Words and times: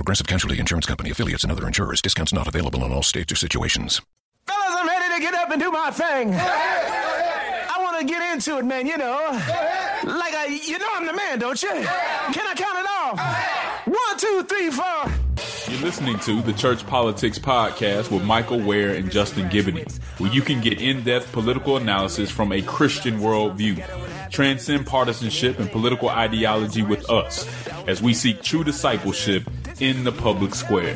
Progressive 0.00 0.26
Casualty 0.26 0.58
Insurance 0.58 0.86
Company 0.86 1.10
affiliates 1.10 1.42
and 1.42 1.52
other 1.52 1.66
insurers. 1.66 2.00
Discounts 2.00 2.32
not 2.32 2.48
available 2.48 2.82
in 2.86 2.90
all 2.90 3.02
states 3.02 3.30
or 3.30 3.36
situations. 3.36 4.00
Fellas, 4.46 4.74
I'm 4.74 4.88
ready 4.88 5.14
to 5.14 5.20
get 5.20 5.34
up 5.34 5.50
and 5.50 5.60
do 5.60 5.70
my 5.70 5.90
thing. 5.90 6.32
I 6.34 7.76
want 7.78 8.00
to 8.00 8.06
get 8.06 8.32
into 8.32 8.56
it, 8.56 8.64
man, 8.64 8.86
you 8.86 8.96
know. 8.96 9.28
Like, 9.30 10.32
I, 10.32 10.58
you 10.66 10.78
know 10.78 10.88
I'm 10.94 11.04
the 11.04 11.12
man, 11.12 11.38
don't 11.38 11.62
you? 11.62 11.68
Can 11.68 11.84
I 11.84 12.54
count 12.56 12.78
it 12.78 12.86
off? 12.88 13.86
One, 13.86 14.16
two, 14.16 14.42
three, 14.44 14.70
four. 14.70 15.70
You're 15.70 15.82
listening 15.82 16.18
to 16.20 16.40
the 16.40 16.54
Church 16.54 16.86
Politics 16.86 17.38
Podcast 17.38 18.10
with 18.10 18.24
Michael 18.24 18.58
Wear 18.58 18.94
and 18.94 19.10
Justin 19.10 19.50
Giboney, 19.50 20.00
where 20.18 20.32
you 20.32 20.40
can 20.40 20.62
get 20.62 20.80
in 20.80 21.04
depth 21.04 21.30
political 21.30 21.76
analysis 21.76 22.30
from 22.30 22.52
a 22.52 22.62
Christian 22.62 23.20
worldview. 23.20 24.30
Transcend 24.30 24.86
partisanship 24.86 25.58
and 25.58 25.70
political 25.70 26.08
ideology 26.08 26.82
with 26.82 27.10
us 27.10 27.46
as 27.86 28.00
we 28.00 28.14
seek 28.14 28.42
true 28.42 28.64
discipleship 28.64 29.44
in 29.80 30.04
the 30.04 30.12
public 30.12 30.54
square. 30.54 30.94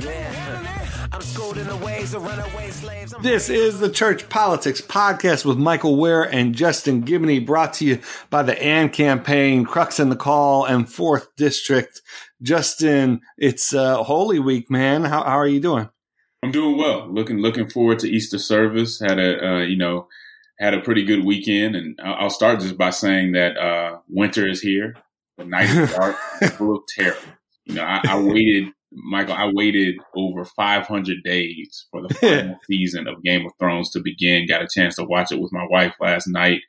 This 3.22 3.48
is 3.48 3.80
the 3.80 3.90
Church 3.90 4.28
Politics 4.28 4.80
Podcast 4.80 5.44
with 5.44 5.56
Michael 5.56 5.96
Wear 5.96 6.22
and 6.22 6.54
Justin 6.54 7.02
Giboney, 7.02 7.44
brought 7.44 7.74
to 7.74 7.86
you 7.86 8.00
by 8.30 8.42
the 8.42 8.60
AND 8.62 8.92
campaign, 8.92 9.64
Crux 9.64 9.98
in 9.98 10.10
the 10.10 10.16
Call, 10.16 10.64
and 10.64 10.86
4th 10.86 11.28
District. 11.36 12.02
Justin, 12.42 13.20
it's 13.38 13.72
uh, 13.72 14.02
Holy 14.02 14.38
Week, 14.38 14.70
man. 14.70 15.04
How, 15.04 15.24
how 15.24 15.38
are 15.38 15.48
you 15.48 15.60
doing? 15.60 15.88
I'm 16.42 16.52
doing 16.52 16.76
well. 16.76 17.08
Looking 17.10 17.38
looking 17.38 17.70
forward 17.70 18.00
to 18.00 18.08
Easter 18.08 18.38
service. 18.38 19.00
Had 19.00 19.18
a 19.18 19.46
uh, 19.46 19.58
you 19.60 19.78
know 19.78 20.08
had 20.58 20.74
a 20.74 20.80
pretty 20.80 21.04
good 21.04 21.24
weekend, 21.24 21.74
and 21.74 21.98
I'll 22.04 22.28
start 22.28 22.60
just 22.60 22.76
by 22.76 22.90
saying 22.90 23.32
that 23.32 23.56
uh, 23.56 23.98
winter 24.08 24.46
is 24.46 24.60
here. 24.60 24.94
The 25.38 25.46
night 25.46 25.70
is 25.70 25.90
dark, 25.90 26.16
full 26.58 26.76
of 26.76 26.82
terror. 26.86 27.16
You 27.66 27.74
know, 27.76 27.82
I, 27.82 28.00
I 28.08 28.18
waited 28.18 28.68
Michael, 28.96 29.34
I 29.34 29.50
waited 29.52 29.96
over 30.14 30.44
500 30.44 31.22
days 31.24 31.86
for 31.90 32.02
the 32.02 32.14
final 32.20 32.58
season 32.70 33.06
of 33.08 33.22
Game 33.22 33.44
of 33.44 33.52
Thrones 33.58 33.90
to 33.90 34.00
begin. 34.00 34.46
Got 34.46 34.62
a 34.62 34.68
chance 34.72 34.96
to 34.96 35.04
watch 35.04 35.32
it 35.32 35.40
with 35.40 35.52
my 35.52 35.66
wife 35.68 35.94
last 36.00 36.28
night. 36.28 36.60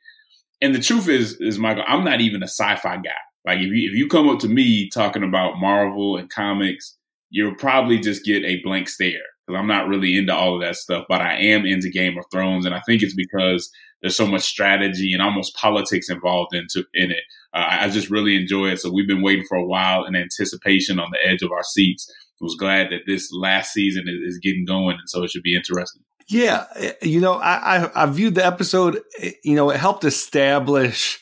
And 0.60 0.74
the 0.74 0.80
truth 0.80 1.08
is, 1.08 1.34
is 1.40 1.58
Michael, 1.58 1.84
I'm 1.86 2.04
not 2.04 2.20
even 2.20 2.42
a 2.42 2.48
sci-fi 2.48 2.96
guy. 2.96 3.10
Like 3.44 3.58
if 3.58 3.66
you 3.66 3.90
if 3.90 3.96
you 3.96 4.08
come 4.08 4.28
up 4.28 4.40
to 4.40 4.48
me 4.48 4.90
talking 4.90 5.22
about 5.22 5.58
Marvel 5.58 6.16
and 6.16 6.28
comics, 6.28 6.96
you'll 7.30 7.54
probably 7.54 7.98
just 7.98 8.24
get 8.24 8.44
a 8.44 8.60
blank 8.62 8.88
stare 8.88 9.20
because 9.46 9.58
I'm 9.58 9.68
not 9.68 9.86
really 9.86 10.16
into 10.16 10.34
all 10.34 10.56
of 10.56 10.62
that 10.62 10.76
stuff. 10.76 11.04
But 11.08 11.20
I 11.20 11.36
am 11.36 11.64
into 11.64 11.88
Game 11.88 12.18
of 12.18 12.24
Thrones, 12.32 12.66
and 12.66 12.74
I 12.74 12.80
think 12.80 13.02
it's 13.02 13.14
because 13.14 13.70
there's 14.02 14.16
so 14.16 14.26
much 14.26 14.42
strategy 14.42 15.12
and 15.12 15.22
almost 15.22 15.54
politics 15.54 16.10
involved 16.10 16.54
into 16.54 16.84
in 16.92 17.12
it. 17.12 17.22
Uh, 17.56 17.66
I 17.80 17.88
just 17.88 18.10
really 18.10 18.36
enjoy 18.36 18.66
it. 18.68 18.80
So 18.80 18.92
we've 18.92 19.08
been 19.08 19.22
waiting 19.22 19.46
for 19.48 19.56
a 19.56 19.64
while 19.64 20.04
in 20.04 20.14
anticipation 20.14 21.00
on 21.00 21.08
the 21.10 21.26
edge 21.26 21.40
of 21.42 21.50
our 21.52 21.62
seats. 21.62 22.06
I 22.40 22.44
was 22.44 22.56
glad 22.56 22.90
that 22.90 23.02
this 23.06 23.32
last 23.32 23.72
season 23.72 24.04
is, 24.06 24.38
getting 24.42 24.66
going, 24.66 24.98
and 24.98 25.08
so 25.08 25.22
it 25.22 25.30
should 25.30 25.42
be 25.42 25.56
interesting. 25.56 26.02
Yeah, 26.28 26.66
you 27.00 27.20
know, 27.20 27.34
I, 27.34 27.78
I, 27.78 28.02
I 28.02 28.06
viewed 28.06 28.34
the 28.34 28.44
episode. 28.44 29.00
You 29.42 29.54
know, 29.54 29.70
it 29.70 29.78
helped 29.78 30.04
establish 30.04 31.18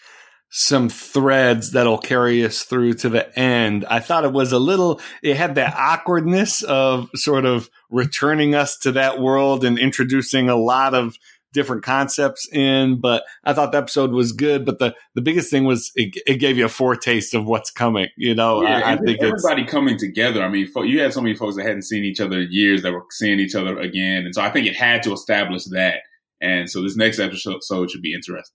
some 0.57 0.89
threads 0.89 1.73
that'll 1.73 1.99
carry 1.99 2.45
us 2.45 2.63
through 2.63 2.95
to 2.95 3.09
the 3.09 3.39
end. 3.39 3.85
I 3.91 4.01
thought 4.01 4.25
it 4.25 4.33
was 4.33 4.53
a 4.53 4.59
little, 4.59 5.01
it 5.23 5.37
had 5.37 5.57
that 5.57 5.75
awkwardness 5.77 6.63
of 6.63 7.11
sort 7.15 7.45
of 7.45 7.69
returning 7.91 8.55
us 8.55 8.79
to 8.79 8.93
that 8.93 9.21
world 9.21 9.65
and 9.65 9.79
introducing 9.79 10.49
a 10.49 10.57
lot 10.57 10.95
of 10.95 11.17
different 11.55 11.83
concepts 11.83 12.47
in, 12.53 13.01
but 13.01 13.25
I 13.45 13.55
thought 13.55 13.73
the 13.73 13.79
episode 13.79 14.11
was 14.11 14.33
good. 14.33 14.67
But 14.67 14.79
the, 14.79 14.95
the 15.15 15.23
biggest 15.23 15.51
thing 15.51 15.65
was 15.65 15.91
it, 15.95 16.15
it 16.27 16.37
gave 16.37 16.59
you 16.59 16.67
a 16.67 16.69
foretaste 16.69 17.33
of 17.33 17.47
what's 17.47 17.71
coming. 17.71 18.09
You 18.19 18.35
know, 18.35 18.63
yeah, 18.63 18.81
I, 18.81 18.93
I 18.93 18.97
think 18.99 19.23
everybody 19.23 19.65
coming 19.65 19.97
together. 19.97 20.43
I 20.43 20.49
mean, 20.49 20.69
you 20.85 21.01
had 21.01 21.15
so 21.15 21.23
many 21.23 21.35
folks 21.35 21.57
that 21.57 21.65
hadn't 21.65 21.83
seen 21.83 22.05
each 22.05 22.21
other 22.21 22.41
in 22.41 22.49
years 22.51 22.83
that 22.83 22.93
were 22.93 23.05
seeing 23.11 23.41
each 23.41 23.55
other 23.55 23.79
again. 23.79 24.27
And 24.27 24.35
so 24.35 24.43
I 24.43 24.51
think 24.51 24.67
it 24.67 24.77
had 24.77 25.03
to 25.05 25.13
establish 25.13 25.65
that. 25.67 26.01
And 26.41 26.69
so 26.69 26.83
this 26.83 26.97
next 26.97 27.21
episode 27.21 27.63
so 27.63 27.85
it 27.85 27.91
should 27.91 28.03
be 28.03 28.13
interesting. 28.13 28.55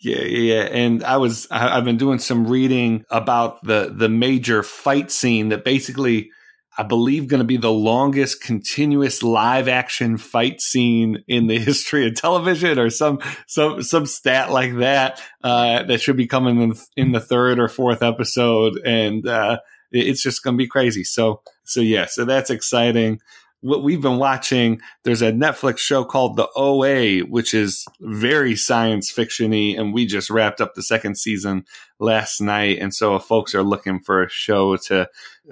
Yeah, 0.00 0.22
yeah, 0.22 0.62
and 0.62 1.02
I 1.02 1.16
was 1.16 1.48
I, 1.50 1.74
have 1.74 1.84
been 1.84 1.96
doing 1.96 2.20
some 2.20 2.46
reading 2.46 3.04
about 3.10 3.64
the 3.64 3.92
the 3.94 4.08
major 4.08 4.62
fight 4.62 5.10
scene 5.10 5.48
that 5.48 5.64
basically 5.64 6.30
I 6.78 6.84
believe 6.84 7.26
going 7.26 7.40
to 7.40 7.44
be 7.44 7.56
the 7.56 7.72
longest 7.72 8.40
continuous 8.40 9.24
live 9.24 9.66
action 9.66 10.16
fight 10.16 10.60
scene 10.60 11.24
in 11.26 11.48
the 11.48 11.58
history 11.64 12.06
of 12.06 12.14
television 12.14 12.78
or 12.78 12.88
some 12.88 13.18
some 13.48 13.82
some 13.82 14.06
stat 14.06 14.52
like 14.52 14.76
that 14.76 15.20
uh, 15.42 15.82
that 15.82 16.00
should 16.00 16.16
be 16.16 16.28
coming 16.28 16.62
in, 16.62 16.74
in 16.96 17.10
the 17.10 17.20
third 17.20 17.58
or 17.58 17.68
fourth 17.68 18.00
episode. 18.00 18.78
And 18.86 19.26
uh, 19.26 19.58
it's 19.90 20.22
just 20.22 20.44
going 20.44 20.54
to 20.54 20.58
be 20.58 20.68
crazy. 20.68 21.02
So 21.02 21.42
so 21.64 21.80
yeah 21.80 22.06
so 22.06 22.24
that's 22.24 22.50
exciting. 22.50 23.20
What 23.60 23.82
we've 23.82 24.00
been 24.00 24.18
watching, 24.18 24.80
there's 25.02 25.20
a 25.20 25.32
Netflix 25.32 25.78
show 25.78 26.04
called 26.04 26.36
The 26.36 26.48
OA, 26.54 27.26
which 27.26 27.54
is 27.54 27.84
very 28.00 28.54
science 28.54 29.12
fictiony, 29.12 29.76
and 29.76 29.92
we 29.92 30.06
just 30.06 30.30
wrapped 30.30 30.60
up 30.60 30.74
the 30.74 30.82
second 30.84 31.18
season 31.18 31.64
last 32.00 32.40
night. 32.40 32.78
And 32.80 32.94
so 32.94 33.16
if 33.16 33.24
folks 33.24 33.54
are 33.54 33.62
looking 33.62 34.00
for 34.00 34.22
a 34.22 34.30
show 34.30 34.76
to 34.76 35.08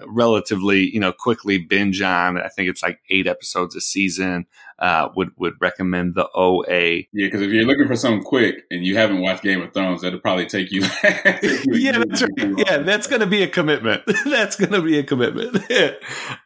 relatively, 0.07 0.89
you 0.93 1.01
know, 1.01 1.13
quickly 1.13 1.59
binge 1.59 2.03
on, 2.03 2.41
I 2.41 2.49
think 2.49 2.69
it's 2.69 2.83
like 2.83 3.01
eight 3.11 3.27
episodes 3.27 3.75
a 3.75 3.81
season 3.81 4.47
uh, 4.79 5.09
would 5.17 5.31
would 5.39 5.55
recommend 5.61 6.15
the 6.15 6.29
OA. 6.35 6.69
Yeah, 6.69 7.05
because 7.13 7.43
if 7.43 7.51
you're 7.51 7.65
looking 7.65 7.87
for 7.87 7.97
something 7.97 8.23
quick 8.23 8.65
and 8.71 8.85
you 8.85 8.97
haven't 8.97 9.21
watched 9.21 9.43
Game 9.43 9.63
of 9.63 9.73
Thrones, 9.73 10.03
that'll 10.03 10.21
probably 10.21 10.47
take 10.47 10.71
you. 10.71 10.83
yeah, 11.03 12.03
that's 12.05 12.23
right. 12.23 12.53
Yeah, 12.59 12.79
that's 12.79 13.07
going 13.07 13.21
to 13.21 13.27
be 13.27 13.43
a 13.43 13.49
commitment. 13.49 14.03
that's 14.27 14.57
going 14.57 14.73
to 14.73 14.83
be 14.83 14.99
a 14.99 15.03
commitment. 15.03 15.65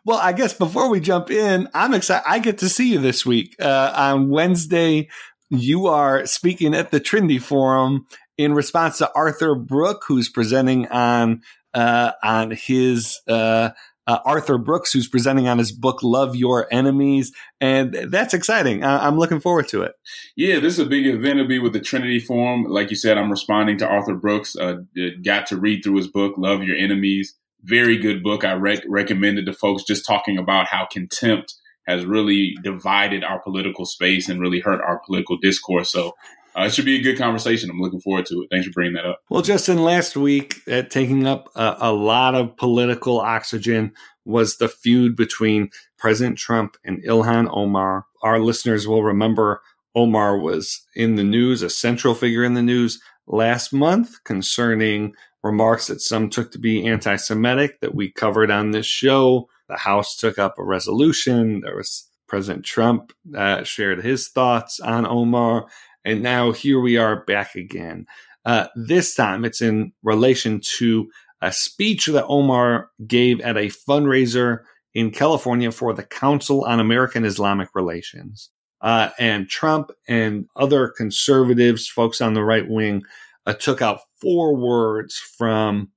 well, 0.04 0.18
I 0.18 0.32
guess 0.32 0.54
before 0.54 0.88
we 0.88 1.00
jump 1.00 1.30
in, 1.30 1.68
I'm 1.74 1.94
excited. 1.94 2.24
I 2.26 2.38
get 2.38 2.58
to 2.58 2.68
see 2.68 2.92
you 2.92 3.00
this 3.00 3.26
week 3.26 3.56
uh, 3.60 3.92
on 3.96 4.30
Wednesday. 4.30 5.08
You 5.50 5.86
are 5.86 6.24
speaking 6.26 6.74
at 6.74 6.92
the 6.92 7.00
Trinity 7.00 7.40
Forum 7.40 8.06
in 8.40 8.54
response 8.54 8.96
to 8.98 9.10
Arthur 9.14 9.54
Brooke, 9.54 10.04
who's 10.08 10.30
presenting 10.30 10.88
on 10.88 11.42
uh, 11.74 12.12
on 12.24 12.50
his 12.50 13.20
uh, 13.28 13.70
uh, 14.06 14.18
Arthur 14.24 14.56
Brooks, 14.56 14.92
who's 14.92 15.08
presenting 15.08 15.46
on 15.46 15.58
his 15.58 15.72
book 15.72 16.02
"Love 16.02 16.34
Your 16.34 16.66
Enemies," 16.72 17.32
and 17.60 17.92
that's 17.92 18.32
exciting. 18.32 18.82
I- 18.82 19.06
am 19.06 19.18
looking 19.18 19.40
forward 19.40 19.68
to 19.68 19.82
it. 19.82 19.92
Yeah, 20.36 20.58
this 20.58 20.74
is 20.74 20.78
a 20.78 20.88
big 20.88 21.06
event 21.06 21.38
to 21.38 21.44
be 21.44 21.58
with 21.58 21.74
the 21.74 21.80
Trinity 21.80 22.18
Forum. 22.18 22.64
Like 22.64 22.88
you 22.88 22.96
said, 22.96 23.18
I'm 23.18 23.30
responding 23.30 23.76
to 23.78 23.86
Arthur 23.86 24.14
Brooks. 24.14 24.56
Uh, 24.56 24.78
got 25.22 25.46
to 25.48 25.58
read 25.58 25.84
through 25.84 25.98
his 25.98 26.08
book 26.08 26.34
"Love 26.38 26.62
Your 26.62 26.76
Enemies." 26.76 27.34
Very 27.62 27.98
good 27.98 28.22
book. 28.22 28.42
I 28.42 28.54
rec- 28.54 28.84
recommended 28.88 29.44
to 29.44 29.52
folks 29.52 29.82
just 29.82 30.06
talking 30.06 30.38
about 30.38 30.66
how 30.66 30.86
contempt 30.90 31.56
has 31.86 32.06
really 32.06 32.54
divided 32.62 33.22
our 33.22 33.38
political 33.40 33.84
space 33.84 34.30
and 34.30 34.40
really 34.40 34.60
hurt 34.60 34.80
our 34.80 34.98
political 35.04 35.36
discourse. 35.36 35.92
So 35.92 36.14
uh, 36.56 36.62
it 36.62 36.74
should 36.74 36.84
be 36.84 36.96
a 36.96 37.02
good 37.02 37.18
conversation. 37.18 37.70
I'm 37.70 37.80
looking 37.80 38.00
forward 38.00 38.26
to 38.26 38.42
it. 38.42 38.48
Thanks 38.50 38.66
for 38.66 38.72
bringing 38.72 38.94
that 38.94 39.06
up. 39.06 39.20
Well, 39.28 39.42
Justin, 39.42 39.82
last 39.82 40.16
week, 40.16 40.60
uh, 40.70 40.82
taking 40.82 41.26
up 41.26 41.48
a, 41.54 41.76
a 41.80 41.92
lot 41.92 42.34
of 42.34 42.56
political 42.56 43.20
oxygen 43.20 43.92
was 44.24 44.56
the 44.56 44.68
feud 44.68 45.16
between 45.16 45.70
President 45.98 46.38
Trump 46.38 46.76
and 46.84 47.02
Ilhan 47.04 47.48
Omar. 47.52 48.06
Our 48.22 48.38
listeners 48.40 48.86
will 48.86 49.02
remember 49.02 49.62
Omar 49.94 50.38
was 50.38 50.86
in 50.94 51.16
the 51.16 51.24
news, 51.24 51.62
a 51.62 51.70
central 51.70 52.14
figure 52.14 52.44
in 52.44 52.54
the 52.54 52.62
news 52.62 53.00
last 53.26 53.72
month 53.72 54.22
concerning 54.24 55.14
remarks 55.42 55.86
that 55.86 56.00
some 56.00 56.28
took 56.28 56.52
to 56.52 56.58
be 56.58 56.86
anti 56.86 57.16
Semitic 57.16 57.80
that 57.80 57.94
we 57.94 58.10
covered 58.10 58.50
on 58.50 58.70
this 58.70 58.86
show. 58.86 59.48
The 59.68 59.76
House 59.76 60.16
took 60.16 60.38
up 60.38 60.58
a 60.58 60.64
resolution. 60.64 61.60
There 61.60 61.76
was 61.76 62.08
President 62.26 62.64
Trump 62.64 63.12
uh, 63.36 63.64
shared 63.64 64.04
his 64.04 64.28
thoughts 64.28 64.78
on 64.80 65.06
Omar. 65.06 65.66
And 66.04 66.22
now 66.22 66.52
here 66.52 66.80
we 66.80 66.96
are 66.96 67.24
back 67.24 67.54
again. 67.54 68.06
Uh, 68.44 68.66
this 68.74 69.14
time 69.14 69.44
it's 69.44 69.60
in 69.60 69.92
relation 70.02 70.60
to 70.78 71.10
a 71.42 71.52
speech 71.52 72.06
that 72.06 72.26
Omar 72.26 72.90
gave 73.06 73.40
at 73.40 73.56
a 73.56 73.70
fundraiser 73.88 74.60
in 74.94 75.10
California 75.10 75.70
for 75.70 75.92
the 75.92 76.02
Council 76.02 76.64
on 76.64 76.80
American 76.80 77.24
Islamic 77.24 77.68
Relations. 77.74 78.50
Uh, 78.80 79.10
and 79.18 79.48
Trump 79.48 79.90
and 80.08 80.46
other 80.56 80.88
conservatives, 80.88 81.86
folks 81.86 82.20
on 82.20 82.34
the 82.34 82.42
right 82.42 82.68
wing, 82.68 83.02
uh, 83.46 83.52
took 83.52 83.82
out 83.82 84.00
four 84.20 84.56
words 84.56 85.20
from 85.36 85.90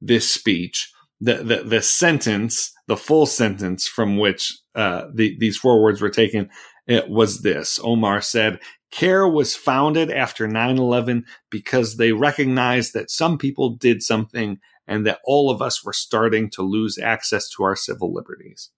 this 0.00 0.30
speech. 0.32 0.92
The, 1.20 1.34
the, 1.34 1.62
the 1.64 1.82
sentence, 1.82 2.72
the 2.86 2.96
full 2.96 3.26
sentence 3.26 3.88
from 3.88 4.18
which 4.18 4.56
uh, 4.76 5.06
the, 5.12 5.36
these 5.40 5.56
four 5.56 5.82
words 5.82 6.00
were 6.00 6.10
taken, 6.10 6.48
it 6.86 7.08
was 7.08 7.42
this. 7.42 7.80
Omar 7.82 8.20
said, 8.20 8.60
CAIR 8.90 9.28
was 9.28 9.54
founded 9.54 10.10
after 10.10 10.48
9 10.48 10.78
11 10.78 11.24
because 11.50 11.96
they 11.96 12.12
recognized 12.12 12.94
that 12.94 13.10
some 13.10 13.38
people 13.38 13.70
did 13.70 14.02
something 14.02 14.58
and 14.86 15.06
that 15.06 15.20
all 15.24 15.50
of 15.50 15.60
us 15.60 15.84
were 15.84 15.92
starting 15.92 16.48
to 16.50 16.62
lose 16.62 16.98
access 16.98 17.48
to 17.50 17.62
our 17.62 17.76
civil 17.76 18.12
liberties. 18.12 18.70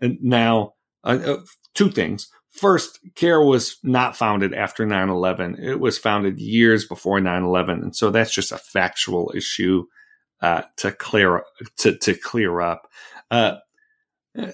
And 0.00 0.18
now, 0.22 0.74
uh, 1.02 1.18
uh, 1.24 1.40
two 1.74 1.90
things. 1.90 2.28
First, 2.50 3.00
CAIR 3.14 3.44
was 3.44 3.78
not 3.82 4.16
founded 4.16 4.52
after 4.52 4.84
9 4.84 5.08
11. 5.08 5.56
It 5.62 5.80
was 5.80 5.98
founded 5.98 6.38
years 6.38 6.86
before 6.86 7.20
9 7.20 7.42
11. 7.42 7.82
And 7.82 7.96
so 7.96 8.10
that's 8.10 8.32
just 8.32 8.52
a 8.52 8.58
factual 8.58 9.32
issue 9.34 9.84
uh, 10.40 10.62
to 10.76 10.92
clear 10.92 11.42
to, 11.78 11.96
to 11.96 12.14
clear 12.14 12.60
up. 12.60 12.88
Uh, 13.30 13.56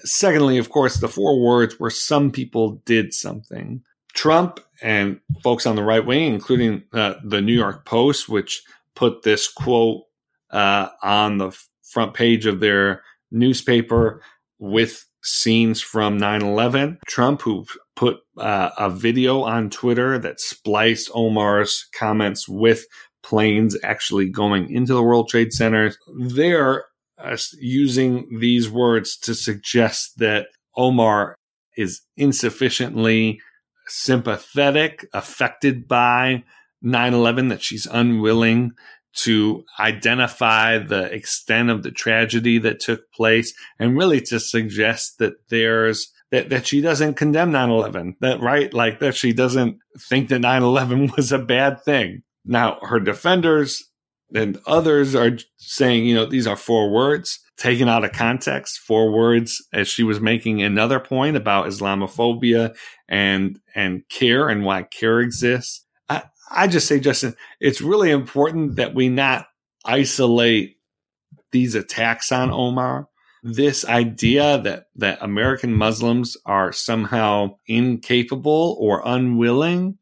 secondly, 0.03 0.57
of 0.57 0.69
course, 0.69 0.97
the 0.97 1.07
four 1.07 1.39
words 1.39 1.79
were 1.79 1.89
some 1.89 2.31
people 2.31 2.81
did 2.85 3.13
something. 3.13 3.83
Trump 4.15 4.59
and 4.81 5.19
folks 5.43 5.65
on 5.65 5.75
the 5.75 5.83
right 5.83 6.05
wing, 6.05 6.33
including 6.33 6.83
uh, 6.93 7.15
the 7.23 7.41
New 7.41 7.53
York 7.53 7.85
Post, 7.85 8.27
which 8.27 8.63
put 8.95 9.23
this 9.23 9.47
quote 9.47 10.03
uh, 10.49 10.89
on 11.03 11.37
the 11.37 11.57
front 11.83 12.13
page 12.13 12.45
of 12.45 12.59
their 12.59 13.03
newspaper 13.31 14.21
with 14.57 15.05
scenes 15.21 15.81
from 15.81 16.19
9-11 16.19 16.97
trump 17.07 17.41
who 17.41 17.65
put 17.95 18.17
uh, 18.37 18.69
a 18.77 18.91
video 18.91 19.41
on 19.41 19.71
twitter 19.71 20.19
that 20.19 20.39
spliced 20.39 21.09
omar's 21.15 21.87
comments 21.97 22.47
with 22.47 22.85
planes 23.25 23.75
actually 23.81 24.29
going 24.29 24.69
into 24.69 24.93
the 24.93 25.01
world 25.01 25.27
trade 25.27 25.51
center. 25.51 25.91
They're 26.15 26.85
uh, 27.17 27.37
using 27.59 28.37
these 28.39 28.69
words 28.69 29.17
to 29.17 29.33
suggest 29.33 30.19
that 30.19 30.47
omar 30.77 31.35
is 31.75 32.01
insufficiently 32.15 33.41
sympathetic 33.87 35.07
affected 35.13 35.87
by 35.87 36.43
9-11 36.83 37.49
that 37.49 37.63
she's 37.63 37.85
unwilling 37.85 38.71
to 39.15 39.63
identify 39.79 40.77
the 40.77 41.03
extent 41.13 41.69
of 41.69 41.83
the 41.83 41.91
tragedy 41.91 42.57
that 42.59 42.79
took 42.79 43.11
place 43.13 43.53
and 43.79 43.97
really 43.97 44.19
to 44.19 44.39
suggest 44.39 45.19
that 45.19 45.33
there's 45.49 46.11
that, 46.31 46.49
that 46.49 46.67
she 46.67 46.81
doesn't 46.81 47.13
condemn 47.13 47.51
9-11 47.51 48.15
that 48.19 48.41
right? 48.41 48.73
Like 48.73 48.99
that 48.99 49.15
she 49.15 49.31
doesn't 49.31 49.77
think 49.97 50.29
that 50.29 50.41
9-11 50.41 51.15
was 51.15 51.31
a 51.31 51.39
bad 51.39 51.81
thing. 51.83 52.23
Now 52.43 52.79
her 52.81 52.99
defenders 52.99 53.89
and 54.33 54.59
others 54.67 55.15
are 55.15 55.37
saying 55.57 56.05
you 56.05 56.15
know 56.15 56.25
these 56.25 56.47
are 56.47 56.57
four 56.57 56.91
words 56.91 57.39
taken 57.57 57.87
out 57.87 58.03
of 58.03 58.11
context 58.11 58.79
four 58.79 59.11
words 59.11 59.65
as 59.73 59.87
she 59.87 60.03
was 60.03 60.19
making 60.19 60.61
another 60.61 60.99
point 60.99 61.37
about 61.37 61.67
islamophobia 61.67 62.75
and 63.07 63.59
and 63.73 64.03
CAIR 64.09 64.49
and 64.49 64.65
why 64.65 64.83
CAIR 64.83 65.21
exists 65.21 65.85
I 66.51 66.67
just 66.67 66.87
say, 66.87 66.99
Justin, 66.99 67.35
it's 67.59 67.81
really 67.81 68.11
important 68.11 68.75
that 68.75 68.93
we 68.93 69.09
not 69.09 69.47
isolate 69.83 70.77
these 71.51 71.75
attacks 71.75 72.31
on 72.31 72.51
Omar. 72.51 73.07
This 73.43 73.85
idea 73.85 74.59
that, 74.59 74.85
that 74.95 75.19
American 75.21 75.73
Muslims 75.73 76.35
are 76.45 76.71
somehow 76.71 77.57
incapable 77.67 78.75
or 78.79 79.01
unwilling, 79.05 79.97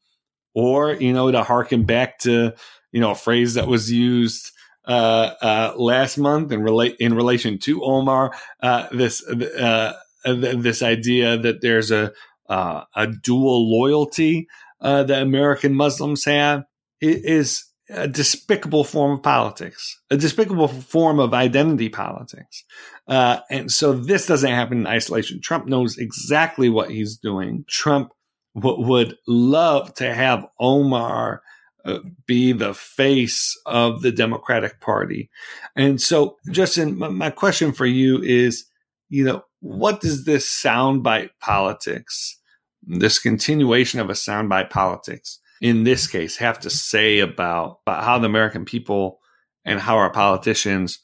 or, 0.54 0.94
you 0.94 1.12
know, 1.12 1.32
to 1.32 1.44
harken 1.44 1.84
back 1.84 2.20
to, 2.20 2.54
you 2.92 3.02
know, 3.02 3.12
a 3.12 3.16
phrase 3.16 3.56
that 3.56 3.68
was 3.68 3.92
used 3.92 4.52
last 4.88 6.18
month 6.18 6.52
in 6.52 6.62
relate 6.62 6.96
in 7.00 7.14
relation 7.14 7.58
to 7.60 7.84
Omar, 7.84 8.34
uh, 8.62 8.88
this 8.92 9.26
uh, 9.28 9.94
this 10.26 10.82
idea 10.82 11.38
that 11.38 11.62
there's 11.62 11.92
a 11.92 12.12
uh, 12.50 12.84
a 12.96 13.08
dual 13.08 13.70
loyalty 13.70 14.48
uh, 14.82 15.04
that 15.04 15.22
American 15.22 15.74
Muslims 15.74 16.26
have 16.26 16.66
is 17.02 17.66
a 17.90 18.08
despicable 18.08 18.84
form 18.84 19.18
of 19.18 19.24
politics, 19.24 20.00
a 20.10 20.18
despicable 20.18 20.68
form 20.68 21.20
of 21.20 21.34
identity 21.34 21.90
politics. 21.90 22.64
Uh, 23.08 23.40
and 23.50 23.72
so 23.72 23.94
this 23.94 24.26
doesn't 24.26 24.52
happen 24.52 24.80
in 24.80 24.88
isolation. 24.88 25.42
Trump 25.42 25.66
knows 25.68 25.98
exactly 25.98 26.70
what 26.70 26.90
he's 26.90 27.18
doing. 27.18 27.66
Trump 27.68 28.14
w- 28.56 28.88
would 28.88 29.18
love 29.28 29.94
to 29.96 30.14
have 30.14 30.46
Omar 30.60 31.42
uh, 31.42 31.53
Uh, 31.86 32.00
be 32.26 32.54
the 32.54 32.74
face 32.74 33.60
of 33.66 34.02
the 34.02 34.12
Democratic 34.12 34.80
Party. 34.80 35.30
And 35.76 36.00
so, 36.00 36.38
Justin, 36.50 36.98
my, 36.98 37.10
my 37.10 37.30
question 37.30 37.74
for 37.74 37.86
you 37.86 38.22
is, 38.22 38.66
you 39.10 39.26
know, 39.26 39.44
what 39.60 40.00
does 40.00 40.24
this 40.24 40.50
soundbite 40.50 41.32
politics 41.42 42.40
this 42.86 43.20
continuation 43.20 44.00
of 44.00 44.10
a 44.10 44.14
soundbite 44.14 44.70
politics 44.70 45.40
in 45.62 45.84
this 45.84 46.08
case 46.08 46.38
have 46.38 46.60
to 46.60 46.70
say 46.70 47.20
about, 47.20 47.80
about 47.86 48.04
how 48.04 48.20
the 48.20 48.26
American 48.26 48.66
people 48.66 49.20
and 49.66 49.80
how 49.80 49.96
our 49.98 50.12
politicians 50.12 51.00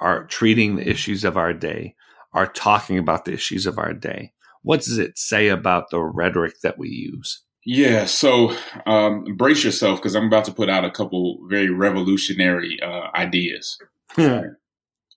are 0.00 0.24
treating 0.24 0.76
the 0.76 0.88
issues 0.88 1.24
of 1.24 1.36
our 1.36 1.52
day, 1.52 1.94
are 2.32 2.46
talking 2.46 2.96
about 2.98 3.24
the 3.24 3.32
issues 3.32 3.66
of 3.66 3.78
our 3.78 3.92
day? 3.92 4.32
What 4.62 4.80
does 4.80 4.98
it 4.98 5.18
say 5.18 5.48
about 5.48 5.90
the 5.90 6.00
rhetoric 6.00 6.60
that 6.62 6.78
we 6.78 6.88
use? 6.88 7.42
Yeah, 7.72 8.06
so 8.06 8.56
um, 8.86 9.36
brace 9.36 9.62
yourself 9.62 10.00
because 10.00 10.16
I'm 10.16 10.26
about 10.26 10.46
to 10.46 10.52
put 10.52 10.68
out 10.68 10.84
a 10.84 10.90
couple 10.90 11.38
very 11.48 11.70
revolutionary 11.70 12.80
uh, 12.82 13.08
ideas. 13.14 13.78
uh, 14.18 14.42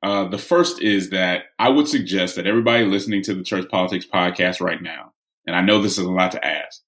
the 0.04 0.38
first 0.38 0.82
is 0.82 1.10
that 1.10 1.46
I 1.58 1.70
would 1.70 1.88
suggest 1.88 2.36
that 2.36 2.46
everybody 2.46 2.86
listening 2.86 3.24
to 3.24 3.34
the 3.34 3.44
Church 3.44 3.68
Politics 3.70 4.06
podcast 4.06 4.62
right 4.62 4.82
now 4.82 5.14
and 5.46 5.56
I 5.56 5.62
know 5.62 5.82
this 5.82 5.98
is 5.98 6.06
a 6.06 6.12
lot 6.12 6.32
to 6.34 6.46
ask, 6.46 6.82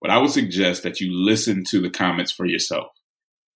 but 0.00 0.10
I 0.10 0.18
would 0.18 0.30
suggest 0.30 0.82
that 0.82 1.00
you 1.00 1.12
listen 1.12 1.64
to 1.64 1.80
the 1.80 1.90
comments 1.90 2.32
for 2.32 2.46
yourself. 2.46 2.88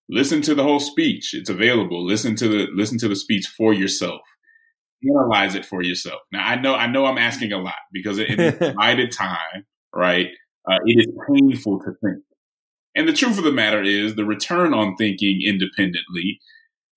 Listen 0.09 0.43
to 0.43 0.55
the 0.55 0.63
whole 0.63 0.81
speech. 0.81 1.33
It's 1.33 1.49
available. 1.49 2.05
Listen 2.05 2.37
to 2.37 2.49
the 2.49 2.67
listen 2.75 2.99
to 2.99 3.09
the 3.09 3.17
speech 3.17 3.47
for 3.47 3.73
yourself. 3.73 4.21
Analyze 5.05 5.55
it 5.55 5.65
for 5.65 5.83
yourself. 5.83 6.21
Now 6.33 6.47
I 6.47 6.57
know 6.57 6.75
I 6.75 6.87
know 6.87 7.07
I'm 7.07 7.19
asking 7.19 7.53
a 7.53 7.59
lot 7.59 7.75
because 7.93 8.19
in 8.19 8.37
divided 8.61 9.13
time, 9.13 9.65
right? 9.95 10.29
Uh, 10.71 10.79
it 10.85 11.07
is 11.07 11.15
painful 11.29 11.81
to 11.81 11.93
think. 12.03 12.23
And 12.95 13.09
the 13.09 13.13
truth 13.13 13.39
of 13.39 13.45
the 13.45 13.53
matter 13.53 13.83
is, 13.83 14.15
the 14.15 14.25
return 14.25 14.75
on 14.75 14.97
thinking 14.97 15.43
independently, 15.47 16.41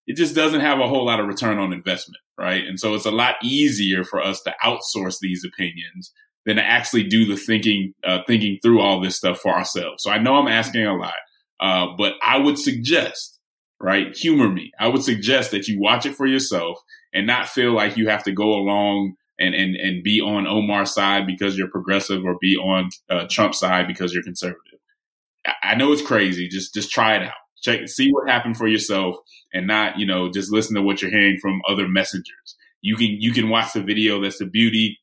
it 0.08 0.18
just 0.18 0.36
doesn't 0.36 0.62
have 0.62 0.80
a 0.80 0.88
whole 0.88 1.06
lot 1.06 1.20
of 1.20 1.28
return 1.28 1.58
on 1.58 1.74
investment, 1.74 2.20
right? 2.38 2.64
And 2.66 2.80
so 2.80 2.94
it's 2.94 3.06
a 3.06 3.12
lot 3.12 3.36
easier 3.42 4.04
for 4.04 4.22
us 4.22 4.42
to 4.42 4.54
outsource 4.64 5.18
these 5.20 5.46
opinions 5.46 6.12
than 6.46 6.58
to 6.58 6.64
actually 6.64 7.04
do 7.04 7.26
the 7.26 7.38
thinking, 7.38 7.94
uh, 8.04 8.20
thinking 8.28 8.60
through 8.62 8.82
all 8.82 9.00
this 9.00 9.16
stuff 9.16 9.40
for 9.40 9.52
ourselves. 9.52 10.04
So 10.04 10.12
I 10.12 10.20
know 10.20 10.36
I'm 10.36 10.48
asking 10.48 10.86
a 10.86 10.96
lot, 10.96 11.14
uh, 11.60 11.88
but 11.98 12.14
I 12.22 12.38
would 12.38 12.60
suggest, 12.60 13.40
right? 13.82 14.16
Humor 14.16 14.50
me. 14.50 14.72
I 14.80 14.90
would 14.90 15.02
suggest 15.02 15.52
that 15.52 15.68
you 15.68 15.80
watch 15.80 16.06
it 16.06 16.16
for 16.16 16.28
yourself 16.28 16.78
and 17.14 17.26
not 17.26 17.50
feel 17.50 17.72
like 17.72 17.98
you 17.98 18.10
have 18.10 18.24
to 18.26 18.32
go 18.32 18.54
along 18.54 19.16
and, 19.40 19.54
and, 19.54 19.76
and 19.76 20.04
be 20.04 20.22
on 20.22 20.48
Omar's 20.48 20.94
side 20.94 21.28
because 21.28 21.58
you're 21.58 21.70
progressive 21.70 22.24
or 22.24 22.38
be 22.40 22.56
on 22.56 22.90
uh, 23.10 23.26
Trump's 23.30 23.60
side 23.60 23.88
because 23.88 24.14
you're 24.14 24.24
conservative. 24.24 24.80
I, 25.64 25.76
know 25.76 25.92
it's 25.92 26.02
crazy. 26.02 26.48
Just, 26.48 26.74
just 26.74 26.92
try 26.92 27.16
it 27.16 27.24
out. 27.24 27.34
Check, 27.62 27.88
see 27.88 28.12
what 28.12 28.30
happened 28.30 28.58
for 28.58 28.68
yourself 28.68 29.16
and 29.54 29.68
not, 29.68 30.00
you 30.00 30.06
know, 30.06 30.32
just 30.32 30.52
listen 30.52 30.76
to 30.76 30.82
what 30.82 31.02
you're 31.02 31.12
hearing 31.12 31.38
from 31.42 31.62
other 31.68 31.88
messengers. 31.88 32.56
You 32.82 32.96
can, 32.96 33.18
you 33.20 33.32
can 33.34 33.50
watch 33.50 33.74
the 33.74 33.82
video. 33.82 34.22
That's 34.22 34.40
the 34.40 34.46
beauty 34.46 35.00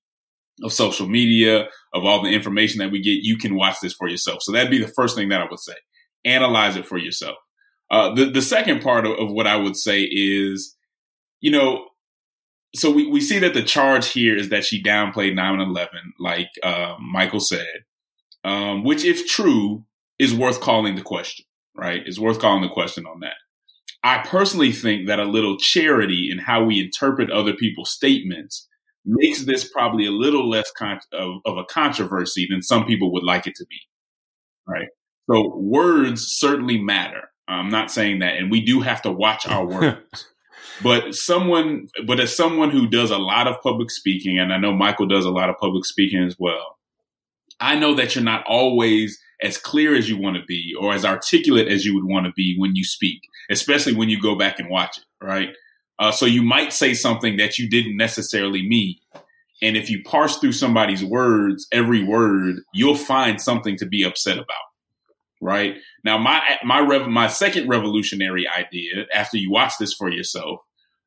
of 0.63 0.73
social 0.73 1.09
media, 1.09 1.69
of 1.93 2.05
all 2.05 2.23
the 2.23 2.31
information 2.31 2.79
that 2.79 2.93
we 2.93 3.01
get, 3.01 3.23
you 3.23 3.37
can 3.37 3.57
watch 3.57 3.77
this 3.83 3.95
for 3.95 4.09
yourself. 4.09 4.43
So 4.43 4.53
that'd 4.53 4.71
be 4.71 4.83
the 4.83 4.89
first 4.89 5.17
thing 5.17 5.29
that 5.31 5.41
I 5.41 5.47
would 5.49 5.61
say. 5.61 5.75
analyze 6.25 6.77
it 6.77 6.87
for 6.87 6.99
yourself. 6.99 7.37
Uh, 7.91 8.15
the, 8.15 8.27
the 8.27 8.43
second 8.43 8.81
part 8.81 9.07
of, 9.07 9.19
of 9.19 9.31
what 9.31 9.47
I 9.47 9.57
would 9.57 9.77
say 9.77 10.03
is, 10.03 10.77
you 11.41 11.51
know, 11.51 11.87
so 12.75 12.91
we, 12.91 13.07
we 13.07 13.21
see 13.21 13.39
that 13.41 13.55
the 13.55 13.63
charge 13.63 14.09
here 14.09 14.37
is 14.37 14.49
that 14.49 14.65
she 14.65 14.83
downplayed 14.83 15.35
9 15.35 15.61
11, 15.61 16.15
like 16.19 16.49
uh, 16.63 16.97
Michael 17.01 17.41
said, 17.41 17.85
um, 18.45 18.85
which, 18.85 19.05
if 19.05 19.27
true, 19.27 19.85
is 20.19 20.35
worth 20.35 20.61
calling 20.61 20.95
the 20.95 21.03
question, 21.03 21.45
right? 21.77 22.03
It's 22.07 22.19
worth 22.19 22.39
calling 22.39 22.63
the 22.63 22.69
question 22.69 23.05
on 23.07 23.21
that. 23.21 23.35
I 24.05 24.19
personally 24.27 24.73
think 24.73 25.07
that 25.07 25.21
a 25.21 25.25
little 25.25 25.57
charity 25.59 26.29
in 26.31 26.39
how 26.39 26.65
we 26.65 26.81
interpret 26.81 27.31
other 27.31 27.55
people's 27.55 27.91
statements 27.91 28.69
makes 29.05 29.45
this 29.45 29.69
probably 29.69 30.07
a 30.07 30.11
little 30.11 30.49
less 30.49 30.71
con- 30.77 31.01
of, 31.13 31.37
of 31.45 31.57
a 31.57 31.65
controversy 31.65 32.47
than 32.51 32.63
some 32.63 32.85
people 32.85 33.13
would 33.13 33.23
like 33.23 33.47
it 33.47 33.55
to 33.57 33.67
be, 33.69 33.79
right? 34.67 34.89
So 35.31 35.57
words 35.57 36.27
certainly 36.27 36.81
matter. 36.81 37.31
I'm 37.49 37.69
not 37.69 37.91
saying 37.91 38.21
that, 38.21 38.37
and 38.37 38.51
we 38.51 38.65
do 38.65 38.81
have 38.81 39.03
to 39.03 39.13
watch 39.13 39.47
our 39.47 39.67
words. 39.67 40.32
But 40.83 41.15
someone, 41.15 41.89
but 42.07 42.21
as 42.21 42.37
someone 42.37 42.71
who 42.71 42.89
does 42.89 43.11
a 43.11 43.19
lot 43.19 43.47
of 43.47 43.61
public 43.61 43.91
speaking, 43.91 44.39
and 44.39 44.53
I 44.53 44.59
know 44.59 44.73
Michael 44.73 45.07
does 45.07 45.25
a 45.25 45.31
lot 45.31 45.51
of 45.51 45.57
public 45.59 45.85
speaking 45.85 46.23
as 46.25 46.37
well, 46.39 46.79
I 47.61 47.77
know 47.77 47.95
that 47.95 48.15
you're 48.15 48.25
not 48.25 48.45
always 48.47 49.19
as 49.41 49.59
clear 49.59 49.95
as 49.95 50.09
you 50.09 50.17
want 50.17 50.37
to 50.37 50.45
be 50.45 50.75
or 50.79 50.93
as 50.93 51.05
articulate 51.05 51.69
as 51.69 51.85
you 51.85 51.95
would 51.95 52.05
want 52.05 52.27
to 52.27 52.33
be 52.33 52.57
when 52.59 52.75
you 52.77 52.85
speak, 52.85 53.23
especially 53.51 53.95
when 53.95 54.09
you 54.09 54.21
go 54.21 54.37
back 54.37 54.59
and 54.59 54.69
watch 54.69 54.99
it, 54.99 55.05
right? 55.25 55.51
Uh, 55.99 56.11
so 56.11 56.27
you 56.27 56.43
might 56.43 56.73
say 56.73 56.95
something 56.95 57.37
that 57.37 57.59
you 57.59 57.69
didn't 57.69 57.97
necessarily 57.97 58.67
mean. 58.67 58.97
And 59.63 59.77
if 59.77 59.91
you 59.91 60.03
parse 60.03 60.39
through 60.39 60.53
somebody's 60.53 61.05
words, 61.05 61.69
every 61.71 62.03
word, 62.03 62.57
you'll 62.75 62.97
find 62.97 63.41
something 63.41 63.77
to 63.77 63.87
be 63.87 64.03
upset 64.03 64.37
about. 64.37 64.57
Right 65.41 65.77
now, 66.05 66.19
my 66.19 66.41
my 66.65 66.79
rev- 66.79 67.09
my 67.09 67.27
second 67.27 67.69
revolutionary 67.69 68.47
idea 68.47 69.07
after 69.13 69.37
you 69.37 69.51
watch 69.51 69.73
this 69.79 69.93
for 69.93 70.09
yourself, 70.09 70.61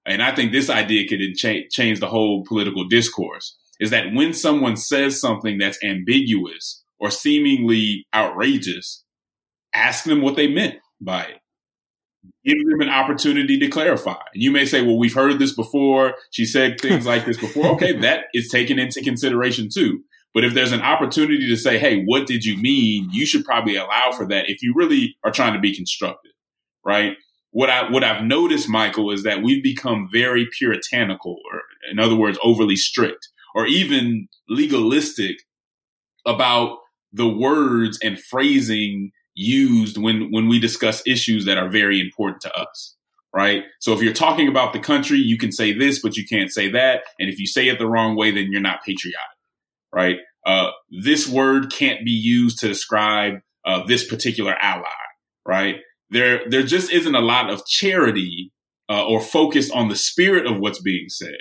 and 0.06 0.22
I 0.22 0.34
think 0.34 0.52
this 0.52 0.70
idea 0.70 1.08
could 1.08 1.20
cha- 1.36 1.68
change 1.72 2.00
the 2.00 2.08
whole 2.08 2.44
political 2.46 2.88
discourse, 2.88 3.58
is 3.80 3.90
that 3.90 4.14
when 4.14 4.34
someone 4.34 4.78
says 4.78 5.20
something 5.20 5.58
that's 5.58 5.84
ambiguous 5.84 6.84
or 7.00 7.10
seemingly 7.10 8.06
outrageous, 8.14 9.04
ask 9.74 10.06
them 10.06 10.22
what 10.22 10.36
they 10.36 10.48
meant 10.48 10.76
by 11.02 11.24
it. 11.24 11.40
Give 12.44 12.58
them 12.70 12.82
an 12.82 12.90
opportunity 12.90 13.60
to 13.60 13.68
clarify. 13.68 14.22
And 14.34 14.42
you 14.42 14.52
may 14.52 14.66
say, 14.66 14.82
well, 14.82 14.98
we've 14.98 15.14
heard 15.14 15.40
this 15.40 15.54
before. 15.54 16.16
She 16.32 16.46
said 16.46 16.80
things 16.80 17.06
like 17.06 17.26
this 17.26 17.38
before. 17.38 17.68
Okay, 17.74 17.92
that 18.00 18.26
is 18.34 18.50
taken 18.50 18.80
into 18.80 19.02
consideration 19.04 19.70
too. 19.74 20.04
But 20.34 20.44
if 20.44 20.54
there's 20.54 20.72
an 20.74 20.82
opportunity 20.82 21.48
to 21.48 21.56
say, 21.56 21.78
hey, 21.78 22.04
what 22.04 22.28
did 22.28 22.44
you 22.44 22.58
mean? 22.58 23.10
You 23.12 23.26
should 23.26 23.46
probably 23.46 23.78
allow 23.78 24.12
for 24.12 24.28
that 24.28 24.50
if 24.50 24.62
you 24.62 24.74
really 24.76 25.16
are 25.24 25.32
trying 25.32 25.54
to 25.54 25.60
be 25.60 25.74
constructive, 25.74 26.34
right? 26.84 27.16
What 27.56 27.70
I 27.70 27.90
what 27.90 28.04
I've 28.04 28.26
noticed, 28.26 28.68
Michael, 28.68 29.12
is 29.12 29.24
that 29.24 29.42
we've 29.42 29.64
become 29.64 30.10
very 30.12 30.46
puritanical, 30.60 31.38
or 31.50 31.62
in 31.90 32.00
other 32.00 32.16
words, 32.18 32.38
overly 32.44 32.76
strict, 32.76 33.30
or 33.56 33.66
even 33.66 34.28
legalistic 34.50 35.38
about 36.26 36.80
the 37.14 37.30
words 37.30 37.98
and 38.04 38.20
phrasing 38.20 39.12
used 39.36 39.98
when 39.98 40.34
when 40.34 40.50
we 40.50 40.60
discuss 40.60 41.02
issues 41.08 41.46
that 41.46 41.58
are 41.58 41.70
very 41.70 42.02
important 42.02 42.42
to 42.42 42.54
us 42.54 42.94
right? 43.34 43.64
So 43.80 43.92
if 43.92 44.02
you're 44.02 44.14
talking 44.14 44.50
about 44.50 44.74
the 44.74 44.80
country 44.80 45.18
you 45.18 45.38
can 45.38 45.54
say 45.54 45.72
this 45.72 46.02
but 46.02 46.18
you 46.18 46.26
can't 46.26 46.52
say 46.52 46.70
that. 46.72 47.04
And 47.20 47.30
if 47.30 47.40
you 47.40 47.48
say 47.48 47.70
it 47.70 47.80
the 47.80 47.88
wrong 47.88 48.18
way 48.18 48.32
then 48.32 48.48
you're 48.52 48.60
not 48.60 48.84
patriotic 48.84 49.38
right? 49.94 50.18
Uh, 50.46 50.72
this 51.06 51.26
word 51.26 51.72
can't 51.72 52.04
be 52.04 52.12
used 52.12 52.60
to 52.60 52.68
describe 52.68 53.36
uh, 53.66 53.86
this 53.86 54.06
particular 54.06 54.56
ally 54.62 54.90
right 55.46 55.76
there 56.16 56.42
there 56.50 56.64
just 56.64 56.92
isn't 56.92 57.16
a 57.16 57.22
lot 57.22 57.50
of 57.50 57.66
charity 57.66 58.52
uh, 58.90 59.06
or 59.06 59.20
focus 59.22 59.70
on 59.72 59.90
the 59.90 59.96
spirit 59.96 60.46
of 60.46 60.60
what's 60.60 60.82
being 60.82 61.10
said 61.10 61.38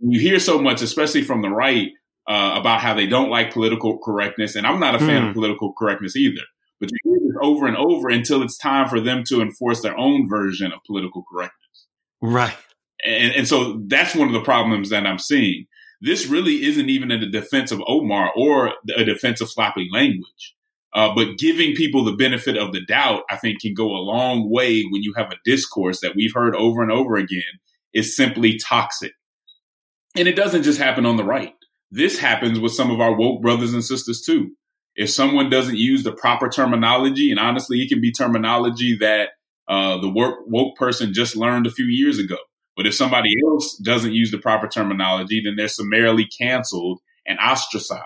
you 0.00 0.20
hear 0.20 0.38
so 0.38 0.58
much 0.58 0.82
especially 0.82 1.22
from 1.22 1.42
the 1.42 1.50
right 1.50 1.90
uh, 2.28 2.54
about 2.56 2.80
how 2.80 2.94
they 2.94 3.06
don't 3.06 3.30
like 3.30 3.52
political 3.52 3.98
correctness. 3.98 4.54
And 4.54 4.66
I'm 4.66 4.78
not 4.78 4.94
a 4.94 4.98
fan 4.98 5.22
mm. 5.22 5.28
of 5.28 5.28
hmm. 5.28 5.40
political 5.40 5.72
correctness 5.72 6.14
either. 6.14 6.42
But 6.78 6.90
you 6.92 6.98
hear 7.02 7.18
this 7.26 7.36
over 7.42 7.66
and 7.66 7.76
over 7.76 8.08
until 8.08 8.42
it's 8.42 8.58
time 8.58 8.88
for 8.88 9.00
them 9.00 9.24
to 9.28 9.40
enforce 9.40 9.80
their 9.80 9.96
own 9.96 10.28
version 10.28 10.70
of 10.70 10.80
political 10.86 11.24
correctness. 11.32 11.86
Right. 12.20 12.56
And, 13.04 13.34
and 13.34 13.48
so 13.48 13.82
that's 13.86 14.14
one 14.14 14.28
of 14.28 14.34
the 14.34 14.42
problems 14.42 14.90
that 14.90 15.06
I'm 15.06 15.18
seeing. 15.18 15.66
This 16.00 16.26
really 16.26 16.64
isn't 16.64 16.88
even 16.88 17.10
a 17.10 17.28
defense 17.28 17.72
of 17.72 17.82
Omar 17.88 18.30
or 18.36 18.74
a 18.94 19.04
defense 19.04 19.40
of 19.40 19.50
sloppy 19.50 19.88
language. 19.90 20.54
Uh, 20.98 21.14
but 21.14 21.38
giving 21.38 21.76
people 21.76 22.02
the 22.02 22.16
benefit 22.16 22.56
of 22.56 22.72
the 22.72 22.80
doubt, 22.80 23.22
I 23.30 23.36
think, 23.36 23.60
can 23.60 23.72
go 23.72 23.86
a 23.86 24.02
long 24.02 24.50
way 24.50 24.82
when 24.82 25.04
you 25.04 25.14
have 25.16 25.30
a 25.30 25.36
discourse 25.44 26.00
that 26.00 26.16
we've 26.16 26.34
heard 26.34 26.56
over 26.56 26.82
and 26.82 26.90
over 26.90 27.14
again 27.14 27.60
is 27.94 28.16
simply 28.16 28.58
toxic. 28.58 29.12
And 30.16 30.26
it 30.26 30.34
doesn't 30.34 30.64
just 30.64 30.80
happen 30.80 31.06
on 31.06 31.16
the 31.16 31.22
right. 31.22 31.52
This 31.92 32.18
happens 32.18 32.58
with 32.58 32.72
some 32.72 32.90
of 32.90 33.00
our 33.00 33.16
woke 33.16 33.42
brothers 33.42 33.74
and 33.74 33.84
sisters 33.84 34.22
too. 34.22 34.50
If 34.96 35.08
someone 35.08 35.50
doesn't 35.50 35.76
use 35.76 36.02
the 36.02 36.10
proper 36.10 36.48
terminology, 36.48 37.30
and 37.30 37.38
honestly, 37.38 37.80
it 37.80 37.88
can 37.88 38.00
be 38.00 38.10
terminology 38.10 38.96
that 38.96 39.28
uh, 39.68 39.98
the 39.98 40.08
woke, 40.08 40.38
woke 40.48 40.76
person 40.76 41.14
just 41.14 41.36
learned 41.36 41.68
a 41.68 41.70
few 41.70 41.86
years 41.86 42.18
ago. 42.18 42.38
But 42.76 42.88
if 42.88 42.94
somebody 42.96 43.30
else 43.46 43.76
doesn't 43.76 44.14
use 44.14 44.32
the 44.32 44.38
proper 44.38 44.66
terminology, 44.66 45.42
then 45.44 45.54
they're 45.54 45.68
summarily 45.68 46.26
canceled 46.26 46.98
and 47.24 47.38
ostracized. 47.38 48.02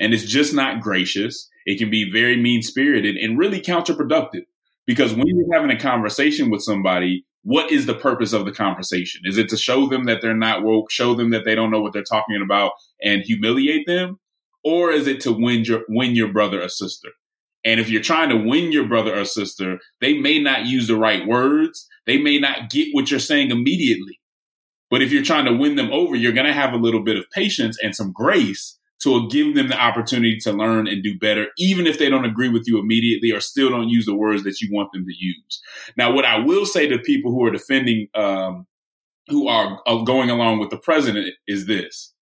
And 0.00 0.14
it's 0.14 0.24
just 0.24 0.54
not 0.54 0.80
gracious. 0.80 1.50
It 1.66 1.78
can 1.78 1.90
be 1.90 2.10
very 2.10 2.36
mean 2.36 2.62
spirited 2.62 3.16
and 3.16 3.38
really 3.38 3.60
counterproductive 3.60 4.42
because 4.86 5.14
when 5.14 5.26
you're 5.26 5.54
having 5.54 5.74
a 5.74 5.80
conversation 5.80 6.50
with 6.50 6.62
somebody, 6.62 7.24
what 7.42 7.70
is 7.70 7.86
the 7.86 7.94
purpose 7.94 8.32
of 8.32 8.44
the 8.44 8.52
conversation? 8.52 9.22
Is 9.24 9.38
it 9.38 9.48
to 9.50 9.56
show 9.56 9.86
them 9.86 10.04
that 10.04 10.20
they're 10.22 10.36
not 10.36 10.62
woke, 10.62 10.90
show 10.90 11.14
them 11.14 11.30
that 11.30 11.44
they 11.44 11.54
don't 11.54 11.70
know 11.70 11.80
what 11.80 11.92
they're 11.92 12.02
talking 12.02 12.40
about 12.42 12.72
and 13.02 13.22
humiliate 13.22 13.86
them? 13.86 14.18
Or 14.62 14.90
is 14.90 15.06
it 15.06 15.20
to 15.22 15.32
win 15.32 15.64
your, 15.64 15.82
win 15.88 16.14
your 16.14 16.32
brother 16.32 16.62
or 16.62 16.68
sister? 16.68 17.10
And 17.64 17.80
if 17.80 17.88
you're 17.88 18.02
trying 18.02 18.30
to 18.30 18.36
win 18.36 18.72
your 18.72 18.86
brother 18.86 19.18
or 19.18 19.24
sister, 19.24 19.78
they 20.00 20.18
may 20.18 20.38
not 20.38 20.66
use 20.66 20.86
the 20.86 20.96
right 20.96 21.26
words. 21.26 21.86
They 22.06 22.18
may 22.18 22.38
not 22.38 22.70
get 22.70 22.88
what 22.92 23.10
you're 23.10 23.20
saying 23.20 23.50
immediately. 23.50 24.20
But 24.90 25.02
if 25.02 25.12
you're 25.12 25.22
trying 25.22 25.46
to 25.46 25.56
win 25.56 25.76
them 25.76 25.90
over, 25.92 26.14
you're 26.14 26.32
going 26.32 26.46
to 26.46 26.52
have 26.52 26.72
a 26.72 26.78
little 26.78 27.02
bit 27.02 27.16
of 27.16 27.24
patience 27.30 27.78
and 27.82 27.96
some 27.96 28.12
grace 28.12 28.78
to 29.04 29.28
give 29.28 29.54
them 29.54 29.68
the 29.68 29.78
opportunity 29.78 30.38
to 30.38 30.52
learn 30.52 30.86
and 30.86 31.02
do 31.02 31.18
better, 31.18 31.48
even 31.58 31.86
if 31.86 31.98
they 31.98 32.08
don't 32.10 32.24
agree 32.24 32.48
with 32.48 32.66
you 32.66 32.78
immediately 32.78 33.30
or 33.30 33.40
still 33.40 33.70
don't 33.70 33.88
use 33.88 34.06
the 34.06 34.14
words 34.14 34.42
that 34.44 34.60
you 34.60 34.68
want 34.72 34.90
them 34.92 35.04
to 35.04 35.14
use. 35.16 35.62
Now, 35.96 36.12
what 36.12 36.24
I 36.24 36.38
will 36.38 36.66
say 36.66 36.86
to 36.86 36.98
people 36.98 37.30
who 37.30 37.44
are 37.44 37.50
defending, 37.50 38.08
um, 38.14 38.66
who 39.28 39.48
are 39.48 39.80
uh, 39.86 40.02
going 40.02 40.30
along 40.30 40.58
with 40.58 40.70
the 40.70 40.76
president 40.76 41.28
is 41.46 41.66
this. 41.66 42.12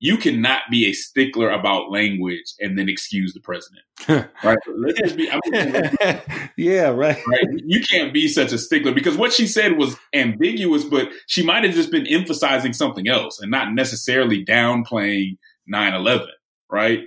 You 0.00 0.16
cannot 0.16 0.62
be 0.70 0.86
a 0.86 0.92
stickler 0.92 1.50
about 1.50 1.90
language 1.90 2.54
and 2.60 2.78
then 2.78 2.88
excuse 2.88 3.34
the 3.34 3.40
president. 3.40 3.82
right? 4.44 4.58
Let's 4.76 5.00
just 5.00 5.16
be, 5.16 5.24
yeah, 6.56 6.90
right. 6.90 7.18
right. 7.26 7.46
You 7.64 7.80
can't 7.80 8.14
be 8.14 8.28
such 8.28 8.52
a 8.52 8.58
stickler 8.58 8.92
because 8.92 9.16
what 9.16 9.32
she 9.32 9.48
said 9.48 9.76
was 9.76 9.96
ambiguous, 10.14 10.84
but 10.84 11.08
she 11.26 11.42
might 11.42 11.64
have 11.64 11.74
just 11.74 11.90
been 11.90 12.06
emphasizing 12.06 12.72
something 12.72 13.08
else 13.08 13.40
and 13.40 13.50
not 13.50 13.74
necessarily 13.74 14.44
downplaying 14.44 15.36
9-11, 15.72 16.26
right? 16.70 17.04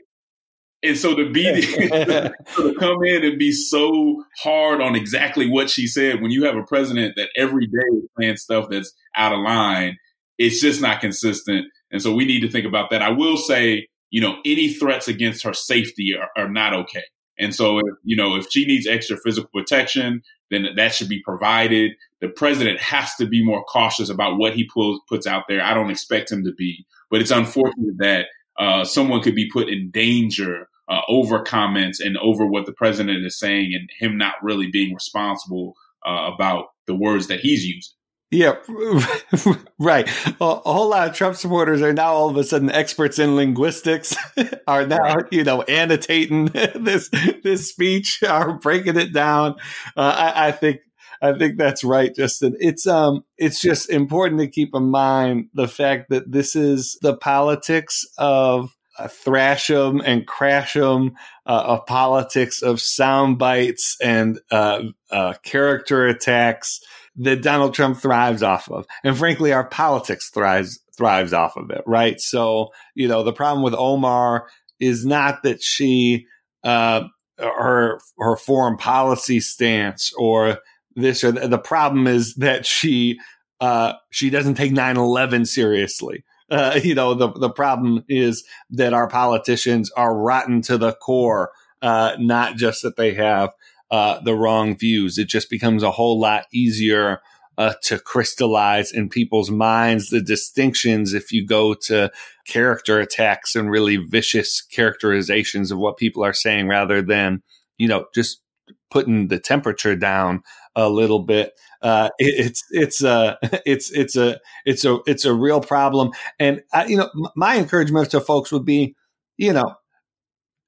And 0.84 0.98
so 0.98 1.16
to 1.16 1.30
be 1.30 1.44
to 1.62 2.76
come 2.80 3.04
in 3.04 3.24
and 3.24 3.38
be 3.38 3.52
so 3.52 4.24
hard 4.42 4.82
on 4.82 4.96
exactly 4.96 5.50
what 5.50 5.70
she 5.70 5.88
said 5.88 6.22
when 6.22 6.32
you 6.32 6.46
have 6.46 6.56
a 6.56 6.64
president 6.64 7.16
that 7.18 7.30
every 7.36 7.68
day 7.68 7.98
is 7.98 8.04
saying 8.20 8.38
stuff 8.38 8.68
that's 8.70 8.94
out 9.16 9.34
of 9.34 9.40
line, 9.40 9.98
it's 10.38 10.60
just 10.60 10.82
not 10.82 11.02
consistent. 11.02 11.68
And 11.92 12.02
so 12.02 12.14
we 12.14 12.26
need 12.26 12.42
to 12.42 12.50
think 12.50 12.66
about 12.66 12.90
that. 12.90 13.02
I 13.02 13.10
will 13.10 13.38
say, 13.38 13.88
you 14.10 14.22
know, 14.22 14.38
any 14.46 14.74
threats 14.74 15.08
against 15.08 15.44
her 15.44 15.54
safety 15.54 16.16
are, 16.18 16.30
are 16.36 16.50
not 16.50 16.74
okay. 16.74 17.04
And 17.38 17.56
so, 17.56 17.80
if, 17.80 17.86
you 18.04 18.16
know, 18.16 18.36
if 18.36 18.48
she 18.52 18.66
needs 18.66 18.88
extra 18.88 19.18
physical 19.18 19.50
protection, 19.54 20.22
then 20.52 20.68
that 20.76 20.94
should 20.94 21.10
be 21.10 21.22
provided. 21.24 21.94
The 22.20 22.30
president 22.30 22.80
has 22.80 23.16
to 23.16 23.26
be 23.26 23.44
more 23.44 23.64
cautious 23.64 24.10
about 24.10 24.38
what 24.38 24.54
he 24.54 24.70
pulls, 24.72 25.02
puts 25.08 25.26
out 25.26 25.46
there. 25.48 25.64
I 25.64 25.74
don't 25.74 25.90
expect 25.90 26.32
him 26.32 26.44
to 26.44 26.54
be, 26.54 26.86
but 27.10 27.22
it's 27.22 27.32
unfortunate 27.32 27.98
that 27.98 28.28
uh, 28.58 28.84
someone 28.84 29.22
could 29.22 29.36
be 29.36 29.50
put 29.50 29.70
in 29.70 29.92
danger 29.92 30.68
uh, 30.90 31.02
over 31.08 31.42
comments 31.42 32.00
and 32.00 32.18
over 32.18 32.46
what 32.46 32.66
the 32.66 32.74
president 32.74 33.26
is 33.26 33.40
saying 33.40 33.74
and 33.74 33.90
him 34.00 34.18
not 34.18 34.36
really 34.42 34.68
being 34.70 34.94
responsible 34.94 35.74
uh, 36.06 36.30
about 36.34 36.66
the 36.88 36.96
words 36.96 37.28
that 37.28 37.40
he's 37.40 37.66
using. 37.66 37.94
Yeah, 38.32 38.56
right. 39.80 40.10
A, 40.40 40.44
a, 40.44 40.74
whole 40.74 40.90
lot 40.90 41.10
of 41.10 41.14
Trump 41.14 41.36
supporters 41.36 41.82
are 41.82 41.92
now 41.92 42.14
all 42.14 42.30
of 42.30 42.38
a 42.38 42.46
sudden 42.46 42.72
experts 42.72 43.20
in 43.20 43.36
linguistics, 43.36 44.16
are 44.68 44.88
now, 44.88 45.18
you 45.32 45.44
know, 45.44 45.64
annotating 45.64 46.46
this, 46.76 47.10
this 47.44 47.70
speech, 47.70 48.24
are 48.24 48.54
breaking 48.54 48.98
it 48.98 49.12
down. 49.12 49.56
Uh, 49.98 50.32
I, 50.34 50.48
I, 50.48 50.52
think 50.54 50.80
I 51.22 51.38
think 51.38 51.58
that's 51.58 51.84
right, 51.84 52.14
Justin. 52.14 52.56
It's 52.60 52.88
um, 52.88 53.24
it's 53.38 53.62
just 53.62 53.90
important 53.90 54.42
to 54.42 54.48
keep 54.48 54.74
in 54.74 54.90
mind 54.90 55.50
the 55.54 55.68
fact 55.68 56.10
that 56.10 56.32
this 56.32 56.56
is 56.56 56.98
the 57.02 57.16
politics 57.16 58.06
of 58.18 58.76
uh, 58.98 59.08
thrash 59.08 59.68
them 59.68 60.02
and 60.04 60.26
crash 60.26 60.74
them, 60.74 61.14
uh, 61.46 61.78
a 61.80 61.82
politics 61.84 62.62
of 62.64 62.82
sound 62.82 63.38
bites 63.38 63.98
and 64.02 64.40
uh, 64.50 64.82
uh, 65.12 65.34
character 65.44 66.08
attacks 66.08 66.80
that 67.18 67.44
Donald 67.44 67.74
Trump 67.74 67.98
thrives 67.98 68.42
off 68.42 68.70
of. 68.70 68.86
And 69.04 69.18
frankly, 69.18 69.54
our 69.54 69.68
politics 69.68 70.30
thrives 70.30 70.80
thrives 70.98 71.34
off 71.34 71.56
of 71.56 71.70
it, 71.70 71.84
right? 71.86 72.20
So, 72.20 72.70
you 72.96 73.08
know, 73.08 73.24
the 73.24 73.34
problem 73.34 73.64
with 73.64 73.74
Omar 73.76 74.48
is 74.80 75.06
not 75.06 75.44
that 75.44 75.62
she 75.62 76.26
uh, 76.64 77.04
her 77.38 78.00
her 78.18 78.36
foreign 78.36 78.78
policy 78.78 79.40
stance 79.40 80.12
or 80.18 80.60
this 80.96 81.24
or 81.24 81.32
th- 81.32 81.50
the 81.50 81.58
problem 81.58 82.08
is 82.08 82.36
that 82.36 82.66
she 82.66 83.20
uh, 83.60 83.94
she 84.10 84.30
doesn't 84.30 84.56
take 84.56 84.72
9-11 84.72 85.48
seriously. 85.48 86.24
Uh, 86.50 86.80
you 86.84 86.94
know 86.94 87.14
the 87.14 87.32
the 87.32 87.50
problem 87.50 88.04
is 88.10 88.44
that 88.70 88.94
our 88.94 89.08
politicians 89.08 89.90
are 89.92 90.18
rotten 90.18 90.62
to 90.62 90.78
the 90.78 90.94
core 90.94 91.52
uh, 91.82 92.16
not 92.20 92.58
just 92.58 92.84
that 92.84 92.96
they 92.96 93.14
have 93.14 93.52
uh, 93.90 94.20
the 94.22 94.36
wrong 94.36 94.78
views. 94.78 95.18
It 95.18 95.28
just 95.28 95.50
becomes 95.50 95.84
a 95.84 95.92
whole 95.92 96.20
lot 96.20 96.46
easier 96.54 97.22
uh, 97.58 97.74
to 97.84 98.00
crystallize 98.00 98.92
in 98.92 99.10
people's 99.10 99.52
minds 99.52 100.10
the 100.10 100.22
distinctions 100.22 101.14
if 101.14 101.32
you 101.32 101.46
go 101.46 101.74
to 101.74 102.10
character 102.48 103.00
attacks 103.00 103.56
and 103.56 103.70
really 103.70 103.98
vicious 103.98 104.62
characterizations 104.62 105.72
of 105.72 105.78
what 105.78 105.98
people 105.98 106.24
are 106.24 106.34
saying 106.34 106.68
rather 106.68 107.02
than, 107.02 107.44
you 107.78 107.88
know, 107.88 108.06
just 108.16 108.42
putting 108.90 109.28
the 109.28 109.40
temperature 109.40 109.96
down 109.96 110.42
a 110.76 110.90
little 110.90 111.20
bit. 111.20 111.54
Uh, 111.82 112.10
it, 112.20 112.46
it's 112.48 112.64
it's 112.72 113.04
a 113.04 113.38
it's 113.66 113.92
it's 113.92 114.16
a 114.16 114.40
it's 114.66 114.86
a 114.86 115.00
it's 115.06 115.26
a 115.26 115.34
real 115.34 115.62
problem. 115.62 116.12
And 116.40 116.62
I, 116.74 116.86
you 116.86 116.98
know, 116.98 117.10
my 117.36 117.58
encouragement 117.58 118.12
to 118.12 118.22
folks 118.22 118.52
would 118.52 118.66
be, 118.66 118.96
you 119.38 119.54
know, 119.54 119.76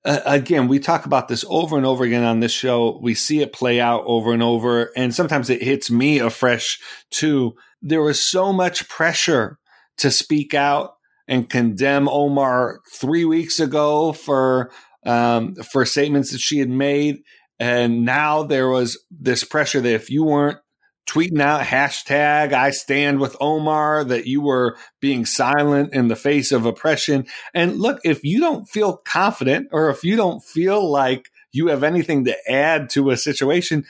uh, 0.05 0.19
again, 0.25 0.67
we 0.67 0.79
talk 0.79 1.05
about 1.05 1.27
this 1.27 1.45
over 1.47 1.77
and 1.77 1.85
over 1.85 2.03
again 2.03 2.23
on 2.23 2.39
this 2.39 2.51
show. 2.51 2.99
We 3.01 3.13
see 3.13 3.41
it 3.41 3.53
play 3.53 3.79
out 3.79 4.03
over 4.05 4.33
and 4.33 4.43
over, 4.43 4.91
and 4.95 5.15
sometimes 5.15 5.49
it 5.49 5.63
hits 5.63 5.89
me 5.89 6.19
afresh 6.19 6.79
too. 7.09 7.53
There 7.81 8.01
was 8.01 8.21
so 8.21 8.51
much 8.51 8.87
pressure 8.89 9.57
to 9.97 10.11
speak 10.11 10.53
out 10.53 10.95
and 11.27 11.49
condemn 11.49 12.09
Omar 12.09 12.81
three 12.93 13.25
weeks 13.25 13.59
ago 13.59 14.11
for 14.11 14.71
um, 15.05 15.55
for 15.55 15.85
statements 15.85 16.31
that 16.31 16.39
she 16.39 16.59
had 16.59 16.69
made, 16.69 17.23
and 17.59 18.05
now 18.05 18.43
there 18.43 18.67
was 18.67 19.03
this 19.11 19.43
pressure 19.43 19.81
that 19.81 19.93
if 19.93 20.09
you 20.09 20.23
weren't 20.23 20.59
tweeting 21.07 21.41
out 21.41 21.61
hashtag 21.61 22.53
I 22.53 22.71
stand 22.71 23.19
with 23.19 23.35
Omar, 23.39 24.03
that 24.05 24.25
you 24.25 24.41
were 24.41 24.77
being 24.99 25.25
silent 25.25 25.93
in 25.93 26.07
the 26.07 26.15
face 26.15 26.51
of 26.51 26.65
oppression. 26.65 27.25
And 27.53 27.79
look, 27.79 27.99
if 28.03 28.23
you 28.23 28.39
don't 28.39 28.67
feel 28.67 28.97
confident 28.97 29.69
or 29.71 29.89
if 29.89 30.03
you 30.03 30.15
don't 30.15 30.43
feel 30.43 30.89
like 30.89 31.29
you 31.51 31.67
have 31.67 31.83
anything 31.83 32.25
to 32.25 32.37
add 32.49 32.89
to 32.91 33.09
a 33.09 33.17
situation, 33.17 33.85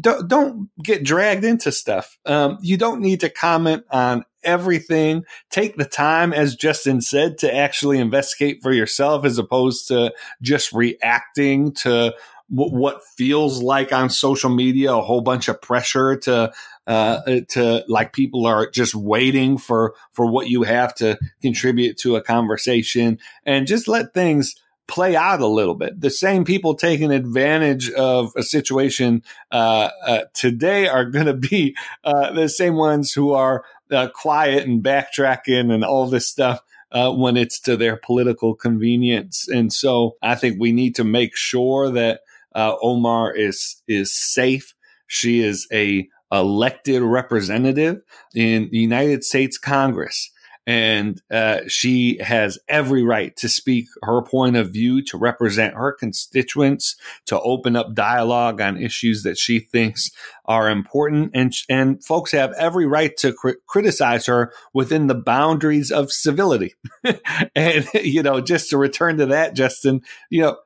don't, 0.00 0.28
don't 0.28 0.70
get 0.82 1.04
dragged 1.04 1.44
into 1.44 1.72
stuff. 1.72 2.18
Um, 2.26 2.58
you 2.60 2.76
don't 2.76 3.00
need 3.00 3.20
to 3.20 3.30
comment 3.30 3.84
on 3.90 4.24
everything. 4.44 5.24
Take 5.50 5.76
the 5.76 5.84
time, 5.84 6.32
as 6.32 6.56
Justin 6.56 7.00
said, 7.00 7.38
to 7.38 7.54
actually 7.54 7.98
investigate 7.98 8.58
for 8.62 8.72
yourself 8.72 9.24
as 9.24 9.38
opposed 9.38 9.88
to 9.88 10.12
just 10.42 10.72
reacting 10.72 11.72
to 11.72 12.14
what 12.48 13.02
feels 13.16 13.62
like 13.62 13.92
on 13.92 14.08
social 14.08 14.50
media 14.50 14.94
a 14.94 15.02
whole 15.02 15.20
bunch 15.20 15.48
of 15.48 15.60
pressure 15.60 16.16
to 16.16 16.52
uh, 16.86 17.40
to 17.48 17.84
like 17.88 18.12
people 18.12 18.46
are 18.46 18.70
just 18.70 18.94
waiting 18.94 19.58
for 19.58 19.94
for 20.12 20.26
what 20.26 20.48
you 20.48 20.62
have 20.62 20.94
to 20.94 21.18
contribute 21.42 21.96
to 21.98 22.16
a 22.16 22.22
conversation 22.22 23.18
and 23.44 23.66
just 23.66 23.88
let 23.88 24.14
things 24.14 24.54
play 24.86 25.16
out 25.16 25.40
a 25.40 25.46
little 25.46 25.74
bit. 25.74 26.00
The 26.00 26.10
same 26.10 26.44
people 26.44 26.74
taking 26.74 27.10
advantage 27.10 27.90
of 27.90 28.32
a 28.36 28.42
situation 28.42 29.22
uh, 29.50 29.90
uh, 30.06 30.20
today 30.32 30.86
are 30.86 31.04
going 31.04 31.26
to 31.26 31.34
be 31.34 31.76
uh, 32.04 32.32
the 32.32 32.48
same 32.48 32.76
ones 32.76 33.12
who 33.12 33.32
are 33.32 33.64
uh, 33.90 34.08
quiet 34.14 34.66
and 34.66 34.82
backtracking 34.82 35.72
and 35.72 35.84
all 35.84 36.06
this 36.06 36.28
stuff. 36.28 36.60
Uh, 36.92 37.12
when 37.12 37.36
it's 37.36 37.58
to 37.58 37.76
their 37.76 37.96
political 37.96 38.54
convenience. 38.54 39.48
And 39.48 39.72
so 39.72 40.16
I 40.22 40.36
think 40.36 40.58
we 40.58 40.70
need 40.70 40.94
to 40.94 41.04
make 41.04 41.36
sure 41.36 41.90
that 41.90 42.20
uh, 42.56 42.74
Omar 42.82 43.32
is 43.36 43.82
is 43.86 44.12
safe. 44.12 44.74
She 45.06 45.40
is 45.40 45.68
a 45.72 46.08
elected 46.32 47.02
representative 47.02 48.00
in 48.34 48.68
the 48.72 48.78
United 48.78 49.22
States 49.22 49.58
Congress. 49.58 50.32
And 50.68 51.22
uh, 51.30 51.60
she 51.68 52.18
has 52.20 52.58
every 52.68 53.04
right 53.04 53.36
to 53.36 53.48
speak 53.48 53.86
her 54.02 54.20
point 54.20 54.56
of 54.56 54.72
view, 54.72 55.00
to 55.04 55.16
represent 55.16 55.74
her 55.74 55.92
constituents, 55.92 56.96
to 57.26 57.40
open 57.40 57.76
up 57.76 57.94
dialogue 57.94 58.60
on 58.60 58.76
issues 58.76 59.22
that 59.22 59.38
she 59.38 59.60
thinks 59.60 60.10
are 60.44 60.68
important. 60.68 61.30
And, 61.34 61.54
and 61.68 62.04
folks 62.04 62.32
have 62.32 62.52
every 62.58 62.84
right 62.84 63.16
to 63.18 63.32
cr- 63.32 63.50
criticize 63.68 64.26
her 64.26 64.52
within 64.74 65.06
the 65.06 65.14
boundaries 65.14 65.92
of 65.92 66.10
civility. 66.10 66.74
and, 67.54 67.86
you 67.94 68.24
know, 68.24 68.40
just 68.40 68.70
to 68.70 68.76
return 68.76 69.18
to 69.18 69.26
that, 69.26 69.54
Justin, 69.54 70.00
you 70.30 70.42
know, 70.42 70.56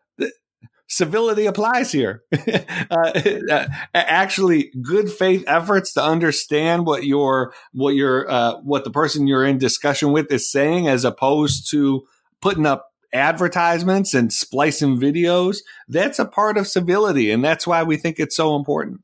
civility 0.91 1.47
applies 1.47 1.91
here. 1.93 2.23
Uh, 2.91 3.13
uh, 3.51 3.69
actually, 3.95 4.73
good 4.83 5.11
faith 5.11 5.45
efforts 5.47 5.93
to 5.93 6.03
understand 6.03 6.87
what 6.87 7.05
your 7.05 7.55
what 7.73 7.95
your 7.95 8.29
uh, 8.29 8.57
what 8.63 8.83
the 8.83 8.91
person 8.91 9.29
you're 9.29 9.47
in 9.47 9.59
discussion 9.59 10.11
with 10.11 10.31
is 10.33 10.51
saying, 10.51 10.89
as 10.89 11.05
opposed 11.05 11.71
to 11.71 12.03
putting 12.41 12.67
up 12.67 12.91
advertisements 13.13 14.13
and 14.13 14.33
splicing 14.33 14.99
videos. 14.99 15.59
That's 15.89 16.19
a 16.19 16.25
part 16.25 16.59
of 16.59 16.67
civility, 16.67 17.31
and 17.31 17.45
that's 17.45 17.67
why 17.67 17.85
we 17.85 17.97
think 17.97 18.19
it's 18.19 18.37
so 18.37 18.57
important. 18.57 19.03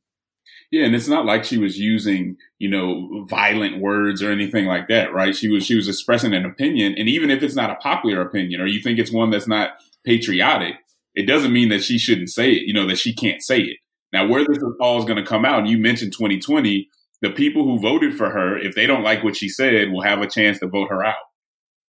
Yeah, 0.73 0.85
and 0.85 0.97
it's 0.97 1.09
not 1.09 1.27
like 1.27 1.45
she 1.45 1.59
was 1.59 1.79
using, 1.79 2.37
you 2.59 2.69
know, 2.69 3.25
violent 3.29 3.81
words 3.81 4.21
or 4.23 4.33
anything 4.33 4.67
like 4.67 4.89
that, 4.89 5.15
right? 5.15 5.37
She 5.37 5.49
was 5.49 5.65
she 5.65 5.77
was 5.77 5.89
expressing 5.89 6.35
an 6.35 6.45
opinion, 6.45 6.95
and 6.99 7.09
even 7.09 7.31
if 7.31 7.43
it's 7.43 7.55
not 7.55 7.71
a 7.71 7.77
popular 7.77 8.21
opinion, 8.21 8.61
or 8.61 8.67
you 8.67 8.81
think 8.81 8.99
it's 8.99 9.13
one 9.13 9.31
that's 9.31 9.49
not 9.49 9.71
patriotic, 10.05 10.75
it 11.17 11.27
doesn't 11.27 11.53
mean 11.53 11.71
that 11.71 11.83
she 11.83 11.99
shouldn't 11.99 12.29
say 12.29 12.53
it, 12.53 12.63
you 12.67 12.75
know, 12.75 12.87
that 12.87 12.99
she 12.99 13.15
can't 13.15 13.43
say 13.43 13.61
it. 13.61 13.79
Now, 14.13 14.29
where 14.29 14.45
this 14.47 14.63
all 14.81 14.99
is 14.99 15.07
going 15.07 15.17
to 15.17 15.29
come 15.29 15.45
out, 15.45 15.61
and 15.61 15.69
you 15.69 15.79
mentioned 15.79 16.13
2020, 16.13 16.89
the 17.23 17.31
people 17.31 17.65
who 17.65 17.81
voted 17.81 18.15
for 18.15 18.31
her, 18.31 18.57
if 18.59 18.75
they 18.75 18.87
don't 18.87 19.03
like 19.03 19.25
what 19.25 19.37
she 19.37 19.49
said, 19.49 19.91
will 19.91 20.03
have 20.03 20.21
a 20.21 20.29
chance 20.29 20.61
to 20.61 20.69
vote 20.69 20.91
her 20.91 21.05
out. 21.05 21.17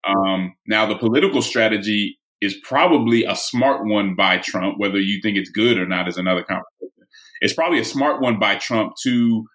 Um, 0.07 0.55
now, 0.65 0.85
the 0.85 0.97
political 0.97 1.41
strategy 1.41 2.17
is 2.39 2.55
probably 2.63 3.25
a 3.25 3.35
smart 3.35 3.85
one 3.85 4.15
by 4.15 4.37
Trump, 4.37 4.75
whether 4.79 4.99
you 4.99 5.19
think 5.21 5.37
it's 5.37 5.49
good 5.49 5.77
or 5.77 5.85
not 5.85 6.07
is 6.07 6.17
another 6.17 6.43
conversation. 6.43 7.07
It's 7.41 7.53
probably 7.53 7.79
a 7.79 7.85
smart 7.85 8.21
one 8.21 8.39
by 8.39 8.55
Trump 8.55 8.93
to 9.03 9.45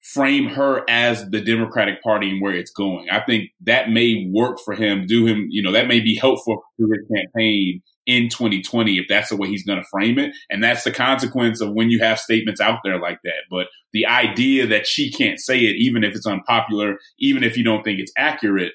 frame 0.00 0.46
her 0.46 0.88
as 0.88 1.28
the 1.30 1.40
Democratic 1.40 2.00
Party 2.00 2.30
and 2.30 2.40
where 2.40 2.54
it's 2.54 2.70
going. 2.70 3.08
I 3.10 3.20
think 3.20 3.50
that 3.62 3.90
may 3.90 4.30
work 4.32 4.58
for 4.64 4.74
him, 4.74 5.06
do 5.06 5.26
him, 5.26 5.48
you 5.50 5.62
know, 5.62 5.72
that 5.72 5.88
may 5.88 5.98
be 5.98 6.14
helpful 6.14 6.62
to 6.78 6.86
his 6.86 7.04
campaign 7.12 7.82
in 8.06 8.28
2020 8.28 8.98
if 8.98 9.06
that's 9.08 9.30
the 9.30 9.36
way 9.36 9.48
he's 9.48 9.64
going 9.64 9.80
to 9.80 9.88
frame 9.90 10.18
it. 10.18 10.34
And 10.48 10.62
that's 10.62 10.84
the 10.84 10.92
consequence 10.92 11.60
of 11.60 11.72
when 11.72 11.90
you 11.90 11.98
have 12.00 12.18
statements 12.18 12.60
out 12.60 12.80
there 12.84 13.00
like 13.00 13.18
that. 13.24 13.42
But 13.50 13.66
the 13.92 14.06
idea 14.06 14.66
that 14.66 14.86
she 14.86 15.10
can't 15.10 15.40
say 15.40 15.58
it, 15.58 15.76
even 15.76 16.04
if 16.04 16.14
it's 16.14 16.26
unpopular, 16.26 16.98
even 17.18 17.42
if 17.42 17.56
you 17.56 17.64
don't 17.64 17.82
think 17.82 17.98
it's 17.98 18.12
accurate, 18.16 18.72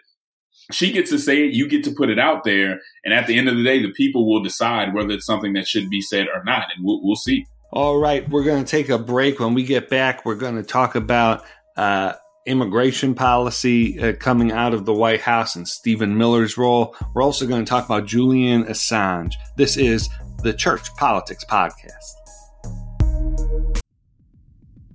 she 0.71 0.91
gets 0.91 1.09
to 1.09 1.19
say 1.19 1.45
it, 1.45 1.53
you 1.53 1.67
get 1.67 1.83
to 1.85 1.91
put 1.91 2.09
it 2.09 2.19
out 2.19 2.43
there. 2.43 2.79
And 3.03 3.13
at 3.13 3.27
the 3.27 3.37
end 3.37 3.49
of 3.49 3.55
the 3.55 3.63
day, 3.63 3.81
the 3.81 3.91
people 3.91 4.29
will 4.29 4.43
decide 4.43 4.93
whether 4.93 5.11
it's 5.11 5.25
something 5.25 5.53
that 5.53 5.67
should 5.67 5.89
be 5.89 6.01
said 6.01 6.27
or 6.27 6.43
not. 6.43 6.65
And 6.75 6.85
we'll, 6.85 7.01
we'll 7.03 7.15
see. 7.15 7.45
All 7.73 7.99
right. 7.99 8.27
We're 8.29 8.43
going 8.43 8.63
to 8.63 8.69
take 8.69 8.89
a 8.89 8.97
break. 8.97 9.39
When 9.39 9.53
we 9.53 9.63
get 9.63 9.89
back, 9.89 10.25
we're 10.25 10.35
going 10.35 10.55
to 10.55 10.63
talk 10.63 10.95
about 10.95 11.43
uh, 11.77 12.13
immigration 12.45 13.13
policy 13.13 13.99
uh, 13.99 14.13
coming 14.13 14.51
out 14.51 14.73
of 14.73 14.85
the 14.85 14.93
White 14.93 15.21
House 15.21 15.55
and 15.55 15.67
Stephen 15.67 16.17
Miller's 16.17 16.57
role. 16.57 16.95
We're 17.13 17.21
also 17.21 17.45
going 17.45 17.63
to 17.63 17.69
talk 17.69 17.85
about 17.85 18.07
Julian 18.07 18.63
Assange. 18.65 19.33
This 19.57 19.77
is 19.77 20.09
the 20.41 20.53
Church 20.53 20.93
Politics 20.95 21.45
Podcast. 21.45 22.01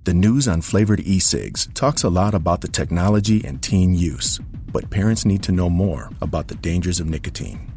The 0.03 0.13
news 0.13 0.47
on 0.47 0.61
flavored 0.61 1.01
e 1.01 1.19
cigs 1.19 1.67
talks 1.73 2.03
a 2.03 2.09
lot 2.09 2.33
about 2.33 2.61
the 2.61 2.67
technology 2.67 3.43
and 3.45 3.61
teen 3.61 3.93
use, 3.93 4.39
but 4.71 4.89
parents 4.89 5.25
need 5.25 5.43
to 5.43 5.51
know 5.51 5.69
more 5.69 6.09
about 6.21 6.47
the 6.47 6.55
dangers 6.55 6.99
of 6.99 7.07
nicotine. 7.07 7.71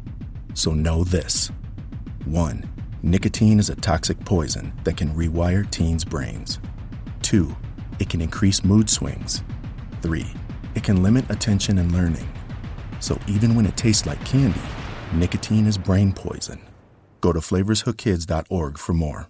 So 0.53 0.73
know 0.73 1.03
this 1.03 1.49
1. 2.25 2.69
Nicotine 3.03 3.59
is 3.59 3.69
a 3.69 3.75
toxic 3.75 4.19
poison 4.25 4.73
that 4.83 4.95
can 4.95 5.15
rewire 5.15 5.69
teens' 5.69 6.05
brains. 6.05 6.59
2. 7.21 7.55
It 7.99 8.09
can 8.09 8.21
increase 8.21 8.63
mood 8.63 8.89
swings 8.89 9.43
3. 10.01 10.25
It 10.75 10.83
can 10.83 11.03
limit 11.03 11.29
attention 11.29 11.77
and 11.77 11.91
learning. 11.91 12.27
So 12.99 13.19
even 13.27 13.55
when 13.55 13.65
it 13.65 13.77
tastes 13.77 14.05
like 14.05 14.23
candy, 14.25 14.61
nicotine 15.13 15.67
is 15.67 15.77
brain 15.77 16.13
poison. 16.13 16.61
Go 17.21 17.31
to 17.31 17.39
flavorshookkids.org 17.39 18.77
for 18.77 18.93
more. 18.93 19.27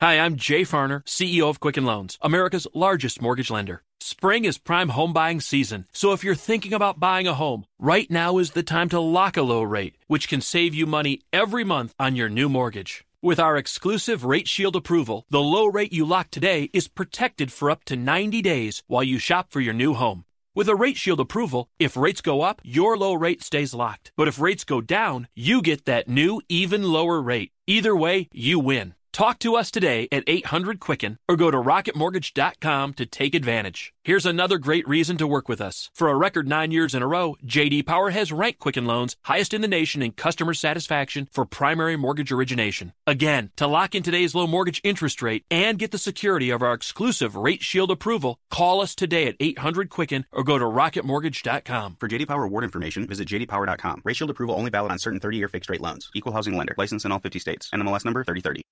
Hi, 0.00 0.18
I'm 0.18 0.36
Jay 0.36 0.62
Farner, 0.62 1.04
CEO 1.04 1.50
of 1.50 1.60
Quicken 1.60 1.84
Loans, 1.84 2.16
America's 2.22 2.66
largest 2.72 3.20
mortgage 3.20 3.50
lender. 3.50 3.82
Spring 4.00 4.46
is 4.46 4.56
prime 4.56 4.88
home 4.88 5.12
buying 5.12 5.42
season, 5.42 5.84
so 5.92 6.14
if 6.14 6.24
you're 6.24 6.34
thinking 6.34 6.72
about 6.72 6.98
buying 6.98 7.26
a 7.26 7.34
home, 7.34 7.66
right 7.78 8.10
now 8.10 8.38
is 8.38 8.52
the 8.52 8.62
time 8.62 8.88
to 8.88 8.98
lock 8.98 9.36
a 9.36 9.42
low 9.42 9.62
rate, 9.62 9.96
which 10.06 10.26
can 10.26 10.40
save 10.40 10.74
you 10.74 10.86
money 10.86 11.20
every 11.34 11.64
month 11.64 11.94
on 11.98 12.16
your 12.16 12.30
new 12.30 12.48
mortgage. 12.48 13.04
With 13.22 13.38
our 13.38 13.58
exclusive 13.58 14.24
Rate 14.24 14.48
Shield 14.48 14.74
approval, 14.74 15.26
the 15.28 15.42
low 15.42 15.66
rate 15.66 15.92
you 15.92 16.06
lock 16.06 16.30
today 16.30 16.70
is 16.72 16.88
protected 16.88 17.52
for 17.52 17.70
up 17.70 17.84
to 17.84 17.94
90 17.94 18.40
days 18.40 18.82
while 18.86 19.04
you 19.04 19.18
shop 19.18 19.48
for 19.50 19.60
your 19.60 19.74
new 19.74 19.92
home. 19.92 20.24
With 20.54 20.70
a 20.70 20.74
Rate 20.74 20.96
Shield 20.96 21.20
approval, 21.20 21.68
if 21.78 21.98
rates 21.98 22.22
go 22.22 22.40
up, 22.40 22.62
your 22.64 22.96
low 22.96 23.12
rate 23.12 23.42
stays 23.42 23.74
locked. 23.74 24.10
But 24.16 24.26
if 24.26 24.40
rates 24.40 24.64
go 24.64 24.80
down, 24.80 25.28
you 25.34 25.60
get 25.60 25.84
that 25.84 26.08
new, 26.08 26.40
even 26.48 26.82
lower 26.82 27.20
rate. 27.20 27.52
Either 27.66 27.94
way, 27.94 28.30
you 28.32 28.58
win. 28.58 28.94
Talk 29.20 29.38
to 29.40 29.54
us 29.56 29.70
today 29.70 30.08
at 30.10 30.24
800 30.26 30.80
Quicken 30.80 31.18
or 31.28 31.36
go 31.36 31.50
to 31.50 31.58
rocketmortgage.com 31.58 32.94
to 32.94 33.04
take 33.04 33.34
advantage. 33.34 33.92
Here's 34.02 34.24
another 34.24 34.56
great 34.56 34.88
reason 34.88 35.18
to 35.18 35.26
work 35.26 35.46
with 35.46 35.60
us. 35.60 35.90
For 35.92 36.08
a 36.08 36.16
record 36.16 36.48
nine 36.48 36.70
years 36.70 36.94
in 36.94 37.02
a 37.02 37.06
row, 37.06 37.36
JD 37.46 37.84
Power 37.84 38.08
has 38.08 38.32
ranked 38.32 38.60
Quicken 38.60 38.86
Loans 38.86 39.16
highest 39.24 39.52
in 39.52 39.60
the 39.60 39.68
nation 39.68 40.00
in 40.00 40.12
customer 40.12 40.54
satisfaction 40.54 41.28
for 41.30 41.44
primary 41.44 41.96
mortgage 41.96 42.32
origination. 42.32 42.94
Again, 43.06 43.50
to 43.56 43.66
lock 43.66 43.94
in 43.94 44.02
today's 44.02 44.34
low 44.34 44.46
mortgage 44.46 44.80
interest 44.84 45.20
rate 45.20 45.44
and 45.50 45.78
get 45.78 45.90
the 45.90 45.98
security 45.98 46.48
of 46.48 46.62
our 46.62 46.72
exclusive 46.72 47.36
Rate 47.36 47.62
Shield 47.62 47.90
approval, 47.90 48.38
call 48.48 48.80
us 48.80 48.94
today 48.94 49.26
at 49.26 49.36
800 49.38 49.90
Quicken 49.90 50.24
or 50.32 50.44
go 50.44 50.56
to 50.56 50.64
rocketmortgage.com. 50.64 51.96
For 52.00 52.08
JD 52.08 52.26
Power 52.26 52.44
award 52.44 52.64
information, 52.64 53.06
visit 53.06 53.28
jdpower.com. 53.28 54.00
Rate 54.02 54.16
Shield 54.16 54.30
approval 54.30 54.54
only 54.54 54.70
valid 54.70 54.92
on 54.92 54.98
certain 54.98 55.20
30-year 55.20 55.48
fixed 55.48 55.68
rate 55.68 55.82
loans. 55.82 56.10
Equal 56.14 56.32
housing 56.32 56.56
lender. 56.56 56.74
License 56.78 57.04
in 57.04 57.12
all 57.12 57.20
50 57.20 57.38
states. 57.38 57.68
NMLS 57.74 58.06
number 58.06 58.24
3030. 58.24 58.62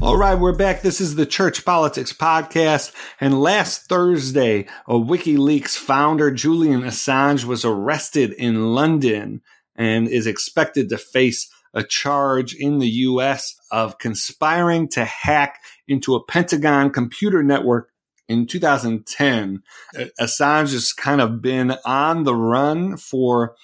All 0.00 0.16
right, 0.16 0.38
we're 0.38 0.52
back. 0.52 0.82
This 0.82 1.00
is 1.00 1.16
the 1.16 1.26
Church 1.26 1.64
Politics 1.64 2.12
Podcast. 2.12 2.92
And 3.20 3.40
last 3.40 3.88
Thursday, 3.88 4.68
a 4.86 4.94
WikiLeaks 4.94 5.76
founder, 5.76 6.30
Julian 6.30 6.82
Assange, 6.82 7.44
was 7.44 7.64
arrested 7.64 8.32
in 8.32 8.74
London 8.74 9.42
and 9.74 10.06
is 10.06 10.28
expected 10.28 10.88
to 10.90 10.98
face 10.98 11.50
a 11.74 11.82
charge 11.82 12.54
in 12.54 12.78
the 12.78 12.88
U.S. 12.88 13.56
of 13.72 13.98
conspiring 13.98 14.88
to 14.90 15.04
hack 15.04 15.58
into 15.88 16.14
a 16.14 16.24
Pentagon 16.24 16.90
computer 16.90 17.42
network 17.42 17.90
in 18.28 18.46
2010. 18.46 19.64
Assange 20.20 20.72
has 20.72 20.92
kind 20.92 21.20
of 21.20 21.42
been 21.42 21.74
on 21.84 22.22
the 22.22 22.36
run 22.36 22.96
for 22.96 23.56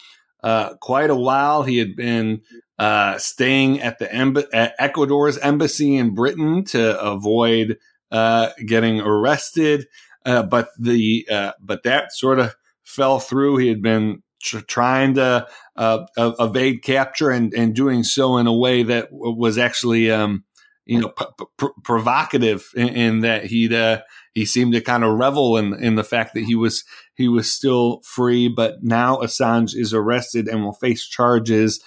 uh, 0.43 0.75
quite 0.81 1.11
a 1.11 1.17
while. 1.17 1.63
He 1.63 1.79
had 1.79 1.95
been 1.95 2.43
uh, 2.79 3.19
staying 3.19 3.81
at 3.81 3.99
the 3.99 4.07
emb- 4.07 4.47
at 4.53 4.75
Ecuador's 4.79 5.39
embassy 5.39 5.97
in 5.97 6.15
Britain 6.15 6.65
to 6.65 7.01
avoid 7.01 7.79
uh, 8.11 8.51
getting 8.67 9.01
arrested. 9.01 9.87
Uh, 10.25 10.43
but 10.43 10.69
the 10.79 11.27
uh, 11.31 11.53
but 11.61 11.83
that 11.83 12.13
sort 12.13 12.39
of 12.39 12.55
fell 12.85 13.19
through. 13.19 13.59
He 13.59 13.69
had 13.69 13.83
been 13.83 14.23
tr- 14.43 14.61
trying 14.61 15.15
to 15.15 15.47
uh, 15.77 16.07
evade 16.17 16.83
capture 16.83 17.31
and, 17.31 17.53
and 17.55 17.75
doing 17.75 18.05
so 18.05 18.37
in 18.37 18.47
a 18.47 18.53
way 18.53 18.83
that 18.85 19.09
was 19.11 19.59
actually 19.59 20.11
um, 20.11 20.45
you 20.87 21.01
know 21.01 21.13
p- 21.59 21.67
provocative 21.83 22.71
in, 22.77 22.89
in, 22.89 23.21
that 23.21 23.47
he'd 23.47 23.73
uh, 23.73 24.01
he 24.33 24.45
seemed 24.45 24.75
to 24.75 24.81
kind 24.81 25.05
of 25.05 25.19
revel 25.19 25.57
in 25.57 25.75
in 25.83 25.95
the 25.97 26.05
fact 26.05 26.35
that 26.35 26.45
he 26.45 26.55
was 26.55 26.85
he 27.17 27.29
was 27.29 27.53
still 27.53 28.01
free. 28.05 28.49
But 28.49 28.83
now 28.83 29.17
Assange 29.19 29.75
is 29.75 29.95
arrested 29.95 30.49
and 30.49 30.65
will 30.65 30.73
face 30.73 31.07
charges 31.07 31.81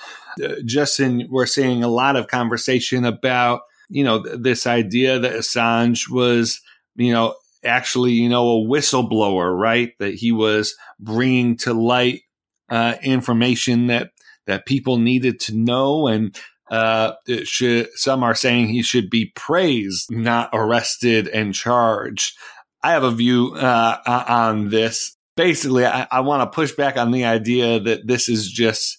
uh, 0.43 0.55
Justin, 0.65 1.27
we're 1.29 1.45
seeing 1.45 1.83
a 1.83 1.87
lot 1.87 2.15
of 2.15 2.27
conversation 2.27 3.05
about, 3.05 3.61
you 3.89 4.03
know, 4.03 4.23
th- 4.23 4.37
this 4.39 4.67
idea 4.67 5.19
that 5.19 5.33
Assange 5.33 6.09
was, 6.09 6.61
you 6.95 7.11
know, 7.11 7.35
actually, 7.63 8.13
you 8.13 8.29
know, 8.29 8.49
a 8.49 8.67
whistleblower, 8.67 9.57
right? 9.57 9.93
That 9.99 10.15
he 10.15 10.31
was 10.31 10.75
bringing 10.99 11.57
to 11.57 11.73
light 11.73 12.21
uh, 12.69 12.95
information 13.01 13.87
that 13.87 14.11
that 14.45 14.65
people 14.65 14.97
needed 14.97 15.39
to 15.41 15.53
know, 15.55 16.07
and 16.07 16.37
uh, 16.71 17.13
should, 17.43 17.89
some 17.95 18.23
are 18.23 18.35
saying 18.35 18.67
he 18.67 18.81
should 18.81 19.09
be 19.09 19.31
praised, 19.35 20.09
not 20.09 20.49
arrested 20.53 21.27
and 21.27 21.53
charged. 21.53 22.37
I 22.81 22.91
have 22.91 23.03
a 23.03 23.11
view 23.11 23.55
uh, 23.55 23.97
on 24.05 24.69
this. 24.69 25.16
Basically, 25.37 25.85
I, 25.85 26.07
I 26.11 26.19
want 26.19 26.41
to 26.41 26.53
push 26.53 26.73
back 26.73 26.97
on 26.97 27.11
the 27.11 27.23
idea 27.23 27.79
that 27.79 28.07
this 28.07 28.27
is 28.27 28.51
just 28.51 28.97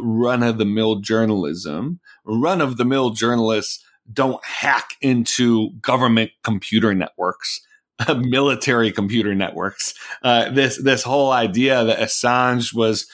run 0.00 0.42
of 0.42 0.56
the 0.56 0.64
mill 0.64 1.00
journalism. 1.00 2.00
Run 2.24 2.60
of 2.60 2.76
the 2.76 2.84
mill 2.84 3.10
journalists 3.10 3.84
don't 4.12 4.42
hack 4.44 4.96
into 5.00 5.70
government 5.80 6.30
computer 6.44 6.94
networks, 6.94 7.60
military 8.16 8.92
computer 8.92 9.34
networks. 9.34 9.94
Uh, 10.22 10.50
this 10.50 10.80
this 10.82 11.02
whole 11.02 11.32
idea 11.32 11.84
that 11.84 11.98
Assange 11.98 12.72
was 12.72 13.06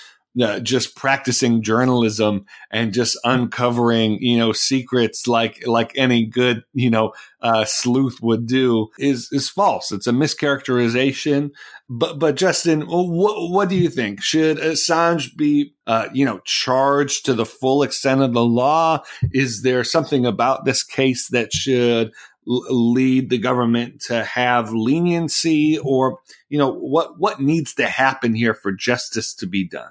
uh, 0.42 0.60
just 0.60 0.96
practicing 0.96 1.62
journalism 1.62 2.44
and 2.70 2.92
just 2.92 3.18
uncovering 3.24 4.18
you 4.20 4.36
know 4.38 4.52
secrets 4.52 5.26
like 5.26 5.66
like 5.66 5.92
any 5.96 6.26
good 6.26 6.62
you 6.74 6.90
know 6.90 7.12
uh, 7.40 7.64
sleuth 7.64 8.18
would 8.22 8.46
do 8.46 8.88
is 8.98 9.28
is 9.32 9.48
false. 9.48 9.92
It's 9.92 10.06
a 10.06 10.12
mischaracterization. 10.12 11.50
But 11.88 12.18
but 12.18 12.34
Justin, 12.34 12.82
what 12.82 13.50
what 13.50 13.68
do 13.68 13.76
you 13.76 13.88
think? 13.88 14.22
Should 14.22 14.58
Assange 14.58 15.36
be 15.36 15.74
uh, 15.86 16.08
you 16.12 16.24
know 16.24 16.40
charged 16.44 17.24
to 17.26 17.34
the 17.34 17.46
full 17.46 17.82
extent 17.82 18.22
of 18.22 18.32
the 18.32 18.44
law? 18.44 19.02
Is 19.32 19.62
there 19.62 19.84
something 19.84 20.26
about 20.26 20.64
this 20.64 20.82
case 20.82 21.28
that 21.30 21.52
should 21.52 22.12
lead 22.46 23.28
the 23.28 23.38
government 23.38 24.00
to 24.00 24.24
have 24.24 24.72
leniency 24.72 25.78
or 25.78 26.20
you 26.48 26.58
know 26.58 26.72
what 26.72 27.18
what 27.18 27.40
needs 27.40 27.74
to 27.74 27.86
happen 27.86 28.34
here 28.34 28.54
for 28.54 28.72
justice 28.72 29.34
to 29.34 29.46
be 29.46 29.66
done 29.66 29.90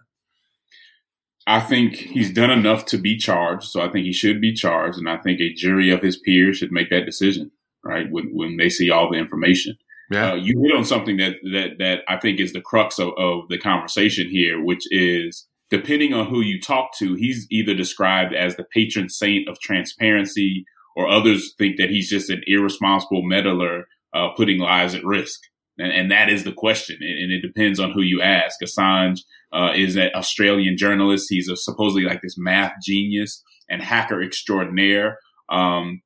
I 1.47 1.59
think 1.59 1.93
he's 1.95 2.33
done 2.33 2.49
enough 2.49 2.85
to 2.87 2.97
be 2.97 3.17
charged, 3.17 3.65
so 3.65 3.81
I 3.81 3.89
think 3.89 4.05
he 4.05 4.13
should 4.13 4.41
be 4.41 4.53
charged, 4.53 4.97
and 4.97 5.07
I 5.07 5.17
think 5.17 5.39
a 5.39 5.53
jury 5.53 5.91
of 5.91 6.01
his 6.01 6.17
peers 6.17 6.57
should 6.57 6.71
make 6.71 6.89
that 6.89 7.05
decision, 7.05 7.51
right? 7.83 8.07
When 8.09 8.29
when 8.33 8.57
they 8.57 8.69
see 8.69 8.89
all 8.89 9.11
the 9.11 9.17
information. 9.17 9.77
Yeah. 10.11 10.31
Uh, 10.31 10.35
you 10.35 10.59
hit 10.61 10.75
on 10.75 10.85
something 10.85 11.17
that 11.17 11.35
that 11.53 11.77
that 11.79 11.99
I 12.07 12.17
think 12.17 12.39
is 12.39 12.53
the 12.53 12.61
crux 12.61 12.99
of, 12.99 13.09
of 13.17 13.47
the 13.49 13.59
conversation 13.59 14.29
here, 14.29 14.63
which 14.63 14.83
is 14.91 15.47
depending 15.69 16.13
on 16.13 16.27
who 16.27 16.41
you 16.41 16.59
talk 16.59 16.91
to, 16.97 17.15
he's 17.15 17.47
either 17.51 17.73
described 17.73 18.33
as 18.33 18.55
the 18.55 18.63
patron 18.63 19.09
saint 19.09 19.47
of 19.47 19.59
transparency, 19.59 20.65
or 20.95 21.07
others 21.07 21.53
think 21.57 21.77
that 21.77 21.89
he's 21.89 22.09
just 22.09 22.29
an 22.29 22.41
irresponsible 22.47 23.23
meddler 23.23 23.85
uh, 24.15 24.29
putting 24.35 24.59
lives 24.59 24.95
at 24.95 25.03
risk. 25.03 25.41
And, 25.77 25.91
and, 25.91 26.11
that 26.11 26.29
is 26.29 26.43
the 26.43 26.53
question. 26.53 26.97
And, 27.01 27.23
and, 27.23 27.31
it 27.31 27.41
depends 27.41 27.79
on 27.79 27.91
who 27.91 28.01
you 28.01 28.21
ask. 28.21 28.59
Assange 28.61 29.21
uh, 29.51 29.71
is 29.75 29.95
an 29.95 30.09
Australian 30.15 30.77
journalist. 30.77 31.27
He's 31.29 31.49
a, 31.49 31.55
supposedly 31.55 32.03
like 32.03 32.21
this 32.21 32.37
math 32.37 32.73
genius 32.81 33.43
and 33.69 33.81
hacker 33.81 34.21
extraordinaire. 34.21 35.17
Um, 35.49 36.01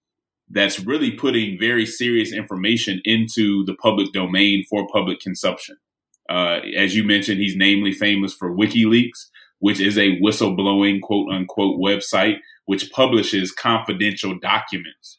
that's 0.50 0.80
really 0.80 1.12
putting 1.12 1.60
very 1.60 1.86
serious 1.86 2.34
information 2.34 3.02
into 3.06 3.64
the 3.66 3.76
public 3.76 4.12
domain 4.12 4.66
for 4.70 4.88
public 4.92 5.20
consumption. 5.20 5.78
Uh, 6.30 6.60
as 6.76 6.96
you 6.96 7.04
mentioned, 7.04 7.40
he's 7.40 7.56
namely 7.56 7.92
famous 7.92 8.34
for 8.34 8.56
WikiLeaks, 8.56 9.28
which 9.60 9.80
is 9.80 9.98
a 9.98 10.20
whistleblowing 10.20 11.02
quote 11.02 11.32
unquote 11.32 11.80
website 11.80 12.38
which 12.70 12.92
publishes 12.92 13.52
confidential 13.52 14.38
documents. 14.38 15.18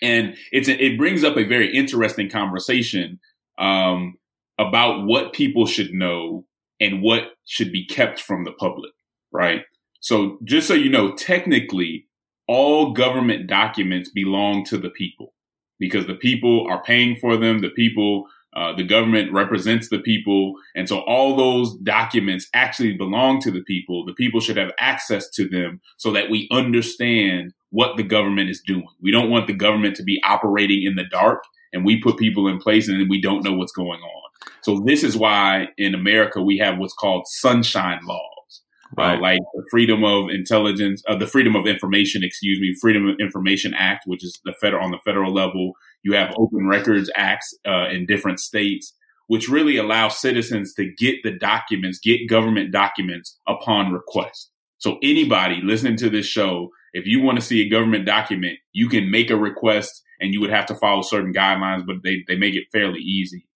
And 0.00 0.36
it's 0.52 0.68
it 0.68 0.96
brings 0.96 1.22
up 1.22 1.36
a 1.36 1.44
very 1.44 1.70
interesting 1.70 2.30
conversation 2.30 3.20
um, 3.62 4.18
about 4.58 5.06
what 5.06 5.32
people 5.32 5.66
should 5.66 5.94
know 5.94 6.44
and 6.80 7.00
what 7.00 7.30
should 7.46 7.72
be 7.72 7.86
kept 7.86 8.20
from 8.20 8.44
the 8.44 8.52
public, 8.52 8.92
right? 9.30 9.62
So 10.00 10.38
just 10.44 10.66
so 10.66 10.74
you 10.74 10.90
know, 10.90 11.14
technically, 11.14 12.06
all 12.48 12.92
government 12.92 13.46
documents 13.46 14.10
belong 14.10 14.64
to 14.66 14.76
the 14.76 14.90
people 14.90 15.32
because 15.78 16.06
the 16.06 16.16
people 16.16 16.66
are 16.68 16.82
paying 16.82 17.16
for 17.16 17.36
them. 17.36 17.60
The 17.60 17.70
people, 17.70 18.26
uh, 18.54 18.74
the 18.74 18.82
government 18.82 19.32
represents 19.32 19.88
the 19.88 20.00
people. 20.00 20.54
And 20.74 20.88
so 20.88 20.98
all 21.00 21.36
those 21.36 21.76
documents 21.78 22.48
actually 22.52 22.94
belong 22.94 23.40
to 23.42 23.52
the 23.52 23.62
people. 23.62 24.04
The 24.04 24.14
people 24.14 24.40
should 24.40 24.56
have 24.56 24.72
access 24.80 25.30
to 25.30 25.48
them 25.48 25.80
so 25.98 26.10
that 26.12 26.30
we 26.30 26.48
understand 26.50 27.54
what 27.70 27.96
the 27.96 28.02
government 28.02 28.50
is 28.50 28.60
doing. 28.60 28.88
We 29.00 29.12
don't 29.12 29.30
want 29.30 29.46
the 29.46 29.54
government 29.54 29.94
to 29.96 30.02
be 30.02 30.20
operating 30.24 30.82
in 30.82 30.96
the 30.96 31.04
dark 31.10 31.44
and 31.72 31.84
we 31.84 32.00
put 32.00 32.16
people 32.18 32.48
in 32.48 32.58
place 32.58 32.88
and 32.88 33.08
we 33.08 33.20
don't 33.20 33.44
know 33.44 33.52
what's 33.52 33.72
going 33.72 34.00
on. 34.00 34.22
So 34.62 34.80
this 34.86 35.02
is 35.04 35.16
why 35.16 35.68
in 35.78 35.94
America 35.94 36.42
we 36.42 36.58
have 36.58 36.78
what's 36.78 36.94
called 36.94 37.24
sunshine 37.26 38.00
laws, 38.06 38.62
Right. 38.96 39.16
uh, 39.16 39.20
like 39.20 39.38
the 39.54 39.64
Freedom 39.70 40.04
of 40.04 40.28
Intelligence, 40.28 41.02
uh, 41.08 41.16
the 41.16 41.26
Freedom 41.26 41.56
of 41.56 41.66
Information, 41.66 42.22
excuse 42.22 42.60
me, 42.60 42.74
Freedom 42.80 43.08
of 43.08 43.16
Information 43.20 43.72
Act, 43.74 44.02
which 44.06 44.22
is 44.24 44.38
the 44.44 44.52
federal 44.60 44.84
on 44.84 44.90
the 44.90 44.98
federal 45.04 45.32
level. 45.32 45.72
You 46.02 46.14
have 46.14 46.34
Open 46.36 46.66
Records 46.66 47.10
Acts 47.16 47.54
uh, 47.66 47.88
in 47.88 48.06
different 48.06 48.38
states, 48.40 48.92
which 49.28 49.48
really 49.48 49.76
allow 49.78 50.08
citizens 50.08 50.74
to 50.74 50.92
get 50.98 51.22
the 51.22 51.30
documents, 51.30 51.98
get 52.00 52.28
government 52.28 52.70
documents 52.72 53.38
upon 53.48 53.92
request. 53.92 54.50
So 54.78 54.98
anybody 55.02 55.60
listening 55.62 55.96
to 55.98 56.10
this 56.10 56.26
show, 56.26 56.70
if 56.92 57.06
you 57.06 57.22
want 57.22 57.38
to 57.38 57.44
see 57.44 57.62
a 57.64 57.68
government 57.70 58.04
document, 58.04 58.58
you 58.72 58.88
can 58.88 59.10
make 59.10 59.30
a 59.30 59.36
request 59.36 60.02
and 60.22 60.32
you 60.32 60.40
would 60.40 60.50
have 60.50 60.66
to 60.66 60.74
follow 60.74 61.02
certain 61.02 61.34
guidelines, 61.34 61.84
but 61.84 61.96
they, 62.02 62.24
they 62.28 62.36
make 62.36 62.54
it 62.54 62.64
fairly 62.72 63.00
easy. 63.00 63.46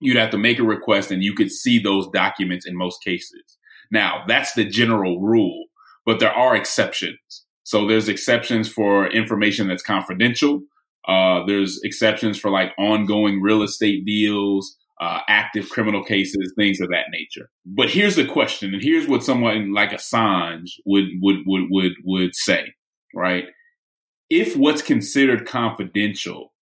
You'd 0.00 0.16
have 0.16 0.30
to 0.30 0.38
make 0.38 0.58
a 0.58 0.64
request 0.64 1.10
and 1.10 1.22
you 1.22 1.34
could 1.34 1.52
see 1.52 1.78
those 1.78 2.08
documents 2.08 2.66
in 2.66 2.76
most 2.76 3.04
cases. 3.04 3.58
Now, 3.92 4.24
that's 4.26 4.54
the 4.54 4.64
general 4.64 5.20
rule, 5.20 5.66
but 6.06 6.18
there 6.18 6.32
are 6.32 6.56
exceptions. 6.56 7.44
So 7.64 7.86
there's 7.86 8.08
exceptions 8.08 8.68
for 8.68 9.06
information 9.08 9.68
that's 9.68 9.82
confidential. 9.82 10.62
Uh, 11.06 11.44
there's 11.46 11.80
exceptions 11.84 12.38
for 12.38 12.50
like 12.50 12.72
ongoing 12.78 13.42
real 13.42 13.62
estate 13.62 14.04
deals, 14.06 14.76
uh, 15.00 15.20
active 15.28 15.68
criminal 15.70 16.04
cases, 16.04 16.52
things 16.56 16.80
of 16.80 16.88
that 16.88 17.06
nature. 17.10 17.50
But 17.64 17.90
here's 17.90 18.16
the 18.16 18.26
question, 18.26 18.74
and 18.74 18.82
here's 18.82 19.08
what 19.08 19.24
someone 19.24 19.72
like 19.72 19.90
Assange 19.90 20.70
would 20.84 21.06
would 21.20 21.38
would 21.46 21.64
would 21.70 21.92
would 22.04 22.34
say, 22.34 22.74
right? 23.14 23.44
If 24.30 24.56
what's 24.56 24.82
considered 24.82 25.46
confidential 25.46 26.52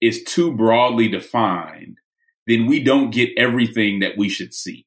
is 0.00 0.22
too 0.24 0.52
broadly 0.52 1.08
defined, 1.08 1.98
then 2.46 2.66
we 2.66 2.82
don't 2.82 3.10
get 3.10 3.36
everything 3.36 4.00
that 4.00 4.16
we 4.16 4.28
should 4.28 4.54
see. 4.54 4.86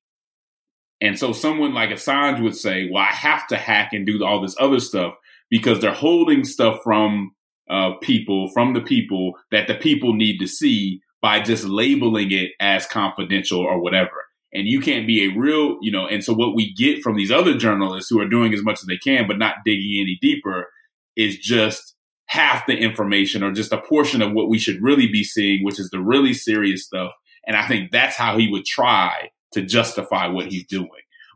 And 1.01 1.17
so 1.17 1.33
someone 1.33 1.73
like 1.73 1.89
Assange 1.89 2.41
would 2.41 2.55
say, 2.55 2.89
well, 2.91 3.03
I 3.03 3.13
have 3.13 3.47
to 3.47 3.57
hack 3.57 3.93
and 3.93 4.05
do 4.05 4.23
all 4.23 4.41
this 4.41 4.55
other 4.59 4.79
stuff 4.79 5.15
because 5.49 5.79
they're 5.79 5.93
holding 5.93 6.43
stuff 6.43 6.79
from 6.83 7.31
uh, 7.69 7.91
people, 8.01 8.49
from 8.49 8.73
the 8.73 8.81
people 8.81 9.33
that 9.51 9.67
the 9.67 9.75
people 9.75 10.13
need 10.13 10.39
to 10.39 10.47
see 10.47 11.01
by 11.21 11.41
just 11.41 11.65
labeling 11.65 12.31
it 12.31 12.51
as 12.59 12.85
confidential 12.85 13.59
or 13.59 13.81
whatever. 13.81 14.25
And 14.53 14.67
you 14.67 14.81
can't 14.81 15.05
be 15.05 15.25
a 15.25 15.37
real, 15.37 15.77
you 15.81 15.91
know, 15.91 16.07
and 16.07 16.23
so 16.23 16.33
what 16.33 16.55
we 16.55 16.73
get 16.73 17.03
from 17.03 17.15
these 17.15 17.31
other 17.31 17.55
journalists 17.57 18.09
who 18.09 18.19
are 18.19 18.27
doing 18.27 18.53
as 18.53 18.63
much 18.63 18.79
as 18.79 18.85
they 18.87 18.97
can, 18.97 19.27
but 19.27 19.37
not 19.37 19.57
digging 19.63 20.01
any 20.01 20.17
deeper 20.21 20.67
is 21.15 21.37
just 21.37 21.95
half 22.29 22.67
the 22.67 22.77
information 22.77 23.43
or 23.43 23.51
just 23.51 23.73
a 23.73 23.81
portion 23.81 24.21
of 24.21 24.33
what 24.33 24.49
we 24.49 24.59
should 24.59 24.81
really 24.81 25.07
be 25.07 25.23
seeing, 25.23 25.63
which 25.63 25.79
is 25.79 25.89
the 25.89 25.99
really 25.99 26.33
serious 26.33 26.85
stuff. 26.85 27.11
And 27.47 27.57
I 27.57 27.67
think 27.67 27.91
that's 27.91 28.15
how 28.15 28.37
he 28.37 28.49
would 28.51 28.65
try 28.65 29.31
to 29.53 29.63
justify 29.63 30.27
what 30.27 30.45
he's 30.45 30.65
doing. 30.67 30.89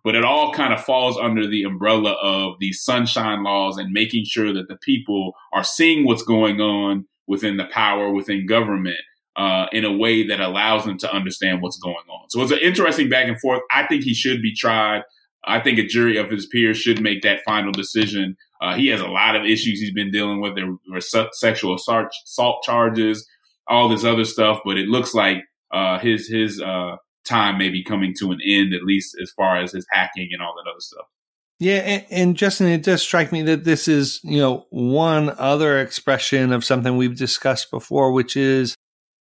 But 0.03 0.15
it 0.15 0.23
all 0.23 0.53
kind 0.53 0.71
of 0.73 0.83
falls 0.83 1.17
under 1.17 1.47
the 1.47 1.63
umbrella 1.63 2.11
of 2.21 2.59
these 2.59 2.83
sunshine 2.83 3.43
laws 3.43 3.77
and 3.77 3.91
making 3.91 4.25
sure 4.25 4.53
that 4.53 4.67
the 4.67 4.77
people 4.77 5.33
are 5.51 5.63
seeing 5.63 6.05
what's 6.05 6.23
going 6.23 6.61
on 6.61 7.07
within 7.25 7.57
the 7.57 7.65
power, 7.65 8.11
within 8.11 8.45
government, 8.45 8.99
uh, 9.35 9.65
in 9.71 9.85
a 9.85 9.97
way 9.97 10.27
that 10.27 10.41
allows 10.41 10.85
them 10.85 10.97
to 10.99 11.11
understand 11.11 11.61
what's 11.61 11.79
going 11.79 11.95
on. 11.95 12.29
So 12.29 12.41
it's 12.41 12.51
an 12.51 12.59
interesting 12.61 13.09
back 13.09 13.27
and 13.27 13.39
forth. 13.39 13.61
I 13.71 13.87
think 13.87 14.03
he 14.03 14.13
should 14.13 14.43
be 14.43 14.53
tried. 14.53 15.01
I 15.45 15.59
think 15.59 15.79
a 15.79 15.87
jury 15.87 16.17
of 16.17 16.29
his 16.29 16.45
peers 16.45 16.77
should 16.77 17.01
make 17.01 17.23
that 17.23 17.41
final 17.43 17.71
decision. 17.71 18.37
Uh, 18.63 18.75
he 18.75 18.87
has 18.87 19.01
a 19.01 19.07
lot 19.07 19.35
of 19.35 19.43
issues 19.43 19.81
he's 19.81 19.93
been 19.93 20.09
dealing 20.09 20.39
with. 20.39 20.55
There 20.55 20.73
were 20.89 21.01
sexual 21.01 21.75
assault 21.75 22.63
charges, 22.63 23.27
all 23.67 23.89
this 23.89 24.05
other 24.05 24.23
stuff, 24.23 24.59
but 24.63 24.77
it 24.77 24.87
looks 24.87 25.13
like 25.13 25.39
uh, 25.73 25.99
his 25.99 26.29
his 26.29 26.61
uh, 26.61 26.95
time 27.27 27.57
may 27.57 27.67
be 27.67 27.83
coming 27.83 28.13
to 28.19 28.31
an 28.31 28.39
end, 28.45 28.73
at 28.73 28.83
least 28.83 29.17
as 29.21 29.31
far 29.31 29.57
as 29.57 29.73
his 29.73 29.85
hacking 29.91 30.29
and 30.31 30.41
all 30.41 30.55
that 30.55 30.69
other 30.69 30.79
stuff. 30.79 31.05
Yeah, 31.59 31.79
and, 31.79 32.05
and, 32.09 32.37
Justin, 32.37 32.67
it 32.67 32.83
does 32.83 33.01
strike 33.01 33.31
me 33.31 33.41
that 33.43 33.63
this 33.63 33.87
is, 33.87 34.19
you 34.23 34.39
know, 34.39 34.65
one 34.69 35.29
other 35.37 35.79
expression 35.79 36.51
of 36.51 36.65
something 36.65 36.97
we've 36.97 37.17
discussed 37.17 37.69
before, 37.69 38.11
which 38.11 38.35
is 38.37 38.75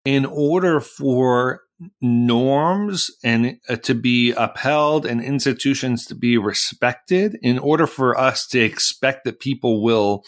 in 0.05 0.25
order 0.25 0.79
for 0.79 1.61
norms 2.01 3.09
and 3.23 3.57
uh, 3.69 3.75
to 3.77 3.93
be 3.93 4.31
upheld 4.31 5.05
and 5.05 5.21
institutions 5.21 6.05
to 6.05 6.15
be 6.15 6.37
respected, 6.37 7.37
in 7.41 7.59
order 7.59 7.87
for 7.87 8.17
us 8.17 8.47
to 8.47 8.59
expect 8.59 9.23
that 9.23 9.39
people 9.39 9.83
will 9.83 10.23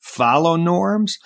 follow 0.00 0.56
norms, 0.56 1.18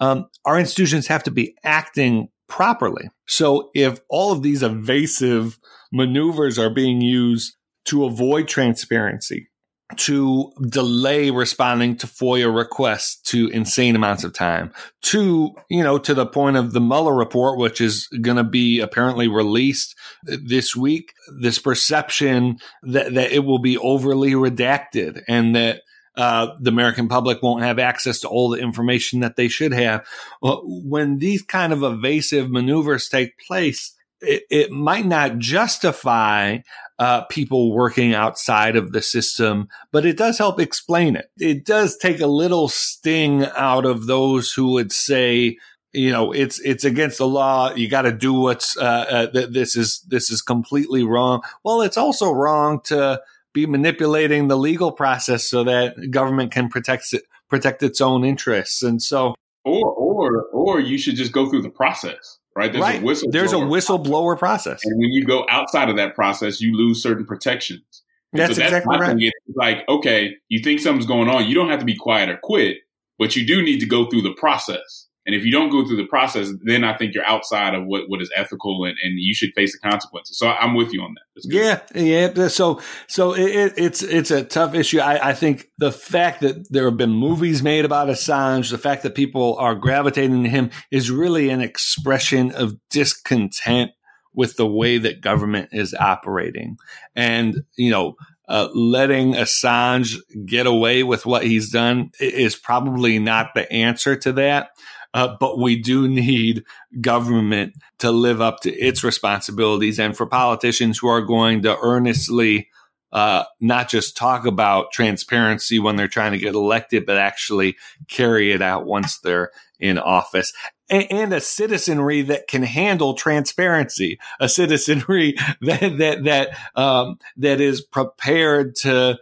um, 0.00 0.26
our 0.44 0.58
institutions 0.58 1.06
have 1.06 1.22
to 1.22 1.30
be 1.30 1.54
acting 1.64 2.28
properly. 2.48 3.08
So 3.26 3.70
if 3.74 4.00
all 4.08 4.32
of 4.32 4.42
these 4.42 4.62
evasive 4.62 5.58
maneuvers 5.92 6.58
are 6.58 6.70
being 6.70 7.00
used 7.00 7.56
to 7.86 8.04
avoid 8.04 8.48
transparency, 8.48 9.48
to 9.96 10.50
delay 10.68 11.30
responding 11.30 11.96
to 11.96 12.06
FOIA 12.06 12.54
requests 12.54 13.16
to 13.30 13.48
insane 13.48 13.94
amounts 13.94 14.24
of 14.24 14.32
time, 14.32 14.72
to, 15.02 15.54
you 15.68 15.82
know, 15.82 15.98
to 15.98 16.14
the 16.14 16.26
point 16.26 16.56
of 16.56 16.72
the 16.72 16.80
Mueller 16.80 17.14
report, 17.14 17.58
which 17.58 17.80
is 17.80 18.08
going 18.22 18.38
to 18.38 18.44
be 18.44 18.80
apparently 18.80 19.28
released 19.28 19.94
this 20.24 20.74
week, 20.74 21.12
this 21.38 21.58
perception 21.58 22.58
that, 22.82 23.12
that 23.14 23.32
it 23.32 23.40
will 23.40 23.58
be 23.58 23.76
overly 23.76 24.32
redacted 24.32 25.22
and 25.28 25.54
that 25.54 25.82
uh, 26.16 26.54
the 26.60 26.70
American 26.70 27.08
public 27.08 27.42
won't 27.42 27.62
have 27.62 27.78
access 27.78 28.20
to 28.20 28.28
all 28.28 28.48
the 28.48 28.60
information 28.60 29.20
that 29.20 29.36
they 29.36 29.48
should 29.48 29.72
have. 29.72 30.06
When 30.40 31.18
these 31.18 31.42
kind 31.42 31.72
of 31.72 31.82
evasive 31.82 32.50
maneuvers 32.50 33.08
take 33.08 33.38
place, 33.38 33.94
it, 34.20 34.44
it 34.48 34.70
might 34.70 35.06
not 35.06 35.38
justify 35.38 36.58
uh, 36.98 37.22
people 37.24 37.72
working 37.72 38.14
outside 38.14 38.76
of 38.76 38.92
the 38.92 39.02
system, 39.02 39.68
but 39.90 40.06
it 40.06 40.16
does 40.16 40.38
help 40.38 40.60
explain 40.60 41.16
it. 41.16 41.30
It 41.38 41.64
does 41.64 41.96
take 41.96 42.20
a 42.20 42.26
little 42.26 42.68
sting 42.68 43.44
out 43.56 43.84
of 43.84 44.06
those 44.06 44.52
who 44.52 44.72
would 44.72 44.92
say, 44.92 45.58
you 45.92 46.10
know, 46.10 46.32
it's 46.32 46.60
it's 46.60 46.84
against 46.84 47.18
the 47.18 47.28
law. 47.28 47.72
You 47.74 47.88
got 47.88 48.02
to 48.02 48.12
do 48.12 48.32
what's 48.32 48.76
uh, 48.76 49.06
uh, 49.08 49.26
th- 49.28 49.50
this 49.50 49.76
is 49.76 50.00
this 50.08 50.30
is 50.30 50.42
completely 50.42 51.04
wrong. 51.04 51.42
Well, 51.64 51.82
it's 51.82 51.96
also 51.96 52.32
wrong 52.32 52.80
to 52.84 53.20
be 53.52 53.66
manipulating 53.66 54.48
the 54.48 54.58
legal 54.58 54.92
process 54.92 55.48
so 55.48 55.64
that 55.64 56.10
government 56.10 56.52
can 56.52 56.68
protect 56.68 57.12
it, 57.12 57.22
protect 57.48 57.82
its 57.82 58.00
own 58.00 58.24
interests. 58.24 58.82
And 58.82 59.00
so, 59.00 59.34
or 59.64 59.92
or 59.92 60.46
or 60.52 60.80
you 60.80 60.98
should 60.98 61.16
just 61.16 61.32
go 61.32 61.48
through 61.48 61.62
the 61.62 61.70
process, 61.70 62.38
right? 62.56 62.72
There's 62.72 62.82
right. 62.82 63.02
a 63.02 63.04
whistleblower. 63.04 63.32
There's 63.32 63.52
a 63.52 63.56
whistleblower 63.56 64.38
process, 64.38 64.80
and 64.84 64.98
when 64.98 65.12
you 65.12 65.24
go 65.24 65.46
outside 65.48 65.88
of 65.88 65.96
that 65.96 66.14
process, 66.14 66.60
you 66.60 66.76
lose 66.76 67.02
certain 67.02 67.24
protections. 67.26 68.02
That's, 68.32 68.56
so 68.56 68.60
that's 68.60 68.72
exactly 68.72 68.98
right. 68.98 69.16
It's 69.18 69.56
like, 69.56 69.88
okay, 69.88 70.34
you 70.48 70.60
think 70.62 70.80
something's 70.80 71.06
going 71.06 71.28
on, 71.28 71.46
you 71.46 71.54
don't 71.54 71.68
have 71.68 71.78
to 71.78 71.84
be 71.84 71.96
quiet 71.96 72.28
or 72.28 72.38
quit, 72.42 72.78
but 73.18 73.36
you 73.36 73.46
do 73.46 73.62
need 73.62 73.78
to 73.78 73.86
go 73.86 74.06
through 74.06 74.22
the 74.22 74.34
process. 74.34 75.03
And 75.26 75.34
if 75.34 75.42
you 75.44 75.50
don't 75.50 75.70
go 75.70 75.86
through 75.86 75.96
the 75.96 76.06
process, 76.06 76.50
then 76.64 76.84
I 76.84 76.94
think 76.96 77.14
you're 77.14 77.24
outside 77.24 77.74
of 77.74 77.84
what, 77.86 78.02
what 78.08 78.20
is 78.20 78.30
ethical 78.36 78.84
and, 78.84 78.94
and 79.02 79.14
you 79.16 79.34
should 79.34 79.54
face 79.54 79.72
the 79.72 79.78
consequences. 79.88 80.38
So 80.38 80.48
I'm 80.48 80.74
with 80.74 80.92
you 80.92 81.00
on 81.00 81.14
that. 81.14 81.44
Yeah. 81.44 81.80
Yeah. 81.94 82.48
So, 82.48 82.82
so 83.06 83.32
it, 83.32 83.72
it's, 83.78 84.02
it's 84.02 84.30
a 84.30 84.44
tough 84.44 84.74
issue. 84.74 84.98
I, 84.98 85.30
I 85.30 85.32
think 85.32 85.70
the 85.78 85.92
fact 85.92 86.42
that 86.42 86.66
there 86.70 86.84
have 86.84 86.98
been 86.98 87.12
movies 87.12 87.62
made 87.62 87.86
about 87.86 88.08
Assange, 88.08 88.70
the 88.70 88.76
fact 88.76 89.02
that 89.04 89.14
people 89.14 89.56
are 89.58 89.74
gravitating 89.74 90.42
to 90.42 90.50
him 90.50 90.70
is 90.90 91.10
really 91.10 91.48
an 91.48 91.62
expression 91.62 92.52
of 92.52 92.74
discontent 92.90 93.92
with 94.34 94.56
the 94.56 94.66
way 94.66 94.98
that 94.98 95.22
government 95.22 95.70
is 95.72 95.94
operating. 95.94 96.76
And, 97.16 97.62
you 97.76 97.90
know, 97.90 98.16
uh, 98.46 98.68
letting 98.74 99.32
Assange 99.32 100.16
get 100.44 100.66
away 100.66 101.02
with 101.02 101.24
what 101.24 101.44
he's 101.44 101.70
done 101.70 102.10
is 102.20 102.56
probably 102.56 103.18
not 103.18 103.54
the 103.54 103.70
answer 103.72 104.16
to 104.16 104.32
that. 104.32 104.68
Uh, 105.14 105.36
but 105.38 105.58
we 105.58 105.80
do 105.80 106.08
need 106.08 106.64
government 107.00 107.74
to 108.00 108.10
live 108.10 108.40
up 108.40 108.60
to 108.60 108.72
its 108.72 109.04
responsibilities 109.04 109.98
and 109.98 110.16
for 110.16 110.26
politicians 110.26 110.98
who 110.98 111.08
are 111.08 111.22
going 111.22 111.62
to 111.62 111.78
earnestly 111.80 112.68
uh, 113.14 113.44
not 113.60 113.88
just 113.88 114.16
talk 114.16 114.44
about 114.44 114.90
transparency 114.90 115.78
when 115.78 115.94
they're 115.94 116.08
trying 116.08 116.32
to 116.32 116.38
get 116.38 116.56
elected, 116.56 117.06
but 117.06 117.16
actually 117.16 117.76
carry 118.08 118.50
it 118.50 118.60
out 118.60 118.86
once 118.86 119.20
they're 119.20 119.52
in 119.78 119.98
office. 119.98 120.52
And, 120.90 121.06
and 121.10 121.32
a 121.32 121.40
citizenry 121.40 122.22
that 122.22 122.48
can 122.48 122.64
handle 122.64 123.14
transparency, 123.14 124.18
a 124.40 124.48
citizenry 124.48 125.36
that 125.60 125.96
that 125.98 126.24
that 126.24 126.58
um, 126.74 127.18
that 127.36 127.60
is 127.60 127.82
prepared 127.82 128.74
to 128.76 129.18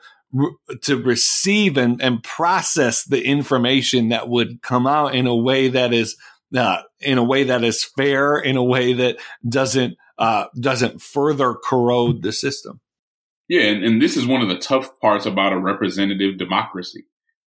to 0.83 1.03
receive 1.03 1.77
and, 1.77 2.01
and 2.03 2.23
process 2.23 3.05
the 3.05 3.23
information 3.23 4.09
that 4.09 4.29
would 4.29 4.62
come 4.62 4.87
out 4.87 5.14
in 5.14 5.27
a 5.27 5.37
way 5.37 5.68
that 5.68 5.92
is 5.92 6.16
uh, 6.57 6.83
in 7.01 7.18
a 7.18 7.25
way 7.25 7.45
that 7.45 7.64
is 7.64 7.85
fair, 7.85 8.38
in 8.38 8.57
a 8.57 8.64
way 8.64 8.92
that 8.92 9.16
doesn't 9.49 9.97
uh, 10.18 10.47
doesn't 10.59 11.01
further 11.01 11.55
corrode 11.55 12.23
the 12.23 12.33
system. 12.33 12.81
Yeah, 13.49 13.62
and, 13.62 13.85
and, 13.85 14.03
this 14.03 14.16
is 14.16 14.27
one 14.27 14.40
of 14.40 14.49
the 14.49 14.59
tough 14.59 14.99
parts 15.01 15.27
about 15.27 15.53
a 15.53 15.59
representative 15.59 16.38
democracy. 16.38 17.05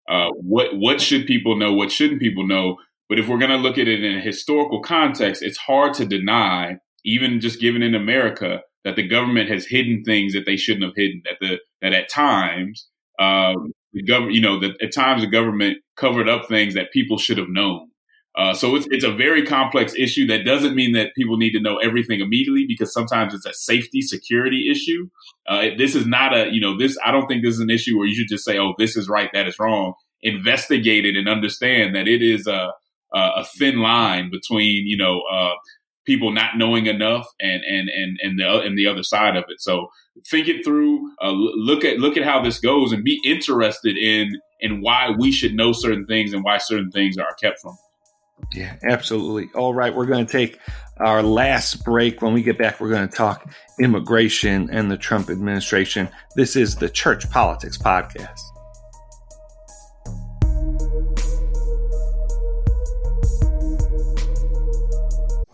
Uh, 0.08 0.30
what 0.32 0.76
what 0.76 1.00
should 1.00 1.26
people 1.26 1.56
know? 1.56 1.72
What 1.72 1.92
shouldn't 1.92 2.20
people 2.20 2.46
know? 2.46 2.76
But 3.08 3.18
if 3.18 3.28
we're 3.28 3.38
going 3.38 3.50
to 3.50 3.56
look 3.56 3.78
at 3.78 3.88
it 3.88 4.02
in 4.02 4.16
a 4.16 4.20
historical 4.20 4.80
context, 4.82 5.42
it's 5.42 5.58
hard 5.58 5.94
to 5.94 6.06
deny, 6.06 6.78
even 7.04 7.40
just 7.40 7.60
given 7.60 7.82
in 7.82 7.94
America, 7.94 8.62
that 8.84 8.96
the 8.96 9.06
government 9.06 9.50
has 9.50 9.66
hidden 9.66 10.02
things 10.04 10.32
that 10.32 10.46
they 10.46 10.56
shouldn't 10.56 10.84
have 10.84 10.96
hidden. 10.96 11.22
That 11.24 11.36
the 11.40 11.58
that 11.84 11.92
at 11.92 12.08
times 12.08 12.88
um, 13.18 13.72
the 13.92 14.02
government, 14.02 14.34
you 14.34 14.40
know, 14.40 14.58
that 14.58 14.82
at 14.82 14.92
times 14.92 15.20
the 15.22 15.28
government 15.28 15.78
covered 15.96 16.28
up 16.28 16.48
things 16.48 16.74
that 16.74 16.90
people 16.92 17.18
should 17.18 17.38
have 17.38 17.50
known. 17.50 17.88
Uh, 18.36 18.52
so 18.52 18.74
it's 18.74 18.88
it's 18.90 19.04
a 19.04 19.12
very 19.12 19.46
complex 19.46 19.94
issue. 19.96 20.26
That 20.26 20.44
doesn't 20.44 20.74
mean 20.74 20.92
that 20.94 21.14
people 21.14 21.36
need 21.36 21.52
to 21.52 21.60
know 21.60 21.76
everything 21.76 22.20
immediately 22.20 22.64
because 22.66 22.92
sometimes 22.92 23.32
it's 23.32 23.46
a 23.46 23.52
safety 23.52 24.00
security 24.00 24.68
issue. 24.68 25.08
Uh, 25.46 25.68
this 25.78 25.94
is 25.94 26.04
not 26.04 26.36
a 26.36 26.48
you 26.50 26.60
know 26.60 26.76
this. 26.76 26.98
I 27.04 27.12
don't 27.12 27.28
think 27.28 27.44
this 27.44 27.54
is 27.54 27.60
an 27.60 27.70
issue 27.70 27.96
where 27.96 28.08
you 28.08 28.14
should 28.14 28.28
just 28.28 28.44
say, 28.44 28.58
"Oh, 28.58 28.74
this 28.76 28.96
is 28.96 29.08
right, 29.08 29.30
that 29.34 29.46
is 29.46 29.58
wrong." 29.60 29.92
Investigate 30.22 31.04
it 31.04 31.16
and 31.16 31.28
understand 31.28 31.94
that 31.94 32.08
it 32.08 32.22
is 32.22 32.48
a 32.48 32.72
a 33.12 33.44
thin 33.44 33.78
line 33.78 34.28
between 34.32 34.88
you 34.88 34.96
know 34.96 35.22
uh, 35.32 35.54
people 36.04 36.32
not 36.32 36.56
knowing 36.56 36.86
enough 36.86 37.26
and 37.40 37.62
and 37.64 37.88
and 37.88 38.18
and 38.22 38.38
the 38.38 38.60
and 38.60 38.78
the 38.78 38.86
other 38.86 39.02
side 39.02 39.36
of 39.36 39.44
it. 39.48 39.60
So 39.60 39.88
think 40.28 40.48
it 40.48 40.64
through. 40.64 41.10
Uh, 41.22 41.32
look 41.32 41.84
at 41.84 41.98
look 41.98 42.16
at 42.16 42.24
how 42.24 42.42
this 42.42 42.58
goes 42.60 42.92
and 42.92 43.04
be 43.04 43.20
interested 43.24 43.96
in 43.96 44.40
in 44.60 44.80
why 44.80 45.10
we 45.18 45.32
should 45.32 45.54
know 45.54 45.72
certain 45.72 46.06
things 46.06 46.32
and 46.32 46.44
why 46.44 46.58
certain 46.58 46.90
things 46.90 47.18
are 47.18 47.34
kept 47.34 47.60
from. 47.60 47.76
Yeah, 48.52 48.76
absolutely. 48.88 49.48
All 49.54 49.74
right, 49.74 49.94
we're 49.94 50.06
going 50.06 50.26
to 50.26 50.32
take 50.32 50.58
our 50.98 51.22
last 51.22 51.84
break. 51.84 52.22
When 52.22 52.34
we 52.34 52.42
get 52.42 52.58
back, 52.58 52.80
we're 52.80 52.90
going 52.90 53.08
to 53.08 53.14
talk 53.14 53.50
immigration 53.80 54.70
and 54.70 54.90
the 54.90 54.96
Trump 54.96 55.30
administration. 55.30 56.08
This 56.36 56.56
is 56.56 56.76
the 56.76 56.88
Church 56.88 57.28
Politics 57.30 57.78
Podcast. 57.78 58.40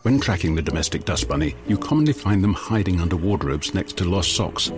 When 0.03 0.19
tracking 0.19 0.55
the 0.55 0.63
domestic 0.63 1.05
dust 1.05 1.29
bunny, 1.29 1.55
you 1.69 1.77
commonly 1.77 2.15
find 2.15 2.43
them 2.43 2.55
hiding 2.55 3.03
under 3.03 3.17
wardrobes 3.17 3.75
next 3.75 3.99
to 3.99 4.05
lost 4.05 4.35
socks. 4.35 4.73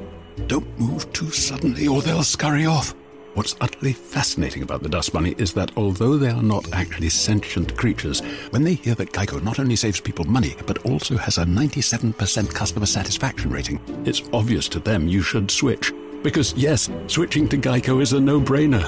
Don't 0.49 0.81
move 0.81 1.13
too 1.13 1.31
suddenly 1.31 1.87
or 1.87 2.03
they'll 2.03 2.25
scurry 2.25 2.67
off. 2.67 2.93
What's 3.35 3.55
utterly 3.61 3.93
fascinating 3.93 4.65
about 4.65 4.83
the 4.83 4.89
dust 4.89 5.13
bunny 5.13 5.37
is 5.39 5.53
that 5.53 5.71
although 5.77 6.17
they 6.17 6.31
are 6.31 6.43
not 6.43 6.73
actually 6.73 7.09
sentient 7.09 7.77
creatures, 7.77 8.19
when 8.51 8.65
they 8.65 8.75
hear 8.75 8.97
that 8.97 9.13
Geico 9.13 9.41
not 9.41 9.61
only 9.61 9.77
saves 9.77 10.01
people 10.01 10.25
money, 10.25 10.57
but 10.67 10.85
also 10.85 11.17
has 11.17 11.39
a 11.39 11.45
97% 11.45 12.53
customer 12.53 12.87
satisfaction 12.87 13.53
rating, 13.53 13.81
it's 14.05 14.29
obvious 14.33 14.69
to 14.71 14.81
them 14.81 15.07
you 15.07 15.23
should 15.23 15.53
switch. 15.53 15.93
Because 16.25 16.53
yes, 16.55 16.91
switching 17.07 17.49
to 17.51 17.57
Geico 17.57 18.03
is 18.03 18.13
a 18.13 18.21
no-brainer. 18.21 18.83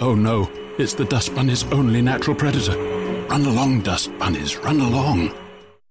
Oh 0.00 0.14
no, 0.14 0.48
it's 0.78 0.94
the 0.94 1.04
dust 1.04 1.34
bunny's 1.34 1.64
only 1.72 2.00
natural 2.00 2.36
predator. 2.36 2.78
Run 3.26 3.44
along, 3.44 3.80
dust 3.80 4.16
bunnies, 4.20 4.56
run 4.56 4.78
along. 4.80 5.34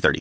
3030. 0.00 0.20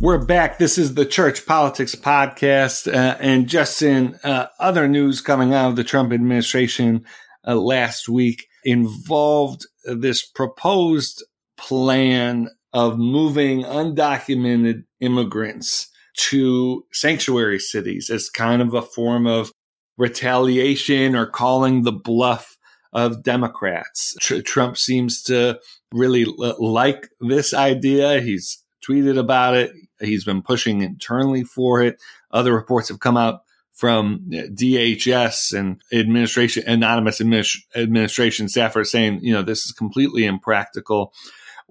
We're 0.00 0.18
back. 0.18 0.58
This 0.58 0.78
is 0.78 0.94
the 0.94 1.06
Church 1.06 1.46
Politics 1.46 1.94
Podcast. 1.94 2.92
Uh, 2.92 3.16
and 3.20 3.48
just 3.48 3.82
in 3.82 4.18
uh, 4.24 4.46
other 4.58 4.88
news 4.88 5.20
coming 5.20 5.54
out 5.54 5.70
of 5.70 5.76
the 5.76 5.84
Trump 5.84 6.12
administration 6.12 7.04
uh, 7.46 7.54
last 7.54 8.08
week 8.08 8.48
involved 8.64 9.66
this 9.84 10.26
proposed 10.26 11.24
plan 11.56 12.48
of 12.72 12.98
moving 12.98 13.62
undocumented 13.64 14.84
immigrants 15.00 15.90
to 16.16 16.84
sanctuary 16.92 17.58
cities 17.58 18.10
as 18.10 18.30
kind 18.30 18.62
of 18.62 18.74
a 18.74 18.82
form 18.82 19.26
of 19.26 19.52
retaliation 19.96 21.14
or 21.14 21.26
calling 21.26 21.82
the 21.82 21.92
bluff 21.92 22.56
of 22.92 23.22
Democrats. 23.22 24.14
Tr- 24.20 24.40
Trump 24.40 24.76
seems 24.76 25.22
to 25.24 25.58
really 25.92 26.24
l- 26.24 26.56
like 26.58 27.08
this 27.20 27.54
idea. 27.54 28.20
He's 28.20 28.62
tweeted 28.86 29.18
about 29.18 29.54
it. 29.54 29.72
He's 30.00 30.24
been 30.24 30.42
pushing 30.42 30.82
internally 30.82 31.44
for 31.44 31.82
it. 31.82 32.02
Other 32.30 32.52
reports 32.52 32.88
have 32.88 33.00
come 33.00 33.16
out 33.16 33.40
from 33.72 34.30
uh, 34.32 34.42
DHS 34.52 35.58
and 35.58 35.80
administration, 35.92 36.64
anonymous 36.66 37.20
administration 37.20 38.46
staffers 38.46 38.86
saying, 38.86 39.20
you 39.22 39.32
know, 39.32 39.42
this 39.42 39.64
is 39.64 39.72
completely 39.72 40.24
impractical. 40.24 41.12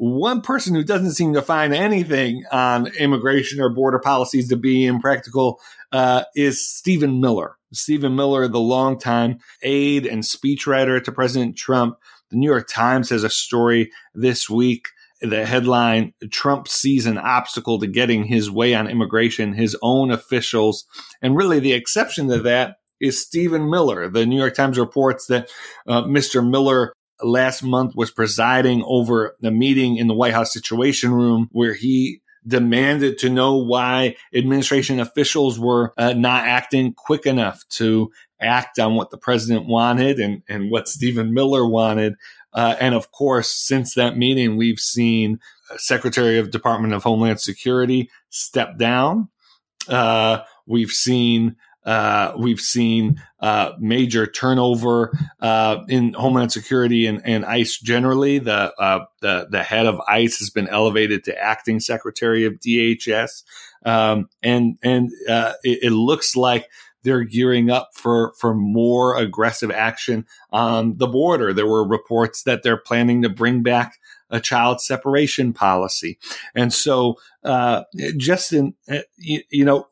One 0.02 0.42
person 0.42 0.74
who 0.74 0.84
doesn't 0.84 1.12
seem 1.12 1.34
to 1.34 1.44
find 1.44 1.76
anything 1.76 2.44
on 2.52 2.88
immigration 2.88 3.62
or 3.62 3.70
border 3.70 4.00
policies 4.00 4.50
to 4.50 4.56
be 4.56 4.84
impractical 4.84 5.60
uh, 5.92 6.24
is 6.36 6.68
Stephen 6.68 7.22
Miller. 7.22 7.56
Stephen 7.72 8.16
Miller, 8.16 8.48
the 8.48 8.60
longtime 8.60 9.38
aide 9.62 10.08
and 10.08 10.24
speechwriter 10.24 11.04
to 11.04 11.12
President 11.12 11.56
Trump. 11.56 12.00
The 12.32 12.38
New 12.38 12.50
York 12.50 12.68
Times 12.68 13.12
has 13.12 13.24
a 13.24 13.30
story 13.30 13.92
this 14.16 14.50
week. 14.50 14.88
The 15.22 15.46
headline 15.46 16.16
Trump 16.32 16.68
sees 16.68 17.06
an 17.06 17.20
obstacle 17.20 17.78
to 17.78 17.86
getting 17.86 18.24
his 18.24 18.50
way 18.50 18.74
on 18.74 18.88
immigration, 18.88 19.54
his 19.54 19.78
own 19.84 20.10
officials. 20.10 20.88
And 21.22 21.36
really, 21.36 21.60
the 21.60 21.74
exception 21.74 22.28
to 22.30 22.40
that 22.40 22.78
is 23.00 23.22
Stephen 23.22 23.70
Miller. 23.70 24.10
The 24.10 24.26
New 24.26 24.40
York 24.40 24.56
Times 24.56 24.80
reports 24.80 25.28
that 25.28 25.52
uh, 25.88 26.02
Mr. 26.06 26.48
Miller 26.48 26.92
last 27.22 27.64
month 27.64 27.96
was 27.96 28.12
presiding 28.12 28.84
over 28.86 29.36
a 29.44 29.52
meeting 29.52 29.98
in 29.98 30.08
the 30.08 30.14
White 30.14 30.34
House 30.34 30.54
Situation 30.54 31.12
Room 31.14 31.50
where 31.52 31.74
he 31.74 32.22
demanded 32.46 33.20
to 33.20 33.30
know 33.30 33.58
why 33.58 34.16
administration 34.34 35.00
officials 35.00 35.60
were 35.60 35.94
uh, 35.98 36.14
not 36.14 36.46
acting 36.46 36.94
quick 36.94 37.26
enough 37.26 37.64
to 37.70 38.12
act 38.40 38.80
on 38.80 38.96
what 38.96 39.12
the 39.12 39.18
president 39.18 39.68
wanted 39.68 40.20
and, 40.20 40.42
and 40.50 40.72
what 40.72 40.88
Stephen 40.88 41.34
Miller 41.34 41.66
wanted. 41.66 42.16
Uh, 42.54 42.76
and 42.80 42.96
of 42.96 43.12
course, 43.12 43.52
since 43.52 43.94
that 43.94 44.18
meeting, 44.18 44.58
we've 44.58 44.80
seen 44.80 45.40
Secretary 45.78 46.40
of 46.40 46.52
Department 46.52 46.94
of 46.94 47.04
Homeland 47.04 47.40
Security 47.40 48.10
step 48.30 48.78
down. 48.78 49.30
Uh, 49.88 50.40
we've 50.66 50.92
seen 50.92 51.56
uh, 51.84 52.34
we've 52.38 52.60
seen 52.60 53.22
uh, 53.40 53.72
major 53.80 54.28
turnover 54.28 55.18
uh, 55.40 55.80
in 55.88 56.14
Homeland 56.14 56.52
Security 56.52 57.08
and, 57.08 57.22
and 57.26 57.44
ICE 57.44 57.80
generally. 57.80 58.40
The, 58.40 58.74
uh, 58.80 59.06
the 59.22 59.48
the 59.50 59.64
head 59.64 59.88
of 59.88 60.00
ICE 60.08 60.38
has 60.40 60.50
been 60.50 60.68
elevated 60.68 61.24
to 61.26 61.38
acting 61.38 61.80
Secretary 61.80 62.46
of 62.46 62.60
DHS, 62.60 63.44
um, 63.86 64.30
and 64.44 64.78
and 64.84 65.10
uh, 65.28 65.54
it, 65.64 65.80
it, 65.84 65.92
looks 65.92 66.36
like 66.36 66.68
they're 67.04 67.24
gearing 67.24 67.72
up 67.72 67.90
for 67.96 68.34
for 68.40 68.54
more 68.54 69.18
aggressive 69.18 69.72
action 69.72 70.28
on 70.52 70.98
the 70.98 71.08
border. 71.08 71.52
There 71.52 71.68
were 71.68 71.88
reports 71.88 72.44
that 72.44 72.62
they're 72.62 72.78
planning 72.78 73.24
to 73.24 73.30
bring 73.30 73.64
back 73.64 73.98
a 74.30 74.40
child 74.40 74.82
separation 74.82 75.52
policy, 75.52 76.20
and 76.54 76.72
so 76.72 77.16
uh, 77.44 77.84
Justin, 78.18 78.76
you, 79.18 79.42
you 79.50 79.66
know 79.66 79.88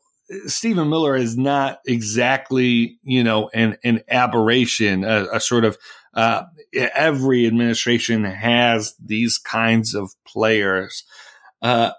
Stephen 0.46 0.90
Miller 0.90 1.16
is 1.16 1.36
not 1.36 1.80
exactly, 1.86 2.98
you 3.02 3.24
know, 3.24 3.50
an, 3.52 3.76
an 3.84 4.02
aberration, 4.08 5.04
a, 5.04 5.26
a 5.32 5.40
sort 5.40 5.64
of, 5.64 5.76
uh, 6.14 6.44
every 6.72 7.46
administration 7.46 8.24
has 8.24 8.94
these 9.04 9.38
kinds 9.38 9.94
of 9.94 10.12
players. 10.26 11.04
Uh, 11.62 11.92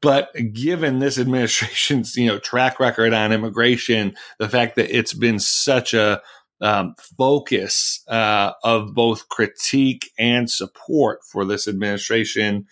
but 0.00 0.30
given 0.52 0.98
this 0.98 1.18
administration's, 1.18 2.16
you 2.16 2.26
know, 2.26 2.38
track 2.38 2.80
record 2.80 3.12
on 3.12 3.32
immigration, 3.32 4.14
the 4.38 4.48
fact 4.48 4.76
that 4.76 4.96
it's 4.96 5.12
been 5.12 5.38
such 5.38 5.94
a, 5.94 6.22
um, 6.62 6.94
focus 7.18 8.04
uh, 8.08 8.52
of 8.62 8.94
both 8.94 9.28
critique 9.28 10.10
and 10.16 10.48
support 10.48 11.18
for 11.24 11.44
this 11.44 11.66
administration. 11.66 12.66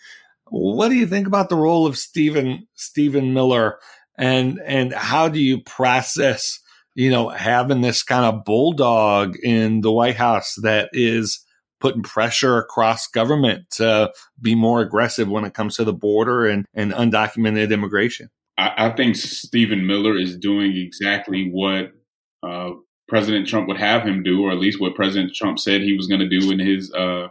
What 0.45 0.89
do 0.89 0.95
you 0.95 1.05
think 1.05 1.27
about 1.27 1.49
the 1.49 1.57
role 1.57 1.85
of 1.85 1.97
Stephen 1.97 2.67
Stephen 2.73 3.33
Miller 3.33 3.79
and 4.21 4.61
and 4.63 4.93
how 4.93 5.27
do 5.27 5.41
you 5.41 5.59
process 5.61 6.59
you 6.95 7.09
know 7.09 7.27
having 7.29 7.81
this 7.81 8.03
kind 8.03 8.23
of 8.25 8.45
bulldog 8.45 9.35
in 9.43 9.81
the 9.81 9.91
White 9.91 10.15
House 10.15 10.55
that 10.61 10.89
is 10.93 11.43
putting 11.81 12.03
pressure 12.03 12.57
across 12.57 13.07
government 13.07 13.69
to 13.71 14.11
be 14.39 14.55
more 14.55 14.81
aggressive 14.81 15.27
when 15.27 15.43
it 15.43 15.55
comes 15.55 15.75
to 15.75 15.83
the 15.83 15.91
border 15.93 16.45
and, 16.45 16.65
and 16.75 16.93
undocumented 16.93 17.71
immigration. 17.71 18.29
I, 18.55 18.73
I 18.77 18.89
think 18.91 19.15
Stephen 19.15 19.87
Miller 19.87 20.15
is 20.15 20.37
doing 20.37 20.77
exactly 20.77 21.49
what 21.51 21.91
uh, 22.43 22.73
President 23.07 23.47
Trump 23.47 23.67
would 23.67 23.79
have 23.79 24.03
him 24.03 24.21
do, 24.21 24.43
or 24.43 24.51
at 24.51 24.59
least 24.59 24.79
what 24.79 24.93
President 24.93 25.33
Trump 25.33 25.57
said 25.57 25.81
he 25.81 25.97
was 25.97 26.05
going 26.05 26.21
to 26.21 26.29
do 26.29 26.51
in 26.51 26.59
his 26.59 26.93
uh, 26.93 27.29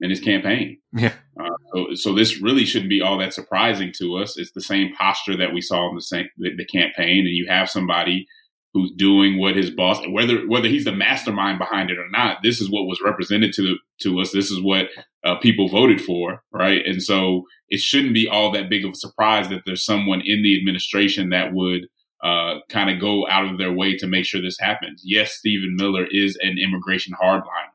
in 0.00 0.10
his 0.10 0.20
campaign. 0.20 0.78
Yeah. 0.92 1.12
Uh, 1.40 1.51
so, 1.94 2.14
this 2.14 2.40
really 2.40 2.64
shouldn't 2.64 2.90
be 2.90 3.00
all 3.00 3.18
that 3.18 3.34
surprising 3.34 3.92
to 3.98 4.16
us. 4.16 4.38
It's 4.38 4.52
the 4.52 4.60
same 4.60 4.94
posture 4.94 5.36
that 5.36 5.52
we 5.52 5.60
saw 5.60 5.88
in 5.88 5.94
the 5.94 6.02
same 6.02 6.28
the, 6.38 6.64
campaign, 6.66 7.26
and 7.26 7.34
you 7.34 7.46
have 7.48 7.70
somebody 7.70 8.26
who's 8.74 8.92
doing 8.96 9.38
what 9.38 9.56
his 9.56 9.70
boss, 9.70 10.00
whether 10.08 10.46
whether 10.48 10.68
he's 10.68 10.84
the 10.84 10.92
mastermind 10.92 11.58
behind 11.58 11.90
it 11.90 11.98
or 11.98 12.08
not. 12.10 12.38
This 12.42 12.60
is 12.60 12.70
what 12.70 12.86
was 12.86 13.00
represented 13.04 13.52
to 13.54 13.76
to 14.02 14.20
us. 14.20 14.32
This 14.32 14.50
is 14.50 14.62
what 14.62 14.86
uh, 15.24 15.36
people 15.36 15.68
voted 15.68 16.00
for, 16.00 16.42
right? 16.52 16.84
And 16.84 17.02
so 17.02 17.44
it 17.68 17.80
shouldn't 17.80 18.14
be 18.14 18.28
all 18.28 18.50
that 18.52 18.68
big 18.68 18.84
of 18.84 18.92
a 18.92 18.96
surprise 18.96 19.48
that 19.48 19.62
there's 19.64 19.84
someone 19.84 20.22
in 20.24 20.42
the 20.42 20.58
administration 20.58 21.30
that 21.30 21.52
would 21.52 21.86
uh, 22.22 22.60
kind 22.68 22.88
of 22.90 23.00
go 23.00 23.26
out 23.28 23.50
of 23.50 23.58
their 23.58 23.72
way 23.72 23.96
to 23.96 24.06
make 24.06 24.24
sure 24.24 24.40
this 24.40 24.58
happens. 24.60 25.02
Yes, 25.04 25.32
Stephen 25.32 25.74
Miller 25.76 26.06
is 26.10 26.38
an 26.40 26.56
immigration 26.62 27.14
hardliner. 27.20 27.72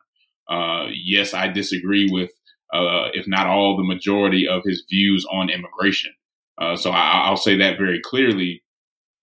Uh, 0.50 0.88
yes, 1.04 1.34
I 1.34 1.50
disagree 1.50 2.08
with, 2.10 2.32
uh, 2.74 3.10
if 3.14 3.28
not 3.28 3.48
all, 3.48 3.78
the 3.78 3.84
majority 3.84 4.48
of 4.48 4.64
his 4.66 4.84
views 4.90 5.26
on 5.32 5.50
immigration. 5.50 6.12
Uh, 6.60 6.76
so 6.76 6.92
I, 6.92 7.30
will 7.30 7.38
say 7.38 7.58
that 7.58 7.78
very 7.78 8.02
clearly. 8.04 8.64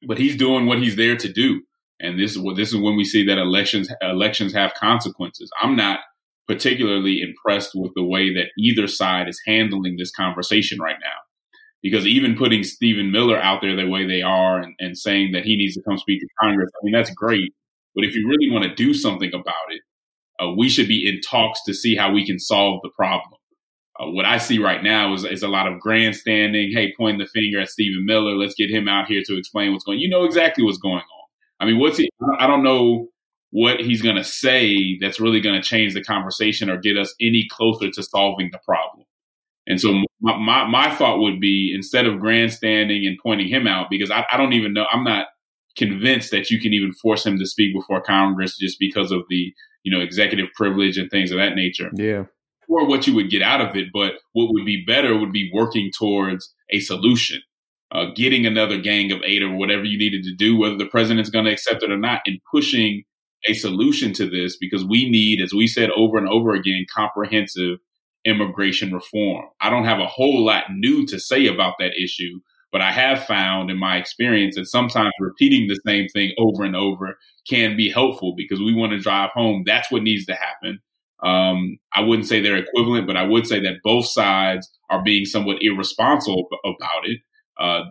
But 0.06 0.18
he's 0.18 0.36
doing 0.36 0.66
what 0.66 0.78
he's 0.78 0.96
there 0.96 1.16
to 1.16 1.32
do, 1.32 1.62
and 1.98 2.20
this 2.20 2.32
is 2.32 2.38
what 2.38 2.56
this 2.56 2.68
is 2.68 2.76
when 2.76 2.96
we 2.96 3.04
see 3.04 3.26
that 3.26 3.38
elections 3.38 3.90
elections 4.02 4.52
have 4.52 4.74
consequences. 4.74 5.50
I'm 5.62 5.76
not 5.76 6.00
particularly 6.46 7.22
impressed 7.22 7.70
with 7.74 7.92
the 7.94 8.04
way 8.04 8.34
that 8.34 8.50
either 8.58 8.86
side 8.86 9.28
is 9.28 9.40
handling 9.46 9.96
this 9.96 10.10
conversation 10.10 10.78
right 10.78 10.98
now 11.00 11.16
because 11.84 12.06
even 12.06 12.34
putting 12.34 12.64
Stephen 12.64 13.12
Miller 13.12 13.38
out 13.38 13.60
there 13.60 13.76
the 13.76 13.86
way 13.86 14.06
they 14.06 14.22
are 14.22 14.58
and, 14.58 14.74
and 14.78 14.96
saying 14.96 15.32
that 15.32 15.44
he 15.44 15.54
needs 15.54 15.74
to 15.74 15.82
come 15.82 15.98
speak 15.98 16.18
to 16.18 16.26
Congress, 16.40 16.70
I 16.74 16.80
mean, 16.82 16.94
that's 16.94 17.10
great. 17.10 17.54
But 17.94 18.04
if 18.04 18.14
you 18.14 18.26
really 18.26 18.50
want 18.50 18.64
to 18.64 18.74
do 18.74 18.94
something 18.94 19.28
about 19.28 19.68
it, 19.68 19.82
uh, 20.40 20.50
we 20.56 20.68
should 20.68 20.88
be 20.88 21.08
in 21.08 21.20
talks 21.20 21.62
to 21.64 21.74
see 21.74 21.96
how 21.96 22.12
we 22.12 22.26
can 22.26 22.38
solve 22.38 22.80
the 22.82 22.90
problem. 22.90 23.38
Uh, 23.98 24.10
what 24.10 24.24
I 24.24 24.38
see 24.38 24.58
right 24.58 24.82
now 24.82 25.14
is, 25.14 25.24
is 25.24 25.42
a 25.42 25.48
lot 25.48 25.66
of 25.66 25.80
grandstanding. 25.80 26.72
Hey, 26.72 26.92
pointing 26.98 27.18
the 27.18 27.26
finger 27.26 27.60
at 27.60 27.68
Stephen 27.68 28.04
Miller. 28.04 28.34
Let's 28.34 28.54
get 28.54 28.70
him 28.70 28.88
out 28.88 29.06
here 29.06 29.22
to 29.26 29.38
explain 29.38 29.72
what's 29.72 29.84
going. 29.84 29.96
On. 29.96 30.00
You 30.00 30.08
know 30.08 30.24
exactly 30.24 30.64
what's 30.64 30.78
going 30.78 30.96
on. 30.96 31.24
I 31.60 31.66
mean, 31.66 31.78
what's 31.78 31.98
he? 31.98 32.10
I 32.38 32.46
don't 32.46 32.64
know 32.64 33.08
what 33.50 33.80
he's 33.80 34.02
going 34.02 34.16
to 34.16 34.24
say 34.24 34.98
that's 35.00 35.20
really 35.20 35.40
going 35.40 35.54
to 35.54 35.62
change 35.62 35.94
the 35.94 36.02
conversation 36.02 36.68
or 36.68 36.76
get 36.76 36.96
us 36.96 37.14
any 37.20 37.46
closer 37.48 37.88
to 37.88 38.02
solving 38.02 38.50
the 38.50 38.58
problem. 38.64 39.06
And 39.68 39.80
so 39.80 39.92
my, 40.20 40.36
my, 40.36 40.66
my, 40.66 40.94
thought 40.94 41.20
would 41.20 41.40
be 41.40 41.72
instead 41.74 42.04
of 42.04 42.18
grandstanding 42.18 43.06
and 43.06 43.16
pointing 43.22 43.48
him 43.48 43.68
out, 43.68 43.90
because 43.90 44.10
I, 44.10 44.26
I 44.30 44.36
don't 44.36 44.52
even 44.54 44.72
know, 44.72 44.86
I'm 44.92 45.04
not 45.04 45.28
convinced 45.76 46.32
that 46.32 46.50
you 46.50 46.60
can 46.60 46.72
even 46.72 46.92
force 46.92 47.24
him 47.24 47.38
to 47.38 47.46
speak 47.46 47.74
before 47.74 48.02
Congress 48.02 48.58
just 48.58 48.78
because 48.80 49.12
of 49.12 49.22
the, 49.28 49.54
you 49.84 49.96
know, 49.96 50.02
executive 50.02 50.48
privilege 50.54 50.98
and 50.98 51.10
things 51.10 51.30
of 51.30 51.38
that 51.38 51.54
nature. 51.54 51.90
Yeah. 51.94 52.24
Or 52.68 52.86
what 52.86 53.06
you 53.06 53.14
would 53.14 53.30
get 53.30 53.42
out 53.42 53.60
of 53.60 53.76
it. 53.76 53.88
But 53.92 54.14
what 54.32 54.48
would 54.52 54.64
be 54.64 54.84
better 54.84 55.16
would 55.16 55.32
be 55.32 55.50
working 55.52 55.92
towards 55.96 56.52
a 56.70 56.80
solution, 56.80 57.42
uh, 57.92 58.06
getting 58.16 58.46
another 58.46 58.78
gang 58.78 59.12
of 59.12 59.20
eight 59.24 59.42
or 59.42 59.54
whatever 59.54 59.84
you 59.84 59.98
needed 59.98 60.24
to 60.24 60.34
do, 60.34 60.58
whether 60.58 60.76
the 60.76 60.86
president's 60.86 61.30
going 61.30 61.44
to 61.44 61.52
accept 61.52 61.82
it 61.82 61.92
or 61.92 61.98
not, 61.98 62.22
and 62.26 62.40
pushing 62.50 63.04
a 63.46 63.54
solution 63.54 64.12
to 64.14 64.28
this 64.28 64.56
because 64.56 64.84
we 64.84 65.08
need, 65.08 65.40
as 65.40 65.52
we 65.52 65.66
said 65.66 65.90
over 65.90 66.16
and 66.16 66.28
over 66.28 66.54
again, 66.54 66.86
comprehensive 66.92 67.78
immigration 68.24 68.92
reform. 68.92 69.44
I 69.60 69.68
don't 69.68 69.84
have 69.84 69.98
a 69.98 70.06
whole 70.06 70.44
lot 70.44 70.64
new 70.70 71.06
to 71.06 71.20
say 71.20 71.46
about 71.46 71.74
that 71.78 71.92
issue, 72.02 72.40
but 72.74 72.82
I 72.82 72.90
have 72.90 73.22
found 73.24 73.70
in 73.70 73.78
my 73.78 73.96
experience 73.98 74.56
that 74.56 74.66
sometimes 74.66 75.12
repeating 75.20 75.68
the 75.68 75.78
same 75.86 76.08
thing 76.08 76.32
over 76.36 76.64
and 76.64 76.74
over 76.74 77.16
can 77.48 77.76
be 77.76 77.88
helpful 77.88 78.34
because 78.36 78.58
we 78.58 78.74
want 78.74 78.90
to 78.90 78.98
drive 78.98 79.30
home. 79.30 79.62
That's 79.64 79.92
what 79.92 80.02
needs 80.02 80.26
to 80.26 80.34
happen. 80.34 80.80
Um, 81.22 81.78
I 81.94 82.00
wouldn't 82.00 82.26
say 82.26 82.40
they're 82.40 82.56
equivalent, 82.56 83.06
but 83.06 83.16
I 83.16 83.22
would 83.22 83.46
say 83.46 83.60
that 83.60 83.76
both 83.84 84.06
sides 84.06 84.68
are 84.90 85.04
being 85.04 85.24
somewhat 85.24 85.58
irresponsible 85.60 86.48
about 86.64 87.04
it. 87.04 87.20
Uh, 87.60 87.84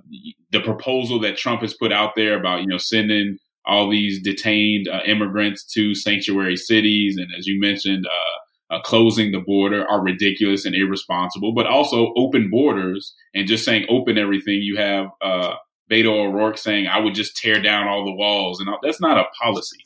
the 0.52 0.60
proposal 0.60 1.18
that 1.22 1.38
Trump 1.38 1.62
has 1.62 1.74
put 1.74 1.94
out 1.94 2.12
there 2.18 2.38
about, 2.38 2.60
you 2.60 2.68
know, 2.68 2.78
sending 2.78 3.38
all 3.66 3.90
these 3.90 4.22
detained 4.22 4.90
uh, 4.90 5.00
immigrants 5.06 5.64
to 5.76 5.96
sanctuary 5.96 6.58
cities. 6.58 7.16
And 7.16 7.28
as 7.40 7.48
you 7.48 7.58
mentioned, 7.58 8.06
uh, 8.06 8.40
uh, 8.70 8.82
closing 8.82 9.32
the 9.32 9.40
border 9.40 9.88
are 9.88 10.02
ridiculous 10.02 10.66
and 10.66 10.76
irresponsible, 10.76 11.54
but 11.54 11.68
also 11.68 12.14
open 12.16 12.50
borders 12.50 13.14
and 13.34 13.48
just 13.48 13.66
saying 13.66 13.86
open 13.90 14.18
everything. 14.18 14.62
You 14.62 14.78
have 14.78 15.08
uh, 15.22 15.56
Beto 15.92 16.08
O'Rourke 16.08 16.58
saying, 16.58 16.88
I 16.88 17.00
would 17.00 17.14
just 17.14 17.38
tear 17.38 17.62
down 17.62 17.88
all 17.88 18.06
the 18.06 18.14
walls. 18.14 18.60
And 18.60 18.70
that's 18.82 19.02
not 19.02 19.18
a 19.18 19.26
policy. 19.42 19.80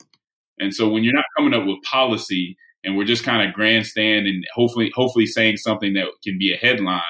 And 0.58 0.74
so 0.74 0.88
when 0.88 1.04
you're 1.04 1.14
not 1.14 1.24
coming 1.36 1.54
up 1.54 1.66
with 1.66 1.82
policy 1.82 2.56
and 2.84 2.96
we're 2.96 3.04
just 3.04 3.24
kind 3.24 3.46
of 3.46 3.54
grandstand 3.54 4.26
and 4.26 4.44
hopefully, 4.54 4.90
hopefully 4.94 5.26
saying 5.26 5.58
something 5.58 5.94
that 5.94 6.06
can 6.24 6.38
be 6.38 6.52
a 6.52 6.56
headline, 6.56 7.02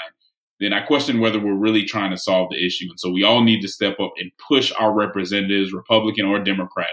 then 0.61 0.73
I 0.73 0.81
question 0.81 1.21
whether 1.21 1.39
we're 1.39 1.55
really 1.55 1.85
trying 1.85 2.11
to 2.11 2.17
solve 2.17 2.51
the 2.51 2.65
issue. 2.65 2.87
And 2.91 2.99
so 2.99 3.11
we 3.11 3.23
all 3.23 3.43
need 3.45 3.61
to 3.61 3.69
step 3.69 4.01
up 4.01 4.13
and 4.19 4.33
push 4.49 4.73
our 4.79 4.93
representatives, 4.93 5.73
Republican 5.73 6.27
or 6.27 6.41
Democrat, 6.41 6.91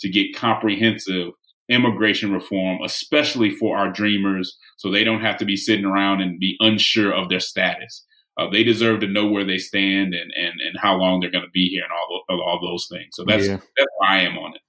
to 0.00 0.08
get 0.08 0.34
comprehensive 0.34 1.32
immigration 1.68 2.32
reform, 2.32 2.78
especially 2.84 3.50
for 3.50 3.76
our 3.76 3.90
dreamers, 3.90 4.56
so 4.76 4.90
they 4.90 5.04
don't 5.04 5.22
have 5.22 5.38
to 5.38 5.44
be 5.44 5.56
sitting 5.56 5.84
around 5.84 6.20
and 6.20 6.38
be 6.38 6.56
unsure 6.60 7.12
of 7.12 7.28
their 7.28 7.40
status. 7.40 8.04
Uh, 8.36 8.50
they 8.50 8.64
deserve 8.64 9.00
to 9.00 9.06
know 9.06 9.26
where 9.26 9.44
they 9.44 9.58
stand 9.58 10.12
and, 10.12 10.32
and, 10.36 10.60
and 10.60 10.76
how 10.80 10.96
long 10.96 11.20
they're 11.20 11.30
going 11.30 11.44
to 11.44 11.50
be 11.50 11.68
here 11.68 11.84
and 11.84 11.92
all, 11.92 12.42
all 12.42 12.60
those 12.60 12.88
things. 12.90 13.10
So 13.12 13.24
that's, 13.24 13.46
yeah. 13.46 13.56
that's 13.56 13.88
where 13.98 14.10
I 14.10 14.22
am 14.22 14.36
on 14.38 14.54
it. 14.54 14.60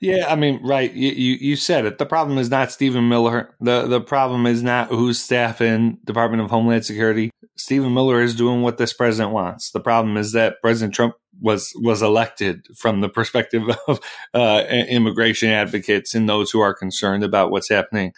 Yeah, 0.00 0.26
I 0.28 0.36
mean, 0.36 0.60
right. 0.62 0.92
You, 0.92 1.10
you, 1.10 1.34
you 1.34 1.56
said 1.56 1.84
it. 1.84 1.98
The 1.98 2.06
problem 2.06 2.38
is 2.38 2.48
not 2.48 2.72
Stephen 2.72 3.08
Miller. 3.08 3.54
The 3.60 3.86
the 3.86 4.00
problem 4.00 4.46
is 4.46 4.62
not 4.62 4.88
who's 4.88 5.22
staffing 5.22 5.98
Department 6.04 6.42
of 6.42 6.50
Homeland 6.50 6.86
Security. 6.86 7.30
Stephen 7.56 7.92
Miller 7.92 8.22
is 8.22 8.34
doing 8.34 8.62
what 8.62 8.78
this 8.78 8.94
president 8.94 9.32
wants. 9.32 9.70
The 9.72 9.80
problem 9.80 10.16
is 10.16 10.32
that 10.32 10.62
President 10.62 10.94
Trump 10.94 11.14
was 11.40 11.72
was 11.76 12.00
elected 12.00 12.66
from 12.76 13.00
the 13.00 13.10
perspective 13.10 13.62
of 13.88 14.00
uh, 14.32 14.64
immigration 14.70 15.50
advocates 15.50 16.14
and 16.14 16.28
those 16.28 16.50
who 16.50 16.60
are 16.60 16.74
concerned 16.74 17.22
about 17.22 17.50
what's 17.50 17.68
happening 17.68 18.12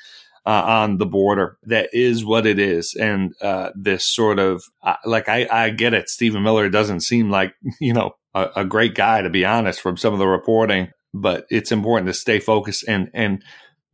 uh, 0.47 0.63
on 0.65 0.99
the 0.99 1.07
border. 1.07 1.59
That 1.65 1.91
is 1.93 2.25
what 2.25 2.47
it 2.47 2.61
is, 2.61 2.95
and 2.95 3.35
uh, 3.41 3.71
this 3.75 4.05
sort 4.05 4.39
of 4.39 4.63
uh, 4.83 4.97
like 5.05 5.29
I, 5.29 5.49
I 5.51 5.71
get 5.71 5.95
it. 5.95 6.09
Stephen 6.09 6.43
Miller 6.43 6.69
doesn't 6.69 7.01
seem 7.01 7.31
like 7.31 7.55
you 7.81 7.93
know 7.93 8.13
a, 8.35 8.51
a 8.57 8.65
great 8.65 8.95
guy 8.95 9.23
to 9.23 9.31
be 9.31 9.45
honest 9.45 9.81
from 9.81 9.97
some 9.97 10.13
of 10.13 10.19
the 10.19 10.29
reporting, 10.29 10.91
but 11.15 11.47
it's 11.51 11.73
important 11.73 12.07
to 12.09 12.15
stay 12.15 12.39
focused 12.39 12.85
and 12.89 13.11
and 13.15 13.45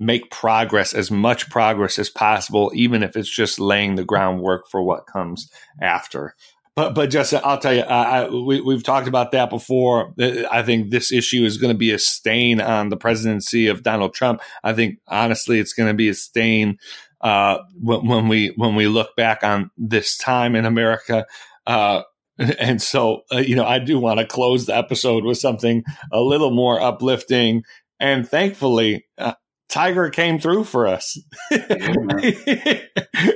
make 0.01 0.31
progress 0.31 0.95
as 0.95 1.11
much 1.11 1.51
progress 1.51 1.99
as 1.99 2.09
possible, 2.09 2.71
even 2.75 3.03
if 3.03 3.16
it's 3.16 3.29
just 3.29 3.59
laying 3.59 3.97
the 3.97 4.05
groundwork 4.05 4.69
for 4.69 4.83
what 4.83 5.07
comes 5.07 5.51
after. 5.83 6.35
But 6.77 6.95
but 6.95 7.11
Justin, 7.11 7.41
I'll 7.43 7.59
tell 7.59 7.75
you, 7.75 7.83
I, 7.83 8.29
we, 8.29 8.61
we've 8.61 8.85
talked 8.85 9.09
about 9.09 9.33
that 9.33 9.51
before. 9.51 10.14
I 10.49 10.62
think 10.62 10.91
this 10.91 11.11
issue 11.11 11.45
is 11.45 11.57
going 11.57 11.75
to 11.75 11.79
be 11.79 11.91
a 11.91 11.99
stain 11.99 12.61
on 12.61 12.89
the 12.89 12.97
presidency 12.97 13.66
of 13.66 13.83
Donald 13.83 14.14
Trump. 14.14 14.43
I 14.62 14.75
think 14.75 15.01
honestly, 15.09 15.59
it's 15.59 15.73
going 15.73 15.89
to 15.89 15.95
be 15.95 16.09
a 16.09 16.14
stain 16.14 16.79
uh, 17.21 17.59
when, 17.81 18.07
when, 18.07 18.29
we 18.29 18.53
when 18.55 18.77
we 18.77 18.87
look 18.87 19.16
back 19.16 19.43
on 19.43 19.73
this 19.77 20.16
time 20.16 20.55
in 20.55 20.64
America. 20.64 21.27
Uh, 21.66 22.03
and 22.59 22.80
so, 22.80 23.22
uh, 23.32 23.39
you 23.39 23.57
know, 23.57 23.66
I 23.66 23.78
do 23.78 23.99
want 23.99 24.20
to 24.20 24.26
close 24.26 24.66
the 24.66 24.76
episode 24.76 25.24
with 25.24 25.39
something 25.39 25.84
a 26.12 26.20
little 26.20 26.51
more 26.51 26.80
uplifting. 26.80 27.64
And 28.01 28.28
thankfully, 28.28 29.07
uh, 29.18 29.34
Tiger 29.68 30.09
came 30.09 30.39
through 30.39 30.64
for 30.64 30.86
us. 30.86 31.18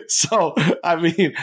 so, 0.09 0.55
I 0.83 0.97
mean, 0.97 1.35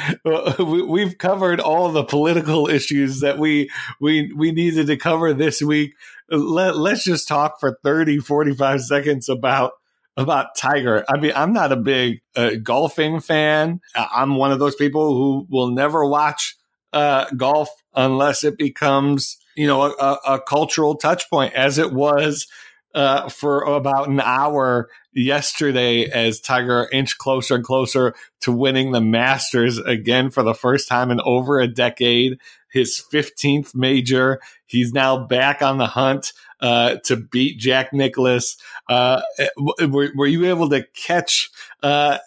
we, 0.60 1.02
have 1.02 1.20
covered 1.20 1.60
all 1.60 1.92
the 1.92 2.04
political 2.04 2.68
issues 2.68 3.20
that 3.20 3.38
we 3.38 3.70
we 4.02 4.34
we 4.34 4.52
needed 4.52 4.88
to 4.88 4.98
cover 4.98 5.32
this 5.34 5.62
week. 5.62 5.94
Let, 6.32 6.76
let's 6.76 7.04
just 7.04 7.28
talk 7.28 7.60
for 7.60 7.78
30, 7.84 8.18
45 8.20 8.82
seconds 8.82 9.30
about 9.30 9.74
about 10.18 10.56
Tiger. 10.58 11.06
I 11.08 11.18
mean, 11.18 11.34
I'm 11.36 11.54
not 11.54 11.72
a 11.72 11.78
big 11.78 12.22
uh, 12.36 12.52
golfing 12.62 13.20
fan. 13.20 13.82
I'm 13.96 14.36
one 14.36 14.52
of 14.52 14.60
those 14.60 14.76
people 14.76 15.14
who 15.14 15.46
will 15.50 15.70
never 15.70 16.04
watch 16.06 16.58
uh, 16.94 17.26
golf 17.36 17.70
unless 17.96 18.44
it 18.44 18.58
becomes, 18.58 19.38
you 19.56 19.68
know, 19.68 19.84
a, 19.84 20.18
a 20.28 20.42
cultural 20.42 20.96
touch 20.96 21.30
point 21.30 21.54
as 21.54 21.78
it 21.78 21.92
was 21.92 22.48
uh, 22.96 23.30
for 23.30 23.64
about 23.64 24.10
an 24.10 24.20
hour 24.20 24.90
yesterday 25.14 26.06
as 26.06 26.40
Tiger 26.40 26.88
inched 26.92 27.18
closer 27.18 27.56
and 27.56 27.64
closer 27.64 28.16
to 28.42 28.52
winning 28.52 28.92
the 28.92 29.02
Masters 29.02 29.78
again 29.78 30.30
for 30.30 30.44
the 30.44 30.54
first 30.54 30.88
time 30.88 31.12
in 31.12 31.22
over 31.22 31.60
a 31.60 31.68
decade. 31.68 32.40
His 32.72 33.04
15th 33.12 33.74
major. 33.74 34.40
He's 34.68 34.94
now 34.94 35.26
back 35.26 35.64
on 35.64 35.80
the 35.80 35.88
hunt 35.88 36.34
uh, 36.62 36.98
to 37.06 37.16
beat 37.16 37.58
Jack 37.58 37.94
Nicklaus. 37.94 38.58
Uh, 38.88 39.22
were, 39.58 40.12
were, 40.16 40.28
you 40.28 40.46
able 40.46 40.70
to 40.70 40.86
catch 40.96 41.50
uh, 41.82 42.20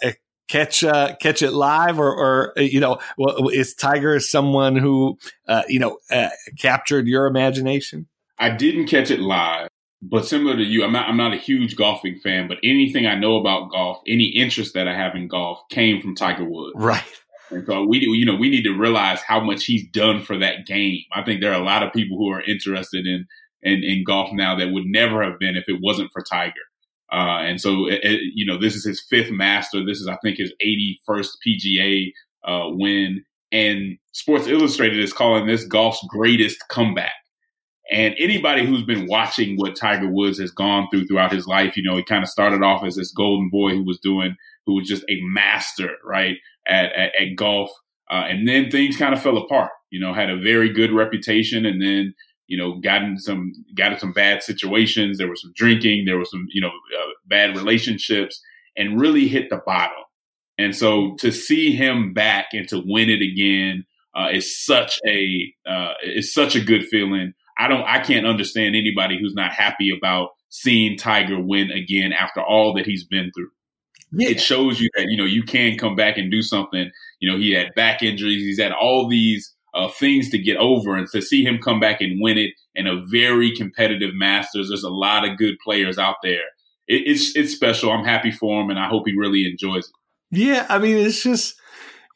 catch 0.52 0.84
uh, 0.84 1.16
catch 1.16 1.40
it 1.40 1.52
live, 1.52 1.98
or, 1.98 2.12
or 2.14 2.52
you 2.60 2.78
know, 2.78 2.98
is 3.52 3.74
Tiger 3.74 4.20
someone 4.20 4.76
who 4.76 5.18
uh, 5.48 5.62
you 5.66 5.78
know 5.78 5.98
uh, 6.10 6.28
captured 6.58 7.06
your 7.06 7.26
imagination? 7.26 8.06
I 8.38 8.50
didn't 8.50 8.86
catch 8.86 9.10
it 9.10 9.20
live, 9.20 9.68
but 10.02 10.26
similar 10.26 10.56
to 10.56 10.62
you, 10.62 10.84
I'm 10.84 10.92
not 10.92 11.08
I'm 11.08 11.16
not 11.16 11.32
a 11.32 11.38
huge 11.38 11.74
golfing 11.74 12.18
fan, 12.18 12.48
but 12.48 12.58
anything 12.62 13.06
I 13.06 13.14
know 13.14 13.36
about 13.36 13.70
golf, 13.70 14.02
any 14.06 14.26
interest 14.26 14.74
that 14.74 14.86
I 14.86 14.94
have 14.94 15.16
in 15.16 15.26
golf 15.26 15.60
came 15.70 16.02
from 16.02 16.14
Tiger 16.14 16.44
Woods. 16.44 16.74
Right. 16.76 17.02
And 17.50 17.66
so 17.66 17.84
we, 17.84 17.98
you 18.00 18.24
know, 18.24 18.36
we 18.36 18.50
need 18.50 18.62
to 18.64 18.78
realize 18.78 19.20
how 19.20 19.40
much 19.40 19.64
he's 19.64 19.86
done 19.90 20.22
for 20.22 20.38
that 20.38 20.66
game. 20.66 21.02
I 21.12 21.22
think 21.22 21.40
there 21.40 21.52
are 21.52 21.60
a 21.60 21.64
lot 21.64 21.82
of 21.82 21.92
people 21.92 22.16
who 22.16 22.30
are 22.30 22.42
interested 22.42 23.06
in 23.06 23.26
in, 23.62 23.82
in 23.84 24.04
golf 24.04 24.30
now 24.32 24.56
that 24.56 24.70
would 24.70 24.86
never 24.86 25.22
have 25.22 25.38
been 25.38 25.56
if 25.56 25.64
it 25.68 25.80
wasn't 25.80 26.10
for 26.12 26.22
Tiger. 26.22 26.52
Uh, 27.12 27.40
and 27.42 27.60
so, 27.60 27.88
it, 27.88 28.00
it, 28.02 28.20
you 28.34 28.46
know, 28.46 28.58
this 28.58 28.74
is 28.74 28.84
his 28.84 29.04
fifth 29.08 29.30
master. 29.30 29.84
This 29.84 29.98
is, 29.98 30.08
I 30.08 30.16
think, 30.22 30.38
his 30.38 30.52
81st 30.64 31.28
PGA 31.46 32.12
uh, 32.44 32.68
win. 32.70 33.24
And 33.52 33.98
Sports 34.12 34.46
Illustrated 34.46 34.98
is 34.98 35.12
calling 35.12 35.46
this 35.46 35.64
golf's 35.66 36.04
greatest 36.08 36.58
comeback. 36.70 37.12
And 37.90 38.14
anybody 38.18 38.64
who's 38.64 38.84
been 38.84 39.06
watching 39.06 39.56
what 39.56 39.76
Tiger 39.76 40.08
Woods 40.10 40.38
has 40.40 40.50
gone 40.50 40.88
through 40.90 41.06
throughout 41.06 41.32
his 41.32 41.46
life, 41.46 41.76
you 41.76 41.82
know, 41.82 41.96
he 41.96 42.02
kind 42.02 42.22
of 42.22 42.30
started 42.30 42.62
off 42.62 42.84
as 42.84 42.96
this 42.96 43.12
golden 43.12 43.50
boy 43.50 43.72
who 43.72 43.84
was 43.84 43.98
doing, 44.02 44.34
who 44.64 44.76
was 44.76 44.88
just 44.88 45.04
a 45.10 45.18
master, 45.22 45.90
right, 46.02 46.36
at, 46.66 46.86
at, 46.94 47.12
at 47.20 47.36
golf. 47.36 47.70
Uh, 48.10 48.24
and 48.28 48.48
then 48.48 48.70
things 48.70 48.96
kind 48.96 49.12
of 49.12 49.20
fell 49.20 49.36
apart, 49.36 49.70
you 49.90 50.00
know, 50.00 50.14
had 50.14 50.30
a 50.30 50.40
very 50.40 50.72
good 50.72 50.92
reputation. 50.92 51.66
And 51.66 51.82
then, 51.82 52.14
you 52.52 52.58
know, 52.58 52.78
got 52.80 53.02
in 53.02 53.18
some, 53.18 53.50
got 53.74 53.94
in 53.94 53.98
some 53.98 54.12
bad 54.12 54.42
situations. 54.42 55.16
There 55.16 55.30
was 55.30 55.40
some 55.40 55.54
drinking. 55.56 56.04
There 56.04 56.18
was 56.18 56.30
some, 56.30 56.44
you 56.50 56.60
know, 56.60 56.68
uh, 56.68 57.12
bad 57.26 57.56
relationships 57.56 58.42
and 58.76 59.00
really 59.00 59.26
hit 59.26 59.48
the 59.48 59.62
bottom. 59.64 60.04
And 60.58 60.76
so 60.76 61.16
to 61.20 61.32
see 61.32 61.74
him 61.74 62.12
back 62.12 62.48
and 62.52 62.68
to 62.68 62.82
win 62.84 63.08
it 63.08 63.22
again, 63.22 63.86
uh, 64.14 64.28
is 64.34 64.62
such 64.62 65.00
a, 65.08 65.54
uh, 65.66 65.94
is 66.02 66.34
such 66.34 66.54
a 66.54 66.60
good 66.60 66.84
feeling. 66.88 67.32
I 67.58 67.68
don't, 67.68 67.84
I 67.84 68.00
can't 68.00 68.26
understand 68.26 68.76
anybody 68.76 69.18
who's 69.18 69.34
not 69.34 69.52
happy 69.52 69.90
about 69.96 70.28
seeing 70.50 70.98
Tiger 70.98 71.40
win 71.40 71.70
again 71.70 72.12
after 72.12 72.42
all 72.42 72.74
that 72.74 72.84
he's 72.84 73.06
been 73.06 73.30
through. 73.34 73.48
Yeah. 74.12 74.28
It 74.28 74.42
shows 74.42 74.78
you 74.78 74.90
that, 74.94 75.06
you 75.08 75.16
know, 75.16 75.24
you 75.24 75.42
can 75.42 75.78
come 75.78 75.96
back 75.96 76.18
and 76.18 76.30
do 76.30 76.42
something. 76.42 76.90
You 77.18 77.32
know, 77.32 77.38
he 77.38 77.54
had 77.54 77.74
back 77.74 78.02
injuries. 78.02 78.42
He's 78.42 78.60
had 78.60 78.72
all 78.72 79.08
these 79.08 79.54
uh, 79.74 79.88
things 79.88 80.30
to 80.30 80.38
get 80.38 80.56
over 80.56 80.94
and 80.94 81.08
to 81.10 81.22
see 81.22 81.44
him 81.44 81.58
come 81.58 81.80
back 81.80 82.00
and 82.00 82.20
win 82.20 82.38
it 82.38 82.52
in 82.74 82.86
a 82.86 83.04
very 83.06 83.54
competitive 83.54 84.14
Masters. 84.14 84.68
There's 84.68 84.82
a 84.82 84.90
lot 84.90 85.28
of 85.28 85.38
good 85.38 85.56
players 85.64 85.98
out 85.98 86.16
there. 86.22 86.44
It, 86.88 87.02
it's, 87.06 87.36
it's 87.36 87.52
special. 87.52 87.90
I'm 87.90 88.04
happy 88.04 88.30
for 88.30 88.60
him 88.60 88.70
and 88.70 88.78
I 88.78 88.88
hope 88.88 89.04
he 89.06 89.16
really 89.16 89.46
enjoys 89.46 89.86
it. 89.86 89.94
Yeah. 90.30 90.66
I 90.68 90.78
mean, 90.78 90.96
it's 90.96 91.22
just, 91.22 91.54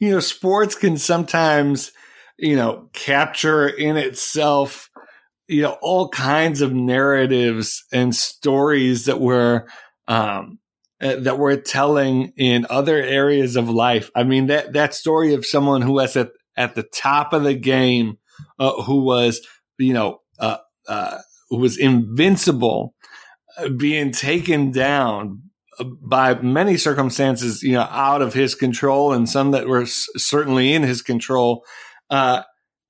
you 0.01 0.11
know, 0.11 0.21
sports 0.21 0.75
can 0.75 0.97
sometimes, 0.99 1.93
you 2.39 2.57
know, 2.57 2.89
capture 2.93 3.69
in 3.69 3.97
itself 3.97 4.91
you 5.49 5.63
know 5.63 5.77
all 5.81 6.09
kinds 6.09 6.61
of 6.61 6.73
narratives 6.73 7.85
and 7.93 8.15
stories 8.15 9.05
that 9.05 9.21
we're 9.21 9.67
um, 10.09 10.59
uh, 11.01 11.17
that 11.17 11.39
we're 11.39 11.57
telling 11.57 12.33
in 12.37 12.67
other 12.71 12.97
areas 12.97 13.57
of 13.57 13.69
life. 13.69 14.11
I 14.15 14.25
mean 14.25 14.47
that 14.47 14.73
that 14.73 14.95
story 14.95 15.35
of 15.35 15.47
someone 15.47 15.83
who 15.83 15.99
has 15.99 16.17
at 16.17 16.31
at 16.57 16.75
the 16.75 16.83
top 16.83 17.33
of 17.33 17.45
the 17.45 17.55
game, 17.55 18.19
uh, 18.59 18.83
who 18.83 19.05
was 19.05 19.41
you 19.79 19.93
know 19.93 20.21
uh, 20.39 20.59
uh 20.89 21.19
who 21.51 21.59
was 21.59 21.79
invincible, 21.79 22.95
uh, 23.59 23.69
being 23.69 24.13
taken 24.13 24.71
down 24.71 25.43
by 25.85 26.35
many 26.41 26.77
circumstances, 26.77 27.63
you 27.63 27.73
know, 27.73 27.87
out 27.91 28.23
of 28.23 28.35
his 28.35 28.55
control, 28.55 29.13
and 29.13 29.29
some 29.29 29.51
that 29.51 29.69
were 29.69 29.83
s- 29.83 30.07
certainly 30.17 30.73
in 30.73 30.83
his 30.83 31.03
control. 31.03 31.65
Uh, 32.09 32.43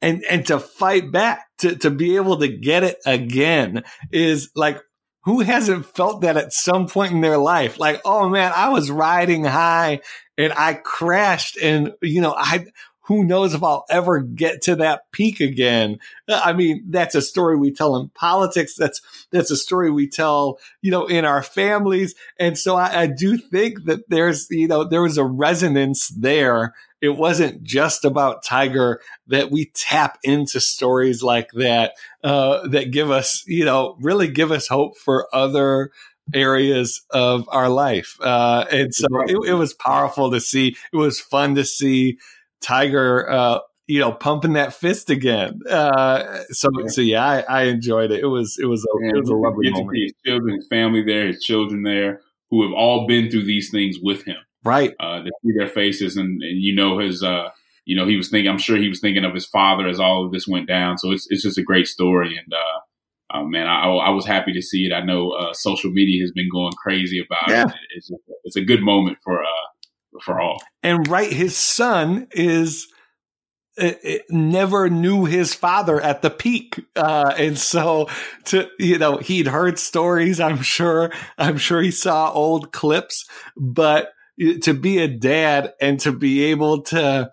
and 0.02 0.22
and 0.28 0.46
to 0.46 0.60
fight 0.60 1.10
back 1.10 1.46
to 1.58 1.76
to 1.76 1.90
be 1.90 2.16
able 2.16 2.38
to 2.38 2.48
get 2.48 2.84
it 2.84 2.98
again 3.06 3.82
is 4.12 4.50
like 4.54 4.80
who 5.24 5.40
hasn't 5.40 5.86
felt 5.96 6.20
that 6.20 6.36
at 6.36 6.52
some 6.52 6.86
point 6.86 7.12
in 7.12 7.20
their 7.20 7.38
life 7.38 7.78
like 7.78 8.00
oh 8.04 8.28
man 8.28 8.52
i 8.54 8.68
was 8.68 8.90
riding 8.90 9.44
high 9.44 10.00
and 10.36 10.52
i 10.52 10.74
crashed 10.74 11.56
and 11.56 11.92
you 12.02 12.20
know 12.20 12.34
i 12.36 12.64
who 13.06 13.24
knows 13.24 13.54
if 13.54 13.62
I'll 13.62 13.84
ever 13.88 14.20
get 14.20 14.62
to 14.62 14.76
that 14.76 15.10
peak 15.12 15.40
again. 15.40 15.98
I 16.28 16.52
mean, 16.52 16.84
that's 16.88 17.14
a 17.14 17.22
story 17.22 17.56
we 17.56 17.72
tell 17.72 17.96
in 17.96 18.08
politics. 18.10 18.74
That's, 18.74 19.00
that's 19.30 19.50
a 19.50 19.56
story 19.56 19.90
we 19.90 20.08
tell, 20.08 20.58
you 20.82 20.90
know, 20.90 21.06
in 21.06 21.24
our 21.24 21.42
families. 21.42 22.14
And 22.38 22.58
so 22.58 22.76
I, 22.76 23.02
I 23.02 23.06
do 23.06 23.38
think 23.38 23.84
that 23.84 24.08
there's, 24.08 24.48
you 24.50 24.66
know, 24.66 24.82
there 24.84 25.02
was 25.02 25.18
a 25.18 25.24
resonance 25.24 26.08
there. 26.08 26.74
It 27.00 27.10
wasn't 27.10 27.62
just 27.62 28.04
about 28.04 28.42
Tiger 28.42 29.00
that 29.28 29.52
we 29.52 29.70
tap 29.74 30.18
into 30.24 30.58
stories 30.60 31.22
like 31.22 31.50
that, 31.52 31.92
uh, 32.24 32.66
that 32.68 32.90
give 32.90 33.10
us, 33.10 33.44
you 33.46 33.64
know, 33.64 33.96
really 34.00 34.28
give 34.28 34.50
us 34.50 34.66
hope 34.66 34.96
for 34.96 35.28
other 35.32 35.92
areas 36.34 37.02
of 37.10 37.48
our 37.52 37.68
life. 37.68 38.16
Uh, 38.20 38.64
and 38.72 38.92
so 38.92 39.06
it, 39.28 39.50
it 39.50 39.54
was 39.54 39.74
powerful 39.74 40.32
to 40.32 40.40
see. 40.40 40.76
It 40.92 40.96
was 40.96 41.20
fun 41.20 41.54
to 41.54 41.64
see 41.64 42.18
Tiger, 42.60 43.30
uh, 43.30 43.58
you 43.86 44.00
know, 44.00 44.12
pumping 44.12 44.54
that 44.54 44.74
fist 44.74 45.10
again. 45.10 45.60
Uh, 45.68 46.40
so, 46.50 46.68
yeah. 46.78 46.86
so 46.88 47.00
yeah, 47.00 47.24
I, 47.24 47.40
I, 47.48 47.62
enjoyed 47.64 48.10
it. 48.10 48.20
It 48.20 48.26
was, 48.26 48.58
it 48.60 48.66
was 48.66 48.84
a, 48.84 49.08
it 49.08 49.20
was 49.20 49.28
a 49.28 49.34
lovely 49.34 49.70
moment. 49.70 49.96
His 49.96 50.12
children, 50.24 50.56
his 50.56 50.66
family 50.68 51.04
there, 51.04 51.28
his 51.28 51.42
children 51.42 51.82
there, 51.82 52.20
who 52.50 52.62
have 52.62 52.72
all 52.72 53.06
been 53.06 53.30
through 53.30 53.44
these 53.44 53.70
things 53.70 53.96
with 54.02 54.24
him. 54.24 54.36
Right. 54.64 54.94
Uh, 54.98 55.22
to 55.22 55.30
see 55.44 55.52
their 55.56 55.68
faces 55.68 56.16
and, 56.16 56.42
and, 56.42 56.60
you 56.60 56.74
know, 56.74 56.98
his, 56.98 57.22
uh, 57.22 57.50
you 57.84 57.94
know, 57.94 58.06
he 58.06 58.16
was 58.16 58.28
thinking, 58.28 58.50
I'm 58.50 58.58
sure 58.58 58.76
he 58.76 58.88
was 58.88 59.00
thinking 59.00 59.24
of 59.24 59.32
his 59.32 59.46
father 59.46 59.86
as 59.86 60.00
all 60.00 60.26
of 60.26 60.32
this 60.32 60.48
went 60.48 60.66
down. 60.66 60.98
So 60.98 61.12
it's, 61.12 61.28
it's 61.30 61.44
just 61.44 61.58
a 61.58 61.62
great 61.62 61.86
story. 61.86 62.36
And, 62.36 62.52
uh, 62.52 63.38
uh 63.38 63.44
man, 63.44 63.68
I, 63.68 63.84
I 63.86 64.10
was 64.10 64.26
happy 64.26 64.52
to 64.52 64.62
see 64.62 64.86
it. 64.86 64.92
I 64.92 65.02
know, 65.02 65.30
uh, 65.30 65.52
social 65.52 65.92
media 65.92 66.22
has 66.22 66.32
been 66.32 66.48
going 66.50 66.72
crazy 66.72 67.24
about 67.24 67.48
yeah. 67.48 67.68
it. 67.68 67.74
It's, 67.94 68.10
it's 68.42 68.56
a 68.56 68.64
good 68.64 68.82
moment 68.82 69.18
for, 69.22 69.40
uh, 69.40 69.66
for 70.22 70.40
all. 70.40 70.62
And 70.82 71.06
right, 71.08 71.32
his 71.32 71.56
son 71.56 72.28
is 72.32 72.88
it, 73.76 74.00
it 74.02 74.22
never 74.30 74.88
knew 74.88 75.24
his 75.26 75.54
father 75.54 76.00
at 76.00 76.22
the 76.22 76.30
peak, 76.30 76.80
uh, 76.96 77.34
and 77.36 77.58
so 77.58 78.08
to 78.46 78.68
you 78.78 78.98
know 78.98 79.18
he'd 79.18 79.46
heard 79.46 79.78
stories. 79.78 80.40
I'm 80.40 80.62
sure. 80.62 81.12
I'm 81.38 81.58
sure 81.58 81.82
he 81.82 81.90
saw 81.90 82.32
old 82.32 82.72
clips, 82.72 83.28
but 83.56 84.12
to 84.62 84.74
be 84.74 84.98
a 84.98 85.08
dad 85.08 85.74
and 85.80 86.00
to 86.00 86.12
be 86.12 86.44
able 86.44 86.82
to 86.82 87.30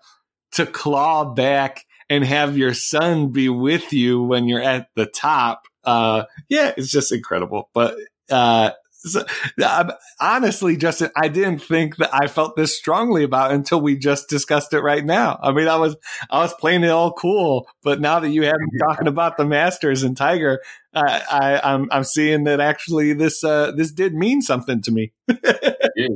to 0.52 0.66
claw 0.66 1.24
back 1.24 1.84
and 2.08 2.24
have 2.24 2.56
your 2.56 2.74
son 2.74 3.28
be 3.28 3.48
with 3.48 3.92
you 3.92 4.22
when 4.22 4.48
you're 4.48 4.62
at 4.62 4.88
the 4.94 5.06
top 5.06 5.62
uh 5.84 6.24
yeah 6.48 6.72
it's 6.76 6.90
just 6.90 7.12
incredible 7.12 7.68
but 7.74 7.96
uh 8.30 8.70
so, 9.04 9.24
uh, 9.62 9.92
honestly, 10.20 10.76
Justin, 10.76 11.10
I 11.14 11.28
didn't 11.28 11.60
think 11.60 11.96
that 11.96 12.10
I 12.12 12.26
felt 12.26 12.56
this 12.56 12.76
strongly 12.76 13.22
about 13.22 13.52
until 13.52 13.80
we 13.80 13.96
just 13.96 14.28
discussed 14.28 14.72
it 14.72 14.80
right 14.80 15.04
now. 15.04 15.38
I 15.42 15.52
mean, 15.52 15.68
I 15.68 15.76
was 15.76 15.96
I 16.30 16.38
was 16.38 16.54
playing 16.54 16.84
it 16.84 16.90
all 16.90 17.12
cool, 17.12 17.68
but 17.82 18.00
now 18.00 18.20
that 18.20 18.30
you 18.30 18.44
have 18.44 18.56
me 18.58 18.78
talking 18.88 19.06
about 19.06 19.36
the 19.36 19.44
Masters 19.44 20.02
and 20.02 20.16
Tiger, 20.16 20.60
I, 20.94 21.22
I 21.30 21.72
I'm, 21.72 21.88
I'm 21.90 22.04
seeing 22.04 22.44
that 22.44 22.60
actually 22.60 23.12
this 23.12 23.44
uh, 23.44 23.72
this 23.72 23.92
did 23.92 24.14
mean 24.14 24.40
something 24.40 24.80
to 24.82 24.90
me. 24.92 25.12
yeah, 25.28 26.08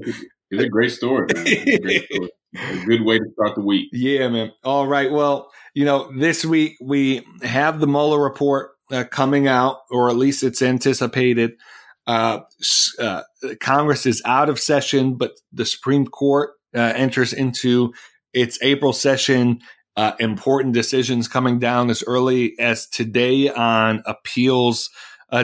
it's 0.50 0.64
a 0.64 0.68
great 0.68 0.92
story. 0.92 1.26
A, 1.36 1.78
great 1.78 2.04
story. 2.10 2.30
a 2.56 2.84
good 2.86 3.02
way 3.02 3.18
to 3.18 3.24
start 3.32 3.54
the 3.54 3.62
week. 3.62 3.90
Yeah, 3.92 4.28
man. 4.28 4.52
All 4.64 4.86
right. 4.86 5.10
Well, 5.10 5.50
you 5.74 5.84
know, 5.84 6.10
this 6.16 6.44
week 6.44 6.76
we 6.80 7.26
have 7.42 7.80
the 7.80 7.86
Mueller 7.86 8.22
report 8.22 8.70
uh, 8.90 9.04
coming 9.04 9.46
out, 9.46 9.80
or 9.90 10.08
at 10.08 10.16
least 10.16 10.42
it's 10.42 10.62
anticipated. 10.62 11.52
Uh, 12.08 12.40
uh, 12.98 13.22
Congress 13.60 14.06
is 14.06 14.22
out 14.24 14.48
of 14.48 14.58
session, 14.58 15.14
but 15.14 15.32
the 15.52 15.66
Supreme 15.66 16.06
Court 16.06 16.50
uh, 16.74 16.80
enters 16.96 17.34
into 17.34 17.92
its 18.32 18.58
April 18.62 18.92
session. 18.94 19.60
Uh, 19.94 20.12
important 20.20 20.74
decisions 20.74 21.28
coming 21.28 21.58
down 21.58 21.90
as 21.90 22.04
early 22.06 22.58
as 22.58 22.86
today 22.88 23.50
on 23.50 24.02
appeals 24.06 24.88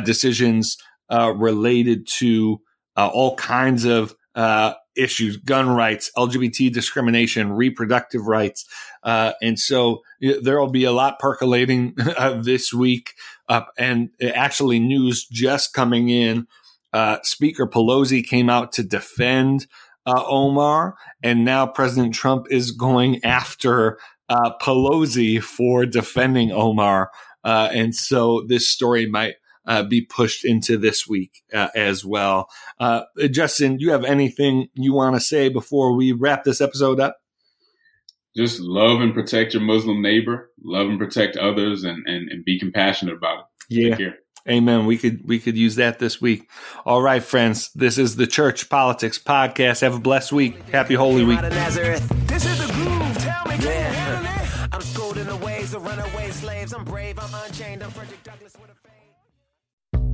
decisions 0.04 0.78
related 1.10 2.06
to 2.06 2.60
all 2.96 3.34
kinds 3.36 3.84
of 3.84 4.14
issues, 4.96 5.36
gun 5.36 5.68
rights, 5.70 6.10
LGBT 6.16 6.72
discrimination, 6.72 7.52
reproductive 7.52 8.26
rights. 8.26 8.66
Uh, 9.02 9.32
and 9.42 9.58
so 9.58 10.02
there 10.20 10.60
will 10.60 10.70
be 10.70 10.84
a 10.84 10.92
lot 10.92 11.18
percolating 11.18 11.94
uh, 12.16 12.40
this 12.40 12.72
week. 12.72 13.12
Uh, 13.48 13.62
and 13.78 14.10
actually, 14.22 14.78
news 14.78 15.26
just 15.30 15.72
coming 15.72 16.08
in. 16.08 16.46
Uh, 16.92 17.18
Speaker 17.22 17.66
Pelosi 17.66 18.24
came 18.24 18.48
out 18.48 18.72
to 18.72 18.82
defend 18.82 19.66
uh, 20.06 20.22
Omar, 20.26 20.96
and 21.22 21.44
now 21.44 21.66
President 21.66 22.14
Trump 22.14 22.46
is 22.50 22.70
going 22.70 23.24
after 23.24 23.98
uh, 24.28 24.52
Pelosi 24.60 25.42
for 25.42 25.86
defending 25.86 26.52
Omar. 26.52 27.10
and 27.44 27.94
so 27.94 28.44
this 28.48 28.70
story 28.70 29.06
might 29.06 29.34
uh, 29.66 29.82
be 29.82 30.02
pushed 30.02 30.44
into 30.44 30.76
this 30.76 31.08
week 31.08 31.42
uh, 31.52 31.68
as 31.74 32.04
well. 32.04 32.48
Uh, 32.78 33.02
Justin, 33.30 33.76
do 33.76 33.84
you 33.84 33.92
have 33.92 34.04
anything 34.04 34.68
you 34.74 34.92
want 34.92 35.16
to 35.16 35.20
say 35.20 35.48
before 35.48 35.96
we 35.96 36.12
wrap 36.12 36.44
this 36.44 36.60
episode 36.60 37.00
up? 37.00 37.16
Just 38.36 38.60
love 38.60 39.00
and 39.00 39.14
protect 39.14 39.54
your 39.54 39.62
Muslim 39.62 40.02
neighbor, 40.02 40.50
love 40.62 40.88
and 40.88 40.98
protect 40.98 41.36
others, 41.36 41.84
and, 41.84 42.04
and, 42.06 42.28
and 42.30 42.44
be 42.44 42.58
compassionate 42.58 43.14
about 43.14 43.38
it. 43.70 44.00
Yeah. 44.00 44.10
Amen. 44.46 44.84
We 44.84 44.98
could 44.98 45.26
we 45.26 45.38
could 45.38 45.56
use 45.56 45.76
that 45.76 45.98
this 45.98 46.20
week. 46.20 46.50
All 46.84 47.00
right, 47.00 47.22
friends. 47.22 47.70
This 47.74 47.96
is 47.96 48.16
the 48.16 48.26
Church 48.26 48.68
Politics 48.68 49.18
Podcast. 49.18 49.80
Have 49.80 49.94
a 49.94 49.98
blessed 49.98 50.32
week. 50.32 50.68
Happy 50.68 50.94
Holy 50.94 51.24
Week. 51.24 51.40
This 51.40 51.76
is 52.44 52.58
the 52.58 52.70
groove. 52.74 53.18
Tell 53.18 53.46
me, 53.46 53.56
can 53.56 54.24
you? 54.24 54.68
I'm 54.70 54.82
schooled 54.82 55.16
in 55.16 55.26
the 55.26 55.36
ways 55.36 55.72
of 55.72 55.86
runaway 55.86 56.30
slaves. 56.30 56.74
I'm 56.74 56.84
brave. 56.84 57.18
I'm 57.18 57.32
unchained. 57.46 57.82
I'm 57.82 57.90
Frederick 57.90 58.22
Douglass 58.22 58.54
with 58.60 58.70
a 58.70 58.74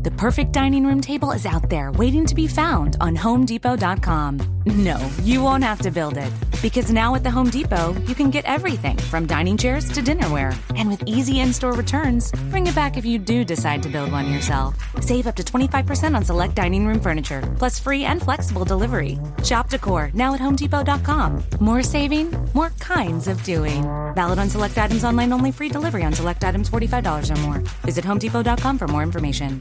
The 0.03 0.11
perfect 0.13 0.53
dining 0.53 0.87
room 0.87 1.03
table 1.03 1.33
is 1.33 1.45
out 1.45 1.69
there 1.69 1.93
waiting 1.93 2.25
to 2.25 2.35
be 2.35 2.47
found 2.47 2.97
on 3.03 3.15
HomeDepot.com. 3.15 4.63
No, 4.65 5.11
you 5.25 5.43
won't 5.43 5.65
have 5.65 5.81
to 5.81 5.91
build 5.91 6.17
it. 6.17 6.33
Because 6.63 6.91
now 6.93 7.15
at 7.15 7.23
the 7.23 7.31
Home 7.31 7.51
Depot, 7.51 7.93
you 8.07 8.15
can 8.15 8.31
get 8.31 8.45
everything 8.47 8.97
from 8.97 9.27
dining 9.27 9.59
chairs 9.59 9.91
to 9.93 10.01
dinnerware. 10.01 10.57
And 10.77 10.89
with 10.89 11.03
easy 11.07 11.41
in 11.41 11.53
store 11.53 11.73
returns, 11.73 12.33
bring 12.51 12.67
it 12.67 12.75
back 12.75 12.97
if 12.97 13.05
you 13.05 13.19
do 13.19 13.45
decide 13.45 13.83
to 13.83 13.91
build 13.91 14.13
one 14.13 14.31
yourself. 14.33 14.75
Save 15.01 15.27
up 15.27 15.37
to 15.37 15.43
25% 15.43 16.15
on 16.15 16.25
select 16.25 16.55
dining 16.55 16.87
room 16.87 17.01
furniture, 17.01 17.43
plus 17.59 17.79
free 17.79 18.05
and 18.05 18.23
flexible 18.23 18.65
delivery. 18.65 19.19
Shop 19.45 19.69
decor 19.69 20.11
now 20.15 20.35
at 20.35 20.41
HomeDepot.com. 20.41 21.45
More 21.61 21.83
saving, 21.83 22.35
more 22.55 22.71
kinds 22.81 23.29
of 23.29 23.43
doing. 23.43 23.83
Valid 24.15 24.39
on 24.39 24.49
select 24.49 24.79
items 24.79 25.05
online 25.05 25.33
only, 25.33 25.53
free 25.53 25.69
delivery 25.69 26.05
on 26.05 26.13
select 26.15 26.45
items 26.45 26.71
$45 26.71 27.37
or 27.37 27.41
more. 27.41 27.59
Visit 27.83 28.05
HomeDepot.com 28.05 28.79
for 28.79 28.89
more 28.89 29.03
information. 29.03 29.61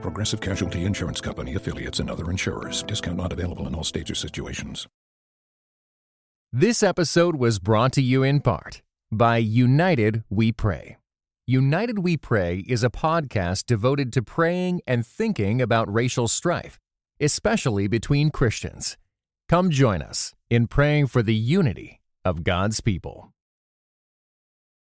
Progressive 0.00 0.40
Casualty 0.40 0.84
Insurance 0.84 1.20
Company 1.20 1.54
affiliates 1.54 2.00
and 2.00 2.10
other 2.10 2.30
insurers. 2.30 2.82
Discount 2.82 3.16
not 3.16 3.32
available 3.32 3.66
in 3.66 3.74
all 3.74 3.84
states 3.84 4.10
or 4.10 4.14
situations. 4.14 4.86
This 6.52 6.82
episode 6.82 7.36
was 7.36 7.58
brought 7.60 7.92
to 7.92 8.02
you 8.02 8.22
in 8.22 8.40
part 8.40 8.82
by 9.12 9.36
United 9.36 10.24
We 10.28 10.50
Pray. 10.50 10.96
United 11.46 12.00
We 12.00 12.16
Pray 12.16 12.64
is 12.68 12.82
a 12.82 12.90
podcast 12.90 13.66
devoted 13.66 14.12
to 14.14 14.22
praying 14.22 14.80
and 14.86 15.06
thinking 15.06 15.60
about 15.60 15.92
racial 15.92 16.28
strife, 16.28 16.78
especially 17.20 17.86
between 17.88 18.30
Christians. 18.30 18.96
Come 19.48 19.70
join 19.70 20.02
us 20.02 20.34
in 20.48 20.66
praying 20.66 21.08
for 21.08 21.22
the 21.22 21.34
unity 21.34 22.00
of 22.24 22.44
God's 22.44 22.80
people. 22.80 23.29